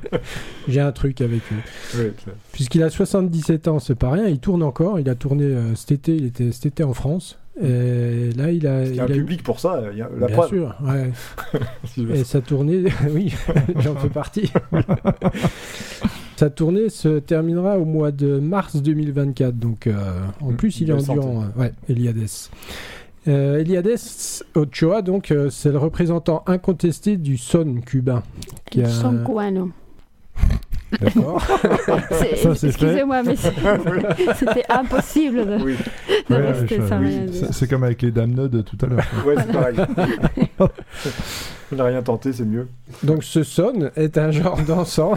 j'ai 0.68 0.80
un 0.82 0.92
truc 0.92 1.22
avec 1.22 1.42
lui. 1.52 2.12
Puisqu'il 2.52 2.82
a 2.82 2.90
77 2.90 3.68
ans, 3.68 3.78
c'est 3.80 3.94
pas 3.96 4.10
rien, 4.10 4.28
il 4.28 4.40
tourne 4.40 4.64
encore. 4.64 5.00
Il 5.00 5.08
a 5.08 5.14
tourné 5.16 5.44
euh, 5.44 5.76
cet 5.76 5.92
été, 5.92 6.16
il 6.16 6.26
était 6.26 6.52
cet 6.52 6.66
été 6.66 6.84
en 6.84 6.94
France. 6.94 7.38
Et 7.62 8.32
là, 8.38 8.52
il 8.52 8.68
a. 8.68 8.84
Il 8.86 8.96
y 8.96 9.00
a 9.00 9.04
un 9.04 9.08
eu- 9.08 9.14
public 9.14 9.42
pour 9.44 9.60
ça, 9.60 9.82
il 9.92 9.98
y 9.98 10.02
a 10.02 10.10
la 10.20 10.28
Bien 10.28 10.36
preuve. 10.36 10.50
sûr, 10.50 10.76
ouais. 10.84 11.12
Si. 11.86 12.04
Et 12.14 12.24
sa 12.24 12.42
tournée, 12.42 12.84
oui, 13.12 13.34
j'en 13.80 13.96
fais 13.96 14.10
partie. 14.10 14.52
sa 16.36 16.50
tournée 16.52 16.90
se 16.90 17.20
terminera 17.20 17.80
au 17.80 17.86
mois 17.86 18.12
de 18.12 18.40
mars 18.40 18.76
2024. 18.82 19.56
Donc, 19.58 19.88
euh, 19.88 19.94
en 20.42 20.52
Mm, 20.52 20.56
plus, 20.56 20.82
il 20.82 20.90
est 20.90 20.94
endurant. 20.94 21.44
euh, 21.58 21.60
ouais, 21.62 21.74
Eliades. 21.90 22.18
Euh, 23.28 23.58
Eliades 23.60 23.90
Ochoa, 24.56 25.02
donc, 25.02 25.32
euh, 25.32 25.50
c'est 25.50 25.72
le 25.72 25.78
représentant 25.80 26.44
incontesté 26.46 27.18
du 27.18 27.38
son 27.38 27.76
cubain. 27.86 28.24
Qui 28.70 28.84
a- 28.84 28.90
Son 28.90 29.24
cubano. 29.26 29.72
D'accord. 31.02 31.42
Excusez-moi, 32.64 33.24
mais 33.24 33.36
c'est- 33.36 33.54
c'était 34.36 34.64
impossible 34.70 35.46
de, 35.46 35.64
Oui, 35.64 35.76
de 36.30 36.36
Ouais, 36.36 36.52
rester 36.52 36.78
je- 36.82 36.88
sans 36.88 37.00
oui, 37.00 37.08
rien 37.10 37.26
dire. 37.26 37.48
c'est- 37.52 37.68
comme 37.68 37.84
avec 37.84 38.02
les 38.02 38.12
dames 38.12 38.34
de 38.48 38.62
tout 38.62 38.78
à 38.82 38.86
l'heure. 38.88 39.04
ouais, 39.26 39.36
c'est 39.38 39.52
pareil. 39.52 39.76
On 41.72 41.76
n'a 41.76 41.84
rien 41.84 42.02
tenté, 42.02 42.32
c'est 42.32 42.46
mieux. 42.46 42.68
Donc 43.04 43.24
ce 43.24 43.44
son 43.44 43.90
est 43.98 44.18
un 44.18 44.32
genre 44.32 44.58
dansant 44.66 45.16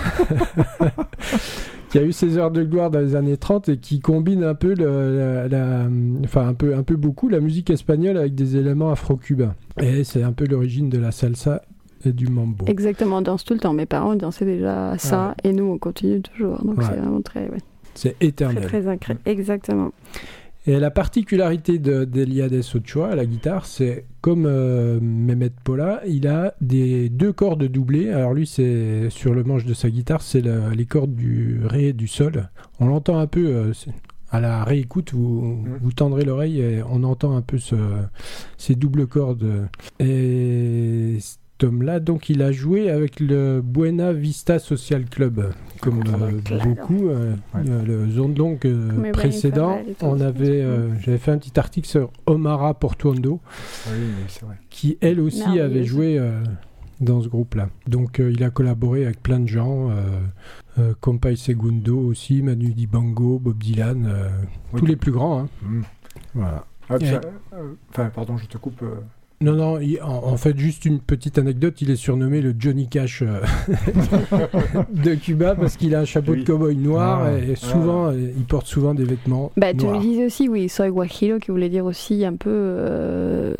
qui 1.91 1.99
a 1.99 2.03
eu 2.03 2.13
ses 2.13 2.37
heures 2.39 2.51
de 2.51 2.65
gloire 2.65 2.91
dans 2.91 2.99
les 3.01 3.15
années 3.15 3.37
30 3.37 3.69
et 3.69 3.77
qui 3.79 4.01
combine 4.01 4.43
un 4.45 4.55
peu, 4.55 4.75
le- 4.75 5.47
la, 5.49 5.49
la- 5.49 5.87
enfin 6.25 6.49
un 6.49 6.55
peu, 6.55 6.75
un 6.75 6.83
peu 6.83 6.97
beaucoup 6.97 7.29
la 7.29 7.39
musique 7.41 7.71
espagnole 7.71 8.17
avec 8.17 8.35
des 8.35 8.57
éléments 8.57 8.91
afro-cubains. 8.91 9.55
Et 9.81 10.03
c'est 10.05 10.23
un 10.25 10.33
peu 10.33 10.47
l'origine 10.47 10.89
de 10.89 10.99
la 10.99 11.13
salsa 11.13 11.63
et 12.05 12.13
du 12.13 12.29
mambo. 12.29 12.65
Exactement, 12.67 13.19
on 13.19 13.23
danse 13.23 13.45
tout 13.45 13.55
le 13.55 13.61
temps. 13.61 13.73
Mes 13.73 13.87
parents 13.87 14.15
dansaient 14.17 14.45
déjà 14.45 14.97
ça 14.99 15.35
et 15.45 15.53
nous 15.53 15.65
on 15.65 15.79
continue 15.79 16.21
toujours. 16.23 16.59
Donc 16.65 16.79
Ouais. 16.79 16.85
c'est 16.89 16.97
vraiment 16.97 17.21
très, 17.23 17.49
ouais, 17.49 17.59
C'est 17.95 18.19
très, 18.19 18.27
éternel. 18.29 18.65
très 18.65 18.87
incré- 18.87 19.17
Exactement. 19.27 19.93
Et 20.67 20.79
la 20.79 20.91
particularité 20.91 21.79
de- 21.79 22.05
d'Eliades 22.05 22.53
Ochoa 22.75 23.09
à 23.09 23.15
la 23.17 23.25
guitare, 23.25 23.65
c'est 23.65 24.05
comme 24.21 24.45
euh, 24.47 25.01
Mehmet 25.01 25.51
Pola, 25.65 26.03
il 26.07 26.27
a 26.27 26.53
des 26.61 27.09
deux 27.09 27.33
cordes 27.33 27.65
doublées. 27.65 28.11
Alors 28.11 28.35
lui, 28.35 28.47
c'est 28.47 29.09
sur 29.09 29.33
le 29.33 29.43
manche 29.43 29.65
de 29.65 29.73
sa 29.73 29.89
guitare, 29.89 30.21
c'est 30.21 30.43
le- 30.43 30.71
les 30.77 30.85
cordes 30.85 31.15
du 31.15 31.61
ré 31.65 31.89
et 31.89 31.93
du 31.95 32.07
sol. 32.07 32.51
On 32.79 32.87
l'entend 32.89 33.19
un 33.19 33.27
peu 33.27 33.47
euh, 33.47 33.73
c'est- 33.73 33.91
à 34.33 34.39
la 34.41 34.63
réécoute, 34.63 35.13
vous, 35.15 35.65
vous 35.81 35.93
tendrez 35.93 36.25
l'oreille 36.25 36.61
et 36.61 36.83
on 36.89 37.03
entend 37.05 37.35
un 37.35 37.41
peu 37.43 37.57
ce- 37.59 37.75
ces 38.59 38.75
doubles 38.75 39.07
cordes. 39.07 39.67
Et 39.99 41.17
cet 41.61 41.69
homme-là, 41.69 42.01
donc, 42.01 42.31
il 42.31 42.41
a 42.43 42.53
joué 42.53 42.91
avec 42.91 43.21
le 43.21 43.61
Buena 43.63 44.15
Vista 44.15 44.59
Social 44.59 45.05
Club, 45.05 45.53
comme 45.83 46.03
euh, 46.09 46.41
beaucoup. 46.65 47.09
euh, 47.09 47.35
Ouais. 47.55 47.61
euh, 47.69 47.83
le 47.85 48.11
zone 48.11 48.35
longue 48.35 48.59
euh, 48.65 49.13
précédent, 49.13 49.79
on 50.01 50.21
avait, 50.23 50.63
euh, 50.63 50.89
j'avais 51.01 51.19
fait 51.19 51.33
un 51.33 51.39
petit 51.39 51.59
article 51.61 51.87
sur 51.87 52.11
Omara 52.27 52.73
Portuondo, 52.75 53.41
Oui, 53.89 53.93
vrai. 54.43 54.55
qui 54.71 54.97
elle 55.03 55.21
aussi 55.21 55.61
avait 55.61 55.85
joué 55.85 56.19
euh, 56.19 56.43
dans 57.01 57.21
ce 57.21 57.29
groupe-là. 57.29 57.69
Donc 57.87 58.21
euh, 58.21 58.31
il 58.33 58.43
a 58.43 58.49
collaboré 58.51 59.05
avec 59.05 59.23
plein 59.23 59.41
de 59.41 59.49
gens, 59.49 59.91
euh, 59.91 59.95
euh, 60.79 60.95
Compay 61.03 61.37
Segundo 61.37 61.99
aussi, 61.99 62.41
Manu 62.43 62.73
Dibango, 62.73 63.39
Bob 63.39 63.59
Dylan, 63.59 64.07
euh, 64.07 64.29
Oui, 64.73 64.81
tous 64.81 64.87
les 64.87 64.97
plus 64.97 65.13
grands. 65.13 65.41
hein. 65.41 65.49
Mm. 65.63 65.83
Voilà. 66.35 66.65
Ah, 66.89 66.97
puis, 66.99 67.09
pardon, 68.15 68.37
je 68.39 68.47
te 68.47 68.57
coupe. 68.57 68.83
Non, 69.43 69.55
non, 69.55 69.81
il- 69.81 69.99
en, 70.03 70.23
en 70.33 70.37
fait, 70.37 70.59
juste 70.59 70.85
une 70.85 70.99
petite 71.01 71.39
anecdote, 71.39 71.81
il 71.81 71.91
est 71.91 71.97
surnommé 71.97 72.43
le 72.43 72.55
Johnny 72.59 72.89
Cash 72.89 73.23
euh, 73.23 73.41
de 74.93 75.15
Cuba 75.15 75.55
parce 75.55 75.79
qu'il 75.79 75.95
a 75.95 76.01
un 76.01 76.05
chapeau 76.05 76.33
Oui. 76.33 76.41
de 76.41 76.45
cow-boy 76.45 76.77
noir 76.77 77.23
Ah. 77.25 77.39
et 77.39 77.57
souvent, 77.57 78.09
euh, 78.09 78.31
il 78.37 78.45
porte 78.45 78.67
souvent 78.67 78.93
des 78.93 79.05
vêtements 79.05 79.51
Bah, 79.57 79.73
tu 79.73 79.87
me 79.87 79.99
disais 79.99 80.27
aussi, 80.27 80.47
oui, 80.51 80.69
soy 80.69 80.91
guajiro, 80.91 81.39
qui 81.39 81.51
voulait 81.53 81.71
dire 81.71 81.87
aussi 81.87 82.23
un 82.27 82.37
peu. 82.37 82.51
euh, 82.53 83.55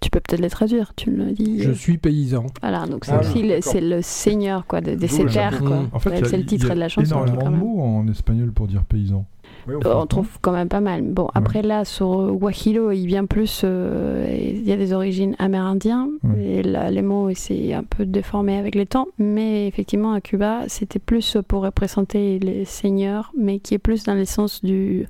Tu 0.00 0.08
peux 0.08 0.20
peut-être 0.20 0.40
les 0.40 0.48
traduire, 0.48 0.94
tu 0.96 1.10
me 1.10 1.32
dit. 1.32 1.62
Je 1.62 1.72
suis 1.72 1.98
paysan. 1.98 2.46
Voilà, 2.62 2.86
donc 2.86 3.04
c'est 3.04 3.12
Ah, 3.12 3.20
aussi 3.20 3.42
le, 3.42 3.58
c'est 3.60 3.82
le 3.82 4.00
seigneur 4.00 4.64
quoi, 4.66 4.80
de, 4.80 4.94
de 4.94 5.06
ces 5.06 5.24
le 5.24 5.28
terres. 5.30 5.58
Quoi. 5.62 5.82
En 5.92 5.98
fait, 5.98 6.08
Ouais, 6.08 6.18
il 6.20 6.22
y 6.22 6.24
a- 6.24 6.30
c'est 6.30 6.36
le 6.38 6.42
il 6.44 6.46
titre 6.46 6.68
y 6.68 6.70
a 6.70 6.74
de 6.74 6.80
la 6.80 6.88
chanson. 6.88 7.26
énormément 7.26 7.38
quand 7.38 7.46
de 7.50 7.50
même. 7.50 7.60
mots 7.60 7.82
en 7.82 8.08
espagnol 8.08 8.52
pour 8.52 8.66
dire 8.68 8.84
paysan. 8.84 9.26
Oui, 9.66 9.74
on 9.76 9.88
Euh, 9.88 9.94
on 9.94 10.06
trouve 10.06 10.28
quand 10.40 10.52
même 10.52 10.68
pas 10.68 10.80
mal. 10.80 11.02
Bon, 11.02 11.28
après 11.34 11.62
là, 11.62 11.84
sur 11.84 12.32
Guajiro, 12.32 12.90
il 12.92 13.06
vient 13.06 13.26
plus. 13.26 13.62
euh, 13.64 14.26
il 14.30 14.62
y 14.64 14.72
a 14.72 14.76
des 14.76 14.92
origines 14.92 15.34
amérindiennes. 15.38 16.10
Ouais. 16.22 16.44
Et 16.44 16.62
là, 16.62 16.90
les 16.90 17.02
mots, 17.02 17.30
c'est 17.34 17.72
un 17.74 17.82
peu 17.84 18.04
déformé 18.06 18.58
avec 18.58 18.74
le 18.74 18.86
temps. 18.86 19.08
Mais 19.18 19.66
effectivement, 19.66 20.12
à 20.12 20.20
Cuba, 20.20 20.62
c'était 20.68 20.98
plus 20.98 21.36
pour 21.48 21.62
représenter 21.62 22.38
les 22.38 22.64
seigneurs, 22.64 23.32
mais 23.36 23.58
qui 23.58 23.74
est 23.74 23.78
plus 23.78 24.04
dans 24.04 24.14
le 24.14 24.24
sens 24.24 24.64
du 24.64 25.06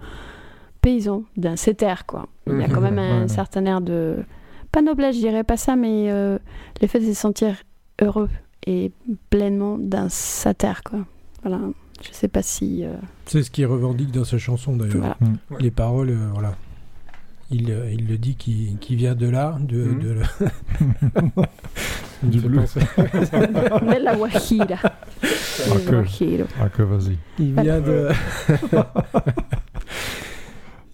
paysan, 0.81 1.25
d'un 1.37 1.57
setter, 1.57 1.95
quoi. 2.07 2.27
Il 2.47 2.59
y 2.59 2.65
a 2.65 2.69
quand 2.69 2.81
même 2.81 2.99
un 2.99 3.29
certain 3.29 3.65
air 3.67 3.81
de. 3.81 4.17
Pas 4.73 4.83
noblesse, 4.83 5.17
je 5.17 5.21
dirais 5.21 5.45
pas 5.45 5.57
ça, 5.57 5.77
mais 5.77 6.11
euh, 6.11 6.39
le 6.81 6.87
fait 6.87 7.01
de 7.01 7.05
se 7.07 7.13
sentir 7.13 7.55
heureux 8.01 8.29
et 8.67 8.93
pleinement 9.31 9.79
dans 9.79 10.09
sa 10.09 10.55
terre, 10.55 10.83
quoi. 10.85 11.01
Voilà. 11.43 11.59
Je 12.03 12.09
sais 12.13 12.29
pas 12.29 12.43
si. 12.43 12.85
euh, 12.85 12.95
C'est 13.27 13.43
ce 13.43 13.51
qu'il 13.51 13.67
revendique 13.67 14.11
dans 14.11 14.25
sa 14.25 14.39
chanson 14.39 14.75
d'ailleurs. 14.77 15.17
voilà. 15.49 15.63
Les 15.63 15.71
paroles, 15.71 16.11
euh, 16.11 16.29
voilà. 16.33 16.55
Il, 17.53 17.71
euh, 17.71 17.91
il 17.93 18.07
le 18.07 18.17
dit 18.17 18.37
qu'il 18.37 18.79
qu'il 18.79 18.97
vient 18.97 19.15
de 19.17 19.29
là, 19.29 19.57
de, 19.61 19.83
Mhm. 19.85 19.99
de 20.01 20.09
le- 20.11 20.23
Du 22.23 22.41
penser- 22.41 22.81
De 22.81 24.05
la 24.05 24.15
Guajira. 24.15 24.77
Ah, 24.83 24.93
El 25.75 25.85
que- 25.85 25.91
Guajiro. 25.91 26.45
Ah 26.61 26.69
que 26.69 26.83
vas-y. 26.83 27.17
Il 27.39 27.55
vient 27.61 27.81
de. 27.81 28.09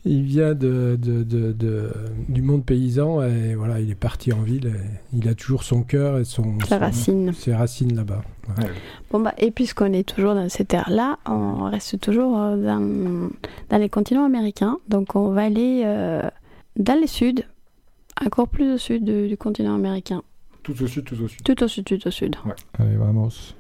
il 0.06 0.22
vient 0.22 0.54
de, 0.54 0.96
de- 1.00 1.22
de- 1.24 1.52
de- 1.52 1.90
du 2.28 2.40
monde 2.40 2.64
paysan 2.64 3.22
et 3.22 3.54
voilà, 3.54 3.80
il 3.80 3.90
est 3.90 3.94
parti 3.94 4.32
en 4.32 4.40
ville. 4.42 4.66
et 4.68 5.16
il 5.16 5.28
a 5.28 5.34
toujours 5.34 5.62
son 5.64 5.82
cœur 5.82 6.18
et 6.18 6.24
son, 6.24 6.58
Sa 6.60 6.66
son- 6.66 6.78
racine. 6.78 7.32
ses 7.32 7.54
racines 7.54 7.94
là-bas. 7.94 8.22
Ouais. 8.48 8.64
Ouais. 8.64 8.70
Bon, 9.10 9.20
bah, 9.20 9.34
et 9.38 9.50
puisqu'on 9.50 9.92
est 9.92 10.08
toujours 10.08 10.34
dans 10.34 10.48
cette 10.48 10.72
ère-là, 10.72 11.18
on 11.26 11.64
reste 11.64 12.00
toujours 12.00 12.38
euh, 12.40 12.56
dans, 12.56 13.28
dans 13.68 13.78
les 13.78 13.88
continents 13.88 14.24
américains. 14.24 14.78
Donc, 14.88 15.16
on 15.16 15.30
va 15.32 15.42
aller 15.42 15.82
euh, 15.84 16.22
dans 16.76 16.98
le 17.00 17.06
sud, 17.06 17.44
encore 18.24 18.48
plus 18.48 18.72
au 18.72 18.78
sud 18.78 19.04
du, 19.04 19.28
du 19.28 19.36
continent 19.36 19.74
américain. 19.74 20.22
Tout 20.62 20.80
au 20.82 20.86
sud, 20.86 21.04
tout 21.04 21.20
au 21.22 21.28
sud. 21.28 21.42
Tout 21.44 21.62
au 21.62 21.68
sud, 21.68 21.84
tout 21.84 22.06
au 22.06 22.10
sud. 22.10 22.36
Allez, 22.78 22.96
vamos. 22.96 23.54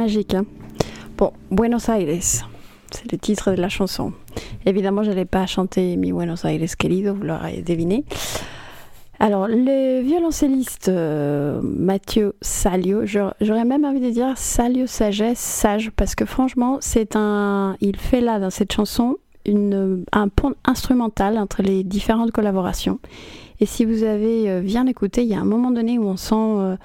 Magique. 0.00 0.34
Bon, 1.18 1.30
Buenos 1.50 1.90
Aires, 1.90 2.22
c'est 2.90 3.12
le 3.12 3.18
titre 3.18 3.50
de 3.50 3.60
la 3.60 3.68
chanson. 3.68 4.14
Évidemment, 4.64 5.02
je 5.02 5.10
n'allais 5.10 5.26
pas 5.26 5.44
chanter 5.44 5.98
Mi 5.98 6.10
Buenos 6.10 6.46
Aires 6.46 6.76
querido, 6.78 7.14
vous 7.14 7.22
l'aurez 7.22 7.60
deviné. 7.60 8.04
Alors, 9.18 9.46
le 9.46 10.00
violoncelliste 10.00 10.88
euh, 10.88 11.60
Mathieu 11.62 12.32
Salio, 12.40 13.04
j'aurais 13.04 13.66
même 13.66 13.84
envie 13.84 14.00
de 14.00 14.08
dire 14.08 14.32
Salio 14.36 14.86
Sagesse, 14.86 15.38
sage, 15.38 15.90
parce 15.94 16.14
que 16.14 16.24
franchement, 16.24 16.78
c'est 16.80 17.14
un. 17.14 17.76
Il 17.82 17.98
fait 17.98 18.22
là, 18.22 18.38
dans 18.38 18.48
cette 18.48 18.72
chanson, 18.72 19.18
un 19.46 20.28
pont 20.28 20.54
instrumental 20.64 21.36
entre 21.36 21.60
les 21.60 21.84
différentes 21.84 22.30
collaborations. 22.30 23.00
Et 23.60 23.66
si 23.66 23.84
vous 23.84 24.04
avez 24.04 24.50
euh, 24.50 24.60
bien 24.62 24.86
écouté, 24.86 25.24
il 25.24 25.28
y 25.28 25.34
a 25.34 25.40
un 25.40 25.44
moment 25.44 25.70
donné 25.70 25.98
où 25.98 26.04
on 26.04 26.16
sent 26.16 26.34
euh, 26.34 26.76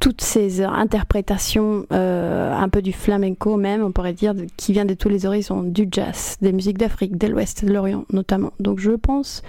toutes 0.00 0.20
ces 0.20 0.60
euh, 0.60 0.68
interprétations, 0.68 1.86
euh, 1.92 2.54
un 2.54 2.68
peu 2.68 2.82
du 2.82 2.92
flamenco 2.92 3.56
même, 3.56 3.82
on 3.82 3.92
pourrait 3.92 4.12
dire, 4.12 4.34
qui 4.56 4.72
vient 4.72 4.84
de 4.84 4.94
tous 4.94 5.08
les 5.08 5.26
horizons, 5.26 5.62
du 5.62 5.88
jazz, 5.90 6.36
des 6.40 6.52
musiques 6.52 6.78
d'Afrique, 6.78 7.16
de 7.18 7.26
l'Ouest, 7.26 7.64
de 7.64 7.72
l'Orient 7.72 8.04
notamment. 8.12 8.52
Donc 8.60 8.78
je 8.78 8.92
pense 8.92 9.42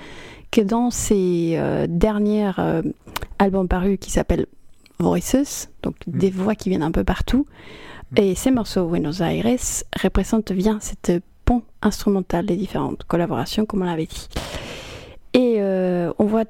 que 0.52 0.62
dans 0.62 0.90
ces 0.90 1.54
euh, 1.56 1.86
derniers 1.88 2.52
euh, 2.58 2.82
albums 3.38 3.68
parus 3.68 3.98
qui 4.00 4.12
s'appellent 4.12 4.48
Voices, 5.00 5.70
donc 5.84 5.96
des 6.08 6.30
voix 6.30 6.56
qui 6.56 6.70
viennent 6.70 6.84
un 6.84 6.92
peu 6.92 7.04
partout, 7.04 7.46
et 8.18 8.36
ces 8.36 8.52
morceaux 8.52 8.88
Buenos 8.88 9.22
Aires 9.22 9.46
représentent 10.02 10.52
bien 10.52 10.80
cette 10.82 11.24
pont 11.46 11.62
instrumental 11.82 12.46
des 12.46 12.58
différentes 12.58 13.04
collaborations, 13.04 13.66
comme 13.66 13.84
on 13.84 13.86
l'avait 13.86 14.08
dit. 14.08 14.28
Et 15.34 15.62
on 15.62 16.26
voit 16.26 16.46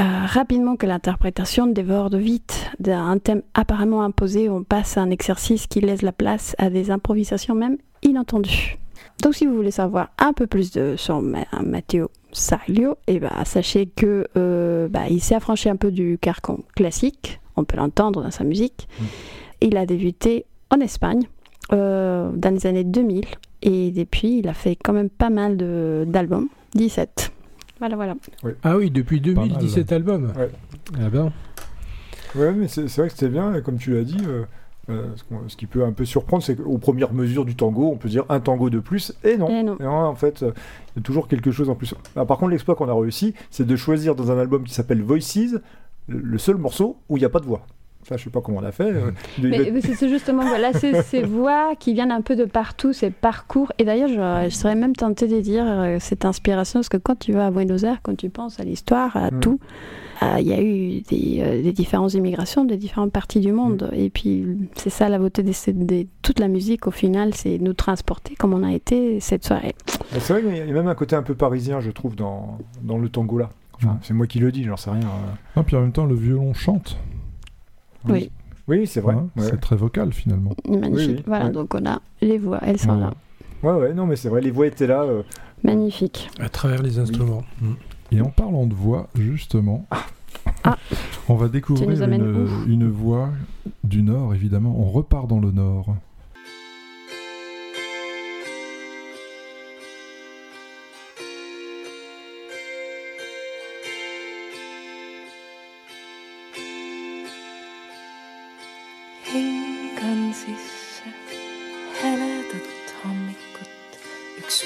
euh, 0.00 0.02
rapidement 0.26 0.76
que 0.76 0.86
l'interprétation 0.86 1.66
déborde 1.66 2.14
vite 2.14 2.70
d'un 2.80 3.18
thème 3.18 3.42
apparemment 3.54 4.02
imposé. 4.02 4.48
On 4.48 4.62
passe 4.64 4.96
à 4.96 5.02
un 5.02 5.10
exercice 5.10 5.66
qui 5.66 5.80
laisse 5.80 6.02
la 6.02 6.12
place 6.12 6.54
à 6.58 6.70
des 6.70 6.90
improvisations 6.90 7.54
même 7.54 7.76
inattendues. 8.02 8.78
Donc 9.22 9.34
si 9.34 9.46
vous 9.46 9.54
voulez 9.54 9.70
savoir 9.70 10.08
un 10.18 10.32
peu 10.32 10.46
plus 10.46 10.72
de 10.72 10.94
sur 10.96 11.20
Ma- 11.20 11.44
Matteo 11.62 12.10
Saglio, 12.32 12.96
et 13.06 13.20
ben, 13.20 13.30
sachez 13.44 13.86
que 13.86 14.26
euh, 14.36 14.88
bah, 14.88 15.02
il 15.10 15.20
s'est 15.20 15.34
affranchi 15.34 15.68
un 15.68 15.76
peu 15.76 15.90
du 15.90 16.18
carcan 16.20 16.58
classique. 16.74 17.40
On 17.56 17.64
peut 17.64 17.76
l'entendre 17.76 18.22
dans 18.22 18.30
sa 18.30 18.44
musique. 18.44 18.88
Il 19.60 19.76
a 19.76 19.84
débuté 19.86 20.46
en 20.70 20.80
Espagne 20.80 21.22
euh, 21.72 22.30
dans 22.34 22.54
les 22.54 22.66
années 22.66 22.84
2000 22.84 23.24
et 23.60 23.90
depuis 23.90 24.38
il 24.38 24.48
a 24.48 24.54
fait 24.54 24.74
quand 24.76 24.92
même 24.94 25.10
pas 25.10 25.30
mal 25.30 25.56
de- 25.58 26.04
d'albums, 26.08 26.48
17. 26.74 27.30
Voilà, 27.82 27.96
voilà. 27.96 28.14
Ah 28.62 28.76
oui, 28.76 28.92
depuis 28.92 29.20
Pas 29.20 29.40
mal, 29.40 29.48
2017 29.48 29.90
albums. 29.90 30.32
Ouais. 30.36 30.50
Ah 31.00 31.10
ben. 31.10 31.32
Ouais, 32.36 32.52
mais 32.52 32.68
c'est 32.68 32.86
vrai 32.86 33.08
que 33.08 33.14
c'était 33.14 33.28
bien, 33.28 33.60
comme 33.60 33.76
tu 33.76 33.92
l'as 33.92 34.04
dit. 34.04 34.18
euh, 34.24 34.44
euh, 34.88 35.08
ce, 35.48 35.56
qui 35.56 35.66
peut 35.66 35.84
un 35.84 35.90
peu 35.90 36.04
surprendre, 36.04 36.44
c'est 36.44 36.54
qu'aux 36.54 36.78
premières 36.78 37.12
mesures 37.12 37.44
du 37.44 37.56
tango, 37.56 37.90
on 37.92 37.96
peut 37.96 38.08
dire 38.08 38.24
un 38.28 38.38
tango 38.38 38.70
de 38.70 38.78
plus, 38.78 39.12
et 39.24 39.36
non. 39.36 39.48
Et 39.48 39.64
non. 39.64 39.76
en 39.88 40.14
fait, 40.14 40.44
euh, 40.44 40.52
il 40.94 40.98
y 40.98 41.00
a 41.00 41.02
toujours 41.02 41.26
quelque 41.26 41.50
chose 41.50 41.68
en 41.70 41.74
plus. 41.74 41.92
Ah, 42.14 42.24
par 42.24 42.38
contre, 42.38 42.52
l'exploit 42.52 42.76
qu'on 42.76 42.88
a 42.88 42.94
réussi, 42.94 43.34
c'est 43.50 43.66
de 43.66 43.74
choisir 43.74 44.14
dans 44.14 44.30
un 44.30 44.38
album 44.38 44.62
qui 44.62 44.74
s'appelle 44.74 45.02
Voices, 45.02 45.56
le, 46.06 46.18
le 46.20 46.38
seul 46.38 46.58
morceau 46.58 46.98
où 47.08 47.16
il 47.16 47.20
n'y 47.20 47.26
a 47.26 47.30
pas 47.30 47.40
de 47.40 47.46
voix. 47.46 47.66
Ça, 48.08 48.16
je 48.16 48.24
sais 48.24 48.30
pas 48.30 48.40
comment 48.40 48.58
on 48.58 48.64
a 48.64 48.72
fait. 48.72 48.84
euh, 48.92 49.10
Mais, 49.42 49.80
c'est 49.80 50.08
justement 50.08 50.44
voilà, 50.44 50.72
c'est 50.72 51.02
ces 51.04 51.22
voix 51.22 51.74
qui 51.78 51.94
viennent 51.94 52.10
un 52.10 52.20
peu 52.20 52.34
de 52.36 52.44
partout, 52.44 52.92
ces 52.92 53.10
parcours. 53.10 53.72
Et 53.78 53.84
d'ailleurs, 53.84 54.08
je, 54.08 54.50
je 54.50 54.54
serais 54.54 54.74
même 54.74 54.94
tentée 54.96 55.28
de 55.28 55.40
dire 55.40 55.64
euh, 55.66 55.98
cette 56.00 56.24
inspiration, 56.24 56.80
parce 56.80 56.88
que 56.88 56.96
quand 56.96 57.18
tu 57.18 57.32
vas 57.32 57.46
à 57.46 57.50
Buenos 57.50 57.84
Aires, 57.84 58.00
quand 58.02 58.16
tu 58.16 58.28
penses 58.28 58.58
à 58.60 58.64
l'histoire, 58.64 59.16
à 59.16 59.30
Mm. 59.30 59.40
tout, 59.40 59.60
euh, 60.22 60.36
il 60.40 60.46
y 60.46 60.52
a 60.52 60.60
eu 60.62 61.00
des, 61.02 61.40
euh, 61.40 61.62
des 61.62 61.72
différentes 61.72 62.14
immigrations 62.14 62.64
des 62.64 62.76
différentes 62.76 63.12
parties 63.12 63.40
du 63.40 63.52
monde. 63.52 63.88
Et 63.92 64.10
puis, 64.10 64.44
c'est 64.74 64.90
ça 64.90 65.08
la 65.08 65.18
beauté 65.18 65.42
de, 65.42 66.06
toute 66.22 66.38
la 66.38 66.48
musique, 66.48 66.86
au 66.86 66.90
final, 66.90 67.34
c'est 67.34 67.58
nous 67.58 67.72
transporter 67.72 68.34
comme 68.34 68.52
on 68.52 68.62
a 68.64 68.72
été 68.72 69.20
cette 69.20 69.44
soirée. 69.44 69.74
C'est 70.18 70.32
vrai 70.32 70.42
qu'il 70.42 70.56
y 70.56 70.60
a 70.60 70.64
même 70.72 70.88
un 70.88 70.94
côté 70.94 71.16
un 71.16 71.22
peu 71.22 71.34
parisien, 71.34 71.80
je 71.80 71.90
trouve, 71.90 72.14
dans, 72.16 72.58
dans 72.82 72.98
le 72.98 73.08
tango 73.08 73.38
là. 73.38 73.50
Enfin, 73.74 73.98
c'est 74.02 74.14
moi 74.14 74.26
qui 74.28 74.38
le 74.38 74.52
dis, 74.52 74.62
j'en 74.64 74.76
sais 74.76 74.90
rien. 74.90 75.00
euh. 75.00 75.32
Ah, 75.56 75.62
puis 75.64 75.74
en 75.76 75.80
même 75.80 75.90
temps, 75.92 76.04
le 76.06 76.14
violon 76.14 76.54
chante. 76.54 76.96
Oui. 78.08 78.30
Oui, 78.68 78.86
c'est 78.86 79.00
vrai. 79.00 79.14
Ouais. 79.14 79.22
C'est 79.36 79.60
très 79.60 79.76
vocal 79.76 80.12
finalement. 80.12 80.52
Magnifique. 80.68 81.08
Oui, 81.08 81.14
oui, 81.16 81.22
voilà, 81.26 81.46
ouais. 81.46 81.50
donc 81.52 81.74
on 81.74 81.84
a 81.84 82.00
les 82.20 82.38
voix, 82.38 82.60
elles 82.62 82.78
sont 82.78 82.94
Ouais. 82.94 83.00
là. 83.00 83.14
Ouais, 83.62 83.72
ouais, 83.80 83.94
non, 83.94 84.06
mais 84.06 84.16
c'est 84.16 84.28
vrai, 84.28 84.40
les 84.40 84.50
voix 84.50 84.66
étaient 84.66 84.86
là. 84.86 85.02
euh, 85.02 85.22
Magnifique. 85.64 86.28
À 86.40 86.48
travers 86.48 86.82
les 86.82 86.98
instruments. 86.98 87.44
Et 88.10 88.20
en 88.20 88.30
parlant 88.30 88.66
de 88.66 88.74
voix, 88.74 89.08
justement, 89.14 89.86
Ah. 90.64 90.76
on 91.28 91.34
va 91.34 91.48
découvrir 91.48 91.88
une 92.66 92.88
voix 92.90 93.28
du 93.84 94.02
Nord, 94.02 94.34
évidemment. 94.34 94.74
On 94.78 94.84
repart 94.90 95.26
dans 95.28 95.38
le 95.40 95.50
Nord. 95.50 95.94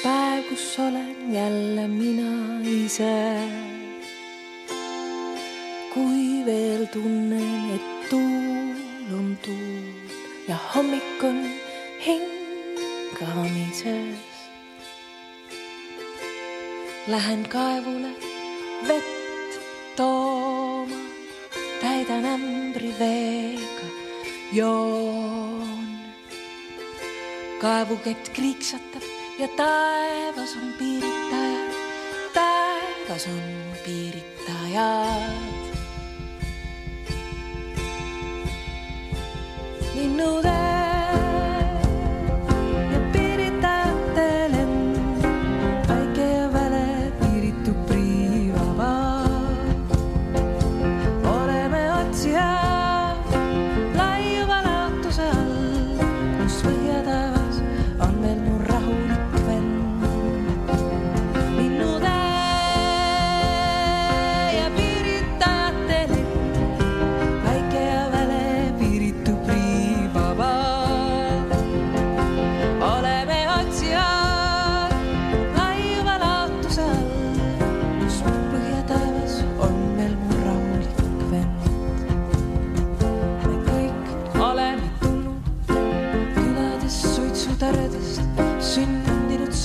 Päev, 0.06 0.42
kus 0.48 0.78
olen 0.78 1.34
jälle 1.34 1.88
mina 1.88 2.32
ise. 2.62 3.18
kui 5.94 6.44
veel 6.46 6.86
tunnen, 6.92 7.70
et 7.76 7.88
tuul 8.10 8.78
on 9.18 9.38
tuul 9.44 10.10
ja 10.48 10.56
hommik 10.74 11.24
on 11.24 11.40
hingamises. 12.06 13.16
Lähen 17.06 17.42
kaevule 17.48 18.12
vett 18.88 19.50
tooma, 19.96 21.02
täidan 21.80 22.24
ämbri 22.34 22.94
veega, 23.00 23.88
joon. 24.52 25.86
kaevukett 27.60 28.28
kriiksatab 28.36 29.15
ja 29.38 29.48
taevas 29.48 30.56
on 30.56 30.72
piiritajad, 30.78 31.74
taevas 32.34 33.26
on 33.26 33.42
piiritajad. 33.84 35.56
linnude 39.94 40.48
ja 40.48 40.75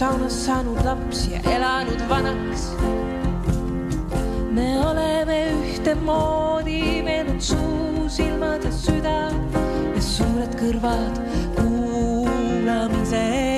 saunas, 0.01 0.45
saanud 0.45 0.79
lapsi 0.85 1.31
ja 1.33 1.39
elanud 1.55 2.01
vanaks. 2.09 2.63
me 4.51 4.79
oleme 4.85 5.37
ühtemoodi, 5.59 7.03
meil 7.05 7.29
on 7.29 7.41
suu, 7.41 8.09
silmad 8.09 8.65
ja 8.65 8.71
süda 8.73 9.29
ja 9.93 10.01
suured 10.01 10.57
kõrvad 10.63 11.21
kuulamiseks. 11.59 13.50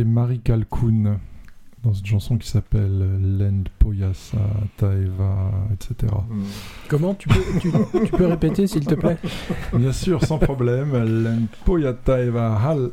C'était 0.00 0.08
Marie 0.08 0.40
Calcoun 0.40 1.18
dans 1.84 1.92
une 1.92 2.06
chanson 2.06 2.38
qui 2.38 2.48
s'appelle 2.48 3.18
Land 3.38 3.64
Poyasa 3.78 4.38
Taeva, 4.78 5.50
etc. 5.74 6.12
Comment 6.88 7.12
tu 7.14 7.28
peux, 7.28 7.40
tu, 7.60 7.70
tu 8.06 8.12
peux 8.12 8.26
répéter 8.26 8.66
s'il 8.66 8.86
te 8.86 8.94
plaît? 8.94 9.18
Bien 9.74 9.92
sûr, 9.92 10.24
sans 10.24 10.38
problème. 10.38 10.92
Land 11.22 11.46
Poya 11.66 11.92
Taeva 11.92 12.56
Hal. 12.64 12.90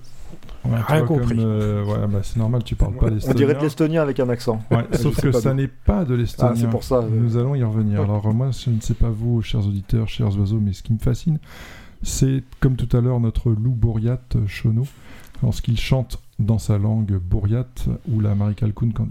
Ouais, 0.65 0.79
Rien 0.85 1.05
compris. 1.05 1.37
comme, 1.37 1.39
euh, 1.39 1.85
ouais, 1.85 2.07
bah, 2.07 2.19
c'est 2.23 2.37
normal, 2.37 2.63
tu 2.65 2.75
parles 2.75 2.95
pas 2.97 3.05
On 3.07 3.09
l'estonien. 3.13 3.35
dirait 3.35 3.53
de 3.55 3.61
l'estonien 3.61 4.01
avec 4.01 4.19
un 4.19 4.27
accent. 4.27 4.61
Ouais, 4.69 4.85
sauf 4.97 5.15
que 5.21 5.31
ça 5.31 5.53
n'est 5.53 5.69
pas 5.69 6.03
de 6.03 6.13
l'estonien. 6.15 6.51
Ah, 6.53 6.59
c'est 6.59 6.69
pour 6.69 6.83
ça, 6.83 6.95
euh. 6.97 7.09
Nous 7.09 7.37
allons 7.37 7.55
y 7.55 7.63
revenir. 7.63 7.99
Ouais. 7.99 8.05
Alors, 8.05 8.33
moi, 8.33 8.49
je 8.51 8.69
ne 8.69 8.81
sais 8.81 8.95
pas 8.95 9.09
vous, 9.09 9.41
chers 9.41 9.65
auditeurs, 9.65 10.09
chers 10.09 10.37
oiseaux, 10.37 10.59
mais 10.61 10.73
ce 10.73 10.83
qui 10.83 10.91
me 10.91 10.99
fascine, 10.99 11.39
c'est, 12.03 12.43
comme 12.59 12.75
tout 12.75 12.95
à 12.97 12.99
l'heure, 12.99 13.21
notre 13.21 13.51
loup 13.51 13.71
Bouriat, 13.75 14.19
euh, 14.35 14.45
Chono, 14.47 14.85
lorsqu'il 15.41 15.79
chante 15.79 16.19
dans 16.39 16.57
sa 16.59 16.77
langue 16.77 17.17
Bouriat, 17.17 17.67
ou 18.11 18.19
la 18.19 18.35
Marie 18.35 18.55
Calcoun, 18.55 18.93
quand- 18.93 19.07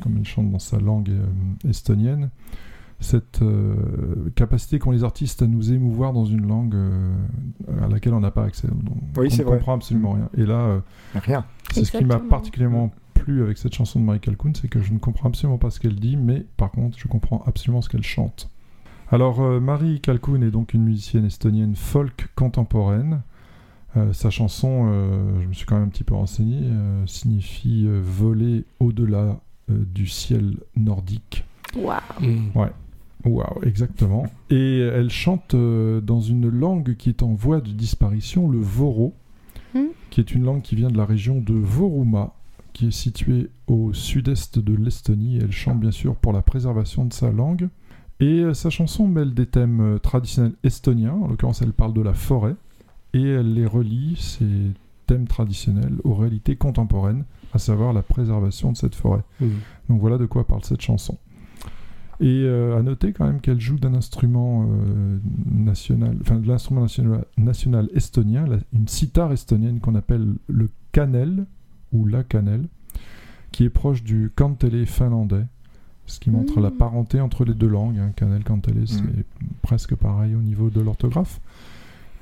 comme 0.00 0.16
il 0.18 0.26
chante 0.26 0.50
dans 0.50 0.58
sa 0.58 0.78
langue 0.78 1.10
euh, 1.10 1.68
estonienne, 1.68 2.30
cette 3.00 3.40
euh, 3.42 3.74
capacité 4.34 4.78
qu'ont 4.78 4.90
les 4.90 5.04
artistes 5.04 5.42
à 5.42 5.46
nous 5.46 5.72
émouvoir 5.72 6.12
dans 6.12 6.24
une 6.26 6.46
langue 6.46 6.74
euh, 6.74 7.12
à 7.82 7.88
laquelle 7.88 8.12
on 8.14 8.20
n'a 8.20 8.30
pas 8.30 8.44
accès. 8.44 8.68
Donc, 8.68 8.96
Oui, 9.16 9.28
on 9.32 9.36
ne 9.36 9.42
vrai. 9.42 9.56
comprend 9.56 9.74
absolument 9.74 10.12
rien. 10.12 10.28
Et 10.36 10.44
là, 10.44 10.60
euh, 10.60 10.80
Rien. 11.14 11.44
c'est 11.72 11.84
ce 11.84 11.96
qui 11.96 12.04
m'a 12.04 12.18
particulièrement 12.18 12.90
plu 13.14 13.42
avec 13.42 13.58
cette 13.58 13.74
chanson 13.74 14.00
de 14.00 14.04
Marie 14.04 14.20
Calcoun, 14.20 14.54
c'est 14.54 14.68
que 14.68 14.80
je 14.80 14.92
ne 14.92 14.98
comprends 14.98 15.28
absolument 15.28 15.58
pas 15.58 15.70
ce 15.70 15.80
qu'elle 15.80 15.96
dit, 15.96 16.16
mais 16.16 16.44
par 16.56 16.70
contre, 16.70 16.98
je 16.98 17.08
comprends 17.08 17.42
absolument 17.46 17.80
ce 17.82 17.88
qu'elle 17.90 18.02
chante. 18.02 18.50
Alors, 19.10 19.40
euh, 19.40 19.60
Marie 19.60 20.00
Calcoun 20.00 20.42
est 20.42 20.50
donc 20.50 20.72
une 20.74 20.84
musicienne 20.84 21.24
estonienne 21.24 21.74
folk 21.76 22.28
contemporaine. 22.36 23.20
Euh, 23.96 24.12
sa 24.12 24.30
chanson, 24.30 24.88
euh, 24.88 25.40
je 25.42 25.48
me 25.48 25.52
suis 25.52 25.66
quand 25.66 25.74
même 25.76 25.86
un 25.86 25.88
petit 25.90 26.04
peu 26.04 26.14
renseigné, 26.14 26.58
euh, 26.62 27.04
signifie 27.06 27.86
euh, 27.86 28.00
voler 28.02 28.64
au-delà 28.78 29.40
euh, 29.70 29.84
du 29.94 30.06
ciel 30.06 30.58
nordique. 30.76 31.44
Waouh. 31.76 31.98
Ouais. 32.54 32.70
Waouh, 33.24 33.62
exactement. 33.64 34.26
Et 34.48 34.78
elle 34.78 35.10
chante 35.10 35.54
euh, 35.54 36.00
dans 36.00 36.20
une 36.20 36.48
langue 36.48 36.94
qui 36.96 37.08
est 37.10 37.22
en 37.22 37.34
voie 37.34 37.60
de 37.60 37.70
disparition, 37.70 38.48
le 38.48 38.58
voro, 38.58 39.14
Hmm. 39.72 39.90
qui 40.10 40.18
est 40.18 40.32
une 40.34 40.42
langue 40.42 40.62
qui 40.62 40.74
vient 40.74 40.88
de 40.90 40.96
la 40.96 41.04
région 41.04 41.40
de 41.40 41.54
Voruma, 41.54 42.34
qui 42.72 42.88
est 42.88 42.90
située 42.90 43.50
au 43.68 43.92
sud-est 43.92 44.58
de 44.58 44.74
l'Estonie. 44.74 45.38
Elle 45.40 45.52
chante 45.52 45.78
bien 45.78 45.92
sûr 45.92 46.16
pour 46.16 46.32
la 46.32 46.42
préservation 46.42 47.04
de 47.04 47.12
sa 47.12 47.30
langue. 47.30 47.68
Et 48.18 48.42
sa 48.52 48.68
chanson 48.68 49.06
mêle 49.06 49.32
des 49.32 49.46
thèmes 49.46 50.00
traditionnels 50.02 50.54
estoniens, 50.64 51.12
en 51.12 51.28
l'occurrence 51.28 51.62
elle 51.62 51.72
parle 51.72 51.92
de 51.94 52.00
la 52.00 52.14
forêt, 52.14 52.56
et 53.14 53.22
elle 53.22 53.54
les 53.54 53.66
relie, 53.66 54.16
ces 54.18 54.46
thèmes 55.06 55.26
traditionnels, 55.26 55.96
aux 56.04 56.14
réalités 56.14 56.56
contemporaines, 56.56 57.24
à 57.52 57.58
savoir 57.58 57.92
la 57.92 58.02
préservation 58.02 58.70
de 58.72 58.76
cette 58.76 58.94
forêt. 58.94 59.22
Donc 59.88 60.00
voilà 60.00 60.18
de 60.18 60.26
quoi 60.26 60.46
parle 60.46 60.64
cette 60.64 60.80
chanson. 60.82 61.18
Et 62.20 62.42
euh, 62.44 62.78
à 62.78 62.82
noter 62.82 63.12
quand 63.14 63.26
même 63.26 63.40
qu'elle 63.40 63.60
joue 63.60 63.78
d'un 63.78 63.94
instrument 63.94 64.68
euh, 64.70 65.18
national, 65.50 66.16
enfin 66.20 66.36
de 66.38 66.46
l'instrument 66.46 66.82
national, 66.82 67.24
national 67.38 67.88
estonien, 67.94 68.46
la- 68.46 68.58
une 68.74 68.86
sitar 68.88 69.32
estonienne 69.32 69.80
qu'on 69.80 69.94
appelle 69.94 70.34
le 70.46 70.68
kanel 70.92 71.46
ou 71.92 72.04
la 72.06 72.22
kanel, 72.22 72.66
qui 73.52 73.64
est 73.64 73.70
proche 73.70 74.04
du 74.04 74.30
kantele 74.36 74.84
finlandais, 74.86 75.46
ce 76.06 76.20
qui 76.20 76.30
montre 76.30 76.60
la 76.60 76.70
parenté 76.70 77.20
entre 77.20 77.44
les 77.46 77.54
deux 77.54 77.68
langues. 77.68 77.98
Hein. 77.98 78.10
Kanel, 78.14 78.44
kantele, 78.44 78.86
c'est 78.86 79.00
Mm. 79.02 79.22
presque 79.62 79.94
pareil 79.94 80.34
au 80.34 80.42
niveau 80.42 80.68
de 80.70 80.80
l'orthographe. 80.82 81.40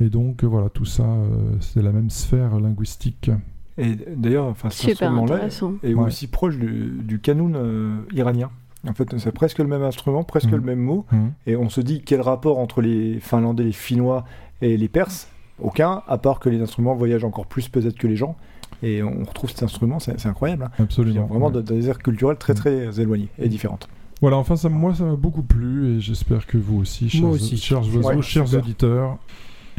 Et 0.01 0.09
donc 0.11 0.45
euh, 0.45 0.47
voilà, 0.47 0.69
tout 0.69 0.85
ça, 0.85 1.03
euh, 1.05 1.27
c'est 1.61 1.83
la 1.83 1.93
même 1.93 2.11
sphère 2.11 2.59
linguistique. 2.61 3.31
Et 3.77 3.95
d'ailleurs, 4.16 4.47
enfin, 4.47 4.70
cet 4.70 4.91
Super 4.91 5.09
instrument-là 5.09 5.35
intéressant. 5.37 5.75
est 5.83 5.95
Ouais. 5.95 6.07
aussi 6.07 6.27
proche 6.27 6.57
du, 6.57 6.93
du 7.03 7.20
kanoun 7.20 7.55
euh, 7.57 7.97
iranien. 8.12 8.51
En 8.89 8.93
fait, 8.95 9.09
c'est 9.19 9.33
presque 9.33 9.59
le 9.59 9.66
même 9.66 9.83
instrument, 9.83 10.23
presque 10.25 10.47
Mhm. 10.51 10.55
le 10.57 10.61
même 10.61 10.79
mot. 10.81 11.05
Mhm. 11.12 11.33
Et 11.47 11.57
on 11.57 11.69
se 11.69 11.81
dit 11.81 12.03
quel 12.05 12.20
rapport 12.20 12.59
entre 12.59 12.81
les 12.81 13.19
Finlandais, 13.20 13.65
les 13.65 13.73
Finnois 13.73 14.25
et 14.62 14.77
les 14.77 14.89
Perses? 14.89 15.29
Aucun, 15.61 16.03
à 16.07 16.19
part 16.19 16.39
que 16.39 16.49
les 16.49 16.61
instruments 16.61 16.95
voyagent 16.95 17.25
encore 17.25 17.47
plus 17.47 17.69
peut-être 17.69 17.97
que 17.99 18.07
les 18.07 18.15
gens. 18.16 18.37
Et 18.85 19.03
on 19.03 19.25
retrouve 19.25 19.51
cet 19.51 19.65
instrument, 19.65 19.99
c'est 19.99 20.19
c'est 20.20 20.29
incroyable. 20.29 20.65
Hein. 20.65 20.70
Il 20.77 20.79
y 20.79 20.83
a 20.83 20.85
Absolument. 20.85 21.27
vraiment 21.27 21.47
ouais. 21.47 21.53
de- 21.55 21.61
des 21.62 21.89
aires 21.89 21.99
culturelles 21.99 22.37
très 22.37 22.53
Mhm. 22.53 22.59
très 22.59 23.01
éloignées 23.01 23.29
et 23.39 23.49
différentes. 23.49 23.89
Voilà, 24.20 24.37
enfin, 24.37 24.57
ça, 24.57 24.69
moi, 24.69 24.95
ça 24.95 25.05
m'a 25.05 25.15
beaucoup 25.16 25.43
plu 25.43 25.97
et 25.97 26.01
j'espère 26.01 26.47
que 26.47 26.59
vous 26.59 26.79
aussi, 26.79 27.09
chers, 27.09 27.23
Moi 27.23 27.31
aussi. 27.31 27.57
chers 27.57 27.79
oiseaux, 27.81 28.03
Ouais, 28.09 28.23
chers 28.23 28.47
super. 28.49 28.65
auditeurs. 28.65 29.19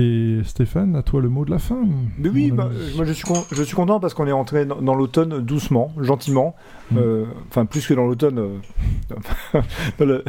Et 0.02 0.40
Stéphane, 0.46 0.96
à 0.96 1.04
toi 1.04 1.20
le 1.22 1.28
mot 1.28 1.44
de 1.44 1.52
la 1.52 1.60
fin. 1.60 1.78
Mais 2.18 2.30
oui, 2.30 2.52
bah, 2.52 2.70
moi 2.96 3.04
je 3.06 3.12
suis, 3.12 3.26
con- 3.26 3.44
je 3.52 3.62
suis 3.64 3.76
content 3.76 4.00
parce 4.00 4.14
qu'on 4.14 4.28
est 4.28 4.32
entré 4.32 4.66
dans, 4.66 4.82
dans 4.82 4.96
l'automne 4.96 5.40
doucement, 5.42 5.92
gentiment. 6.00 6.56
Mm. 6.92 6.98
Euh, 6.98 7.26
Enfin, 7.50 7.66
plus 7.66 7.86
que 7.86 7.94
dans 7.94 8.06
l'automne. 8.08 8.40
euh, 8.40 8.58
dans 10.00 10.06
le- 10.06 10.24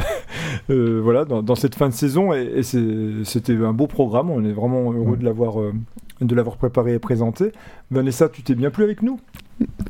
euh, 0.71 1.01
voilà, 1.03 1.25
dans, 1.25 1.43
dans 1.43 1.55
cette 1.55 1.77
fin 1.77 1.89
de 1.89 1.95
saison. 1.95 2.33
Et, 2.33 2.63
c'était 2.63 3.57
un 3.57 3.73
beau 3.73 3.87
programme. 3.87 4.31
On 4.31 4.45
est 4.45 4.53
vraiment 4.53 4.93
heureux 4.93 5.17
Mm. 5.17 5.21
de 5.21 5.25
l'avoir 5.25 5.55
de 6.21 6.35
l'avoir 6.35 6.57
préparé 6.57 6.95
et 6.95 6.99
présenté. 6.99 7.53
Vanessa, 7.91 8.29
tu 8.29 8.43
t'es 8.43 8.55
bien 8.55 8.71
plu 8.71 8.85
avec 8.85 9.03
nous? 9.03 9.19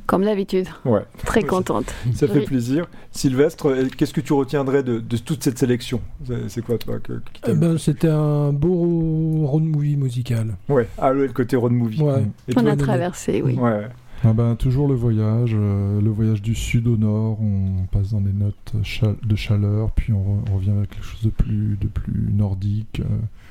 Comme 0.06 0.24
d'habitude. 0.24 0.66
Ouais, 0.84 1.02
Très 1.24 1.42
contente. 1.44 1.94
ça 2.14 2.26
fait 2.26 2.40
Oui. 2.40 2.44
plaisir. 2.44 2.88
Sylvestre, 3.12 3.66
euh, 3.68 3.86
qu'est-ce 3.96 4.12
que 4.12 4.20
tu 4.20 4.32
retiendrais 4.32 4.82
de, 4.82 4.98
de 4.98 5.16
toute 5.16 5.44
cette 5.44 5.58
sélection? 5.58 6.00
C'est 6.48 6.62
quoi, 6.64 6.78
toi 6.78 6.98
que, 6.98 7.20
Eh 7.46 7.54
ben, 7.54 7.78
C'était 7.78 8.08
un 8.08 8.52
beau 8.52 9.46
road 9.46 9.62
movie 9.62 9.96
musical. 9.96 10.56
Ouais, 10.68 10.88
ah, 10.98 11.12
le 11.12 11.26
le 11.26 11.32
côté 11.32 11.56
road 11.56 11.72
movie. 11.72 12.02
Ouais. 12.02 12.24
Et 12.48 12.52
On 12.56 12.62
toi 12.62 12.72
a 12.72 12.76
traversé, 12.76 13.40
oui. 13.44 13.54
Ouais, 13.54 13.86
Ah 14.24 14.32
ben, 14.32 14.56
toujours 14.56 14.88
le 14.88 14.94
voyage, 14.94 15.52
euh, 15.54 16.00
le 16.00 16.10
voyage 16.10 16.42
du 16.42 16.54
sud 16.56 16.88
au 16.88 16.96
nord, 16.96 17.38
on 17.40 17.84
passe 17.92 18.10
dans 18.10 18.20
des 18.20 18.32
notes 18.32 18.74
de 19.22 19.36
chaleur, 19.36 19.92
puis 19.92 20.12
on, 20.12 20.18
re- 20.18 20.44
on 20.50 20.56
revient 20.56 20.72
vers 20.72 20.88
quelque 20.88 21.04
chose 21.04 21.22
de 21.22 21.30
plus, 21.30 21.76
de 21.80 21.86
plus 21.86 22.32
nordique. 22.32 23.00
euh, 23.00 23.04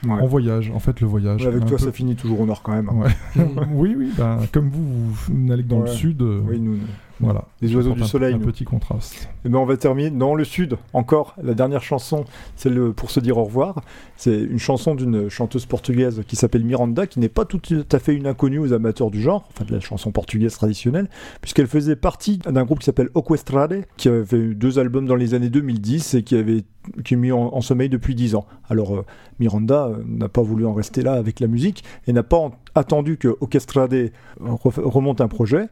Ouais. 0.05 0.17
On 0.21 0.27
voyage, 0.27 0.71
en 0.73 0.80
fait, 0.80 1.01
le 1.01 1.07
voyage. 1.07 1.45
Avec 1.45 1.65
toi, 1.65 1.77
peu- 1.77 1.84
ça 1.84 1.91
finit 1.91 2.15
toujours 2.15 2.39
au 2.41 2.45
nord 2.45 2.61
quand 2.61 2.71
même. 2.73 2.89
Ouais. 2.89 3.09
oui, 3.73 3.95
oui, 3.97 4.11
ben, 4.17 4.39
comme 4.53 4.69
vous, 4.69 5.11
vous 5.11 5.34
n'allez 5.34 5.63
que 5.63 5.67
dans 5.69 5.81
le 5.81 5.88
sud. 5.88 6.21
euh, 6.21 6.41
Oui, 6.47 6.59
nous, 6.59 6.77
Voilà. 7.19 7.43
les 7.61 7.75
oiseaux 7.75 7.93
du 7.93 8.01
un- 8.01 8.05
soleil. 8.05 8.33
Un 8.33 8.39
petit 8.39 8.63
contraste. 8.63 9.29
Eh 9.45 9.49
ben, 9.49 9.57
on 9.57 9.65
va 9.65 9.75
terminer 9.77 10.09
dans 10.09 10.35
le 10.35 10.43
sud. 10.43 10.77
Encore, 10.93 11.35
la 11.43 11.53
dernière 11.53 11.83
chanson, 11.83 12.25
c'est 12.55 12.69
le 12.69 12.93
pour 12.93 13.11
se 13.11 13.19
dire 13.19 13.37
au 13.37 13.43
revoir. 13.43 13.81
C'est 14.15 14.37
une 14.39 14.59
chanson 14.59 14.95
d'une 14.95 15.29
chanteuse 15.29 15.65
portugaise 15.65 16.23
qui 16.27 16.35
s'appelle 16.35 16.63
Miranda, 16.63 17.07
qui 17.07 17.19
n'est 17.19 17.29
pas 17.29 17.45
tout 17.45 17.59
à 17.91 17.99
fait 17.99 18.15
une 18.15 18.27
inconnue 18.27 18.59
aux 18.59 18.73
amateurs 18.73 19.11
du 19.11 19.21
genre, 19.21 19.47
enfin 19.53 19.65
de 19.65 19.73
la 19.73 19.79
chanson 19.79 20.11
portugaise 20.11 20.53
traditionnelle, 20.53 21.09
puisqu'elle 21.41 21.67
faisait 21.67 21.95
partie 21.95 22.37
d'un 22.37 22.63
groupe 22.63 22.79
qui 22.79 22.85
s'appelle 22.85 23.09
Oquestrade, 23.13 23.85
qui 23.97 24.07
avait 24.09 24.37
eu 24.37 24.55
deux 24.55 24.79
albums 24.79 25.05
dans 25.05 25.15
les 25.15 25.33
années 25.33 25.49
2010 25.49 26.13
et 26.15 26.23
qui 26.23 26.35
avait 26.35 26.63
qui 27.03 27.13
est 27.13 27.17
mis 27.17 27.31
en, 27.31 27.53
en 27.53 27.61
sommeil 27.61 27.89
depuis 27.89 28.15
10 28.15 28.35
ans. 28.35 28.45
Alors 28.69 28.95
euh, 28.95 29.05
Miranda 29.39 29.87
euh, 29.87 29.97
n'a 30.07 30.29
pas 30.29 30.41
voulu 30.41 30.65
en 30.65 30.73
rester 30.73 31.01
là 31.03 31.13
avec 31.13 31.39
la 31.39 31.47
musique 31.47 31.83
et 32.07 32.13
n'a 32.13 32.23
pas 32.23 32.37
en- 32.37 32.51
attendu 32.73 33.17
que 33.17 33.27
Oquestrade 33.41 33.93
euh, 33.93 34.09
remonte 34.39 35.21
un 35.21 35.27
projet 35.27 35.67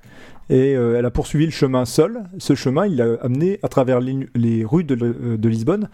et 0.49 0.75
euh, 0.75 0.97
elle 0.97 1.05
a 1.05 1.11
poursuivi 1.11 1.45
le 1.45 1.51
chemin 1.51 1.85
seule. 1.85 2.23
Ce 2.37 2.55
chemin, 2.55 2.85
il 2.87 2.95
l'a 2.97 3.15
amené 3.21 3.59
à 3.63 3.67
travers 3.67 3.99
les, 3.99 4.27
les 4.35 4.63
rues 4.65 4.83
de, 4.83 4.95
euh, 5.01 5.37
de 5.37 5.49
Lisbonne. 5.49 5.89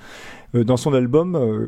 Euh, 0.55 0.63
dans 0.63 0.77
son 0.77 0.93
album, 0.93 1.67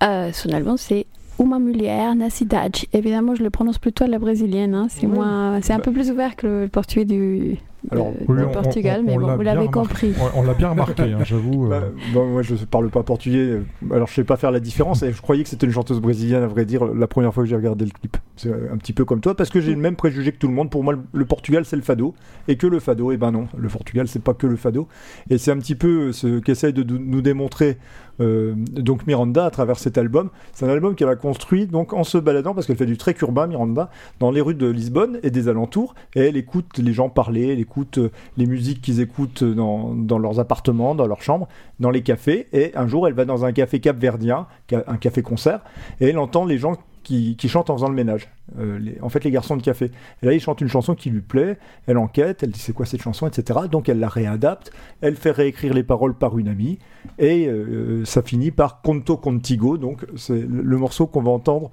son 0.00 0.50
album, 0.52 0.76
c'est 0.76 1.06
Uma 1.40 1.58
Mulher 1.58 2.14
na 2.14 2.30
Cidade. 2.30 2.76
Évidemment, 2.92 3.34
je 3.34 3.42
le 3.42 3.50
prononce 3.50 3.78
plutôt 3.78 4.04
à 4.04 4.06
la 4.08 4.18
brésilienne. 4.18 4.74
hein. 4.74 4.86
C'est 4.90 5.06
moins, 5.06 5.60
c'est 5.62 5.72
un 5.72 5.76
Bah. 5.78 5.84
peu 5.84 5.92
plus 5.92 6.10
ouvert 6.10 6.36
que 6.36 6.46
le 6.64 6.68
portugais 6.68 7.04
du, 7.04 7.58
Alors, 7.90 8.12
de- 8.12 8.16
Oui, 8.28 8.38
on- 8.46 8.50
Portugal, 8.52 9.00
on- 9.02 9.06
mais 9.06 9.16
on 9.16 9.20
bon, 9.20 9.26
l'a 9.28 9.36
vous 9.36 9.42
l'avez 9.42 9.68
compris. 9.68 10.12
On, 10.34 10.40
on 10.40 10.42
l'a 10.44 10.54
bien 10.54 10.68
remarqué, 10.70 11.02
hein, 11.02 11.18
j'avoue. 11.24 11.66
euh, 11.66 11.68
bah, 11.80 11.86
bon, 12.12 12.26
moi 12.26 12.42
je 12.42 12.54
parle 12.64 12.90
pas 12.90 13.02
portugais, 13.02 13.38
euh, 13.38 13.62
alors 13.92 14.08
je 14.08 14.14
sais 14.14 14.24
pas 14.24 14.36
faire 14.36 14.50
la 14.50 14.60
différence. 14.60 15.02
Et 15.02 15.12
je 15.12 15.20
croyais 15.22 15.42
que 15.42 15.48
c'était 15.48 15.66
une 15.66 15.72
chanteuse 15.72 16.00
brésilienne, 16.00 16.42
à 16.42 16.46
vrai 16.46 16.64
dire, 16.64 16.84
la 16.86 17.06
première 17.06 17.32
fois 17.32 17.42
que 17.44 17.48
j'ai 17.48 17.56
regardé 17.56 17.84
le 17.84 17.90
clip. 17.90 18.16
C'est 18.36 18.48
euh, 18.50 18.72
un 18.72 18.76
petit 18.76 18.92
peu 18.92 19.04
comme 19.04 19.20
toi, 19.20 19.34
parce 19.34 19.50
que 19.50 19.60
j'ai 19.60 19.72
le 19.74 19.80
même 19.80 19.96
préjugé 19.96 20.32
que 20.32 20.38
tout 20.38 20.48
le 20.48 20.54
monde. 20.54 20.70
Pour 20.70 20.84
moi, 20.84 20.92
le, 20.92 21.00
le 21.12 21.24
Portugal 21.24 21.64
c'est 21.64 21.76
le 21.76 21.82
fado, 21.82 22.14
et 22.46 22.56
que 22.56 22.66
le 22.66 22.78
fado, 22.80 23.10
et 23.12 23.16
ben 23.16 23.30
non, 23.32 23.48
le 23.56 23.68
Portugal 23.68 24.06
c'est 24.08 24.22
pas 24.22 24.34
que 24.34 24.46
le 24.46 24.56
fado. 24.56 24.88
Et 25.30 25.38
c'est 25.38 25.50
un 25.50 25.58
petit 25.58 25.74
peu 25.74 26.12
ce 26.12 26.38
qu'essaye 26.40 26.72
de 26.72 26.82
nous 26.82 27.22
démontrer 27.22 27.78
euh, 28.20 28.54
donc 28.56 29.06
Miranda 29.06 29.44
à 29.46 29.50
travers 29.50 29.78
cet 29.78 29.96
album. 29.96 30.30
C'est 30.52 30.66
un 30.66 30.70
album 30.70 30.96
qu'elle 30.96 31.08
a 31.08 31.14
construit 31.16 31.66
donc 31.66 31.92
en 31.92 32.02
se 32.04 32.18
baladant, 32.18 32.52
parce 32.54 32.66
qu'elle 32.66 32.76
fait 32.76 32.86
du 32.86 32.96
trek 32.96 33.14
urbain, 33.22 33.46
Miranda, 33.46 33.90
dans 34.20 34.30
les 34.32 34.40
rues 34.40 34.54
de 34.56 34.66
Lisbonne 34.66 35.18
et 35.22 35.30
des 35.30 35.48
alentours, 35.48 35.94
et 36.14 36.20
elle 36.22 36.36
écoute 36.36 36.78
les 36.78 36.92
gens 36.92 37.08
parler, 37.08 37.48
elle 37.52 37.60
écoute 37.60 37.77
euh, 37.98 38.10
les 38.36 38.46
musiques 38.46 38.80
qu'ils 38.82 39.00
écoutent 39.00 39.44
dans, 39.44 39.94
dans 39.94 40.18
leurs 40.18 40.40
appartements, 40.40 40.94
dans 40.94 41.06
leurs 41.06 41.22
chambres, 41.22 41.48
dans 41.80 41.90
les 41.90 42.02
cafés, 42.02 42.46
et 42.52 42.72
un 42.76 42.86
jour 42.88 43.06
elle 43.06 43.14
va 43.14 43.24
dans 43.24 43.44
un 43.44 43.52
café 43.52 43.80
capverdien, 43.80 44.46
ca- 44.68 44.84
un 44.86 44.96
café-concert, 44.96 45.60
et 46.00 46.08
elle 46.08 46.18
entend 46.18 46.44
les 46.44 46.58
gens 46.58 46.76
qui, 47.04 47.36
qui 47.36 47.48
chantent 47.48 47.70
en 47.70 47.76
faisant 47.76 47.88
le 47.88 47.94
ménage. 47.94 48.28
Euh, 48.58 48.78
en 49.00 49.08
fait, 49.08 49.24
les 49.24 49.30
garçons 49.30 49.56
de 49.56 49.62
café. 49.62 49.90
Et 50.22 50.26
là, 50.26 50.34
ils 50.34 50.40
chantent 50.40 50.60
une 50.60 50.68
chanson 50.68 50.94
qui 50.94 51.08
lui 51.08 51.22
plaît, 51.22 51.56
elle 51.86 51.96
enquête, 51.96 52.42
elle 52.42 52.50
dit 52.50 52.58
c'est 52.60 52.74
quoi 52.74 52.84
cette 52.84 53.00
chanson, 53.00 53.26
etc. 53.26 53.60
Donc 53.70 53.88
elle 53.88 53.98
la 53.98 54.08
réadapte, 54.08 54.70
elle 55.00 55.16
fait 55.16 55.30
réécrire 55.30 55.72
les 55.72 55.84
paroles 55.84 56.14
par 56.14 56.36
une 56.38 56.48
amie, 56.48 56.78
et 57.18 57.46
euh, 57.46 58.04
ça 58.04 58.20
finit 58.20 58.50
par 58.50 58.82
Conto 58.82 59.16
Contigo, 59.16 59.78
donc 59.78 60.04
c'est 60.16 60.38
le, 60.46 60.76
morceau 60.76 61.06
qu'on 61.06 61.22
va 61.22 61.30
entendre 61.30 61.70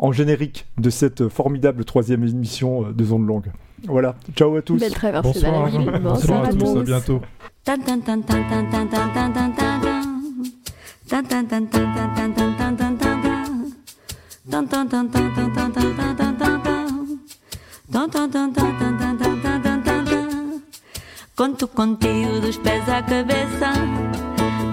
en 0.00 0.10
générique 0.10 0.66
de 0.78 0.90
cette 0.90 1.28
formidable 1.28 1.84
troisième 1.84 2.24
émission 2.26 2.86
euh, 2.86 2.92
de 2.92 3.04
Zone 3.04 3.26
Longue. 3.26 3.52
Voilà, 3.86 4.14
ciao 4.36 4.56
à 4.56 4.62
tous. 4.62 4.78
Belle 4.78 4.92
traversée 4.94 5.40
de 5.40 5.44
la 5.44 5.66
ville. 5.66 6.00
Bonsoir, 6.02 6.44
à 6.44 6.52
tous, 6.52 6.78
à 6.78 6.82
bientôt. 6.82 7.20
Conto 21.34 21.66
contigo 21.66 22.40
dos 22.40 22.58
pés 22.58 22.82
à 22.88 23.02
cabeça, 23.02 23.72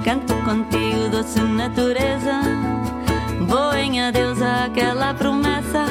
canto 0.04 0.36
contigo 0.46 1.08
doce 1.10 1.42
natureza. 1.42 2.42
Vou 3.48 3.74
em 3.74 4.02
adeus 4.02 4.42
àquela 4.42 5.14
promessa 5.14 5.86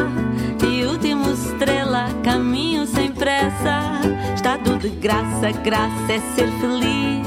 Último 0.89 1.31
estrela, 1.31 2.09
caminho 2.25 2.87
sem 2.87 3.13
pressa. 3.13 4.01
Estado 4.35 4.79
de 4.79 4.89
graça, 4.89 5.53
graça 5.63 6.13
é 6.13 6.21
ser 6.35 6.49
feliz. 6.61 7.27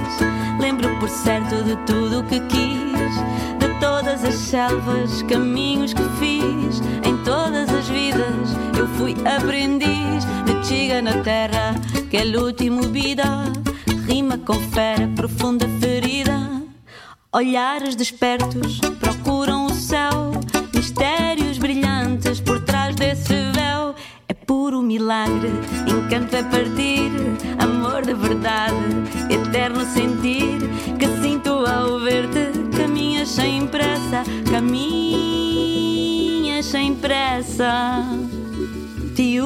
Lembro 0.59 0.99
por 0.99 1.07
certo 1.07 1.63
de 1.63 1.75
tudo 1.85 2.19
o 2.19 2.23
que 2.23 2.39
quis. 2.39 3.15
De 3.59 3.79
todas 3.79 4.25
as 4.25 4.33
selvas, 4.33 5.21
caminhos 5.23 5.93
que 5.93 6.03
fiz. 6.19 6.81
Em 7.07 7.15
todas 7.23 7.69
as 7.69 7.87
vidas, 7.87 8.49
eu 8.77 8.87
fui 8.97 9.15
aprendiz. 9.25 10.25
De 10.45 10.67
chiga 10.67 11.01
na 11.01 11.21
terra, 11.21 11.75
que 12.09 12.17
é 12.17 12.23
último 12.37 12.81
vida. 12.83 13.23
Rima 14.07 14.39
com 14.39 14.55
fera, 14.71 15.07
profunda 15.15 15.67
ferida. 15.79 16.61
Olhares 17.31 17.95
despertos 17.95 18.81
puro 24.51 24.81
milagre, 24.81 25.49
encanto 25.87 26.35
é 26.35 26.43
partir, 26.43 27.09
amor 27.57 28.01
de 28.01 28.13
verdade, 28.13 28.75
eterno 29.29 29.85
sentir 29.85 30.59
que 30.99 31.07
sinto 31.21 31.51
ao 31.65 31.97
ver-te. 32.01 32.51
Caminhas 32.75 33.29
sem 33.29 33.65
pressa, 33.67 34.25
caminhas 34.51 35.05
sem 36.65 36.93
pressa. 36.95 38.03
De 39.15 39.39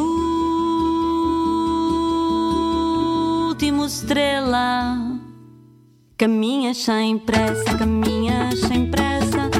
último 3.53 3.85
estrela. 3.85 4.97
Caminhas 6.17 6.77
sem 6.77 7.19
pressa, 7.19 7.77
caminhas 7.77 8.59
sem 8.61 8.89
pressa, 8.89 9.51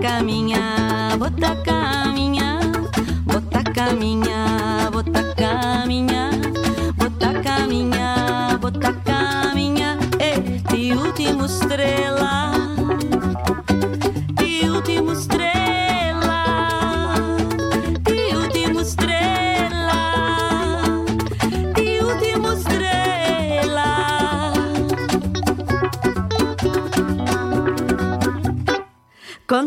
caminhar, 0.00 1.16
bota 1.18 1.59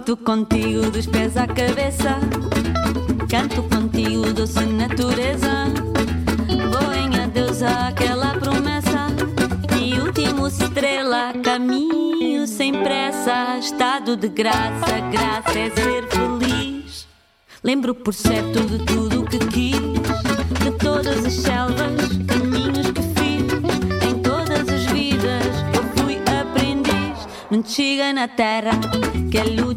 Conto 0.06 0.18
contigo 0.18 0.92
dos 0.92 1.06
pés 1.06 1.38
à 1.38 1.48
cabeça, 1.48 2.20
canto 3.30 3.64
contigo 3.64 4.34
doce 4.34 4.60
natureza. 4.66 5.68
Vou 6.46 6.92
em 6.92 7.22
adeus 7.22 7.62
àquela 7.64 8.38
promessa 8.38 9.08
de 9.70 9.98
último 10.02 10.48
estrela, 10.48 11.32
caminho 11.42 12.46
sem 12.46 12.74
pressa, 12.84 13.58
estado 13.58 14.18
de 14.18 14.28
graça, 14.28 15.00
graça 15.10 15.58
é 15.58 15.70
ser 15.70 16.06
feliz. 16.10 17.08
Lembro 17.64 17.96
por 17.96 18.14
certo 18.14 18.60
de 18.60 18.80
tudo 18.80 19.22
o 19.22 19.26
que 19.26 19.40
quis, 19.40 19.80
de 19.80 20.72
todas 20.80 21.26
as 21.26 21.34
selvas, 21.34 22.10
caminhos 22.28 22.92
que 22.92 23.02
fiz, 23.16 24.06
em 24.06 24.20
todas 24.22 24.68
as 24.68 24.84
vidas 24.92 25.46
eu 25.74 25.84
fui 25.96 26.18
aprendiz. 26.42 27.26
Não 27.50 27.64
chega 27.64 28.12
na 28.12 28.28
terra, 28.28 28.72
que 29.32 29.38
é 29.38 29.64
o 29.64 29.73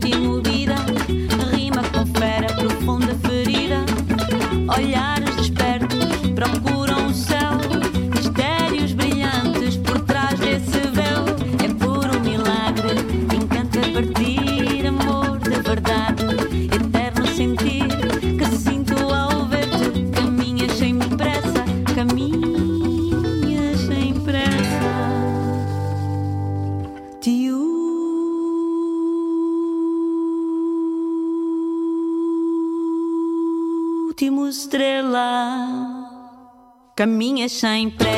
minha 37.06 37.48
sempre 37.48 38.15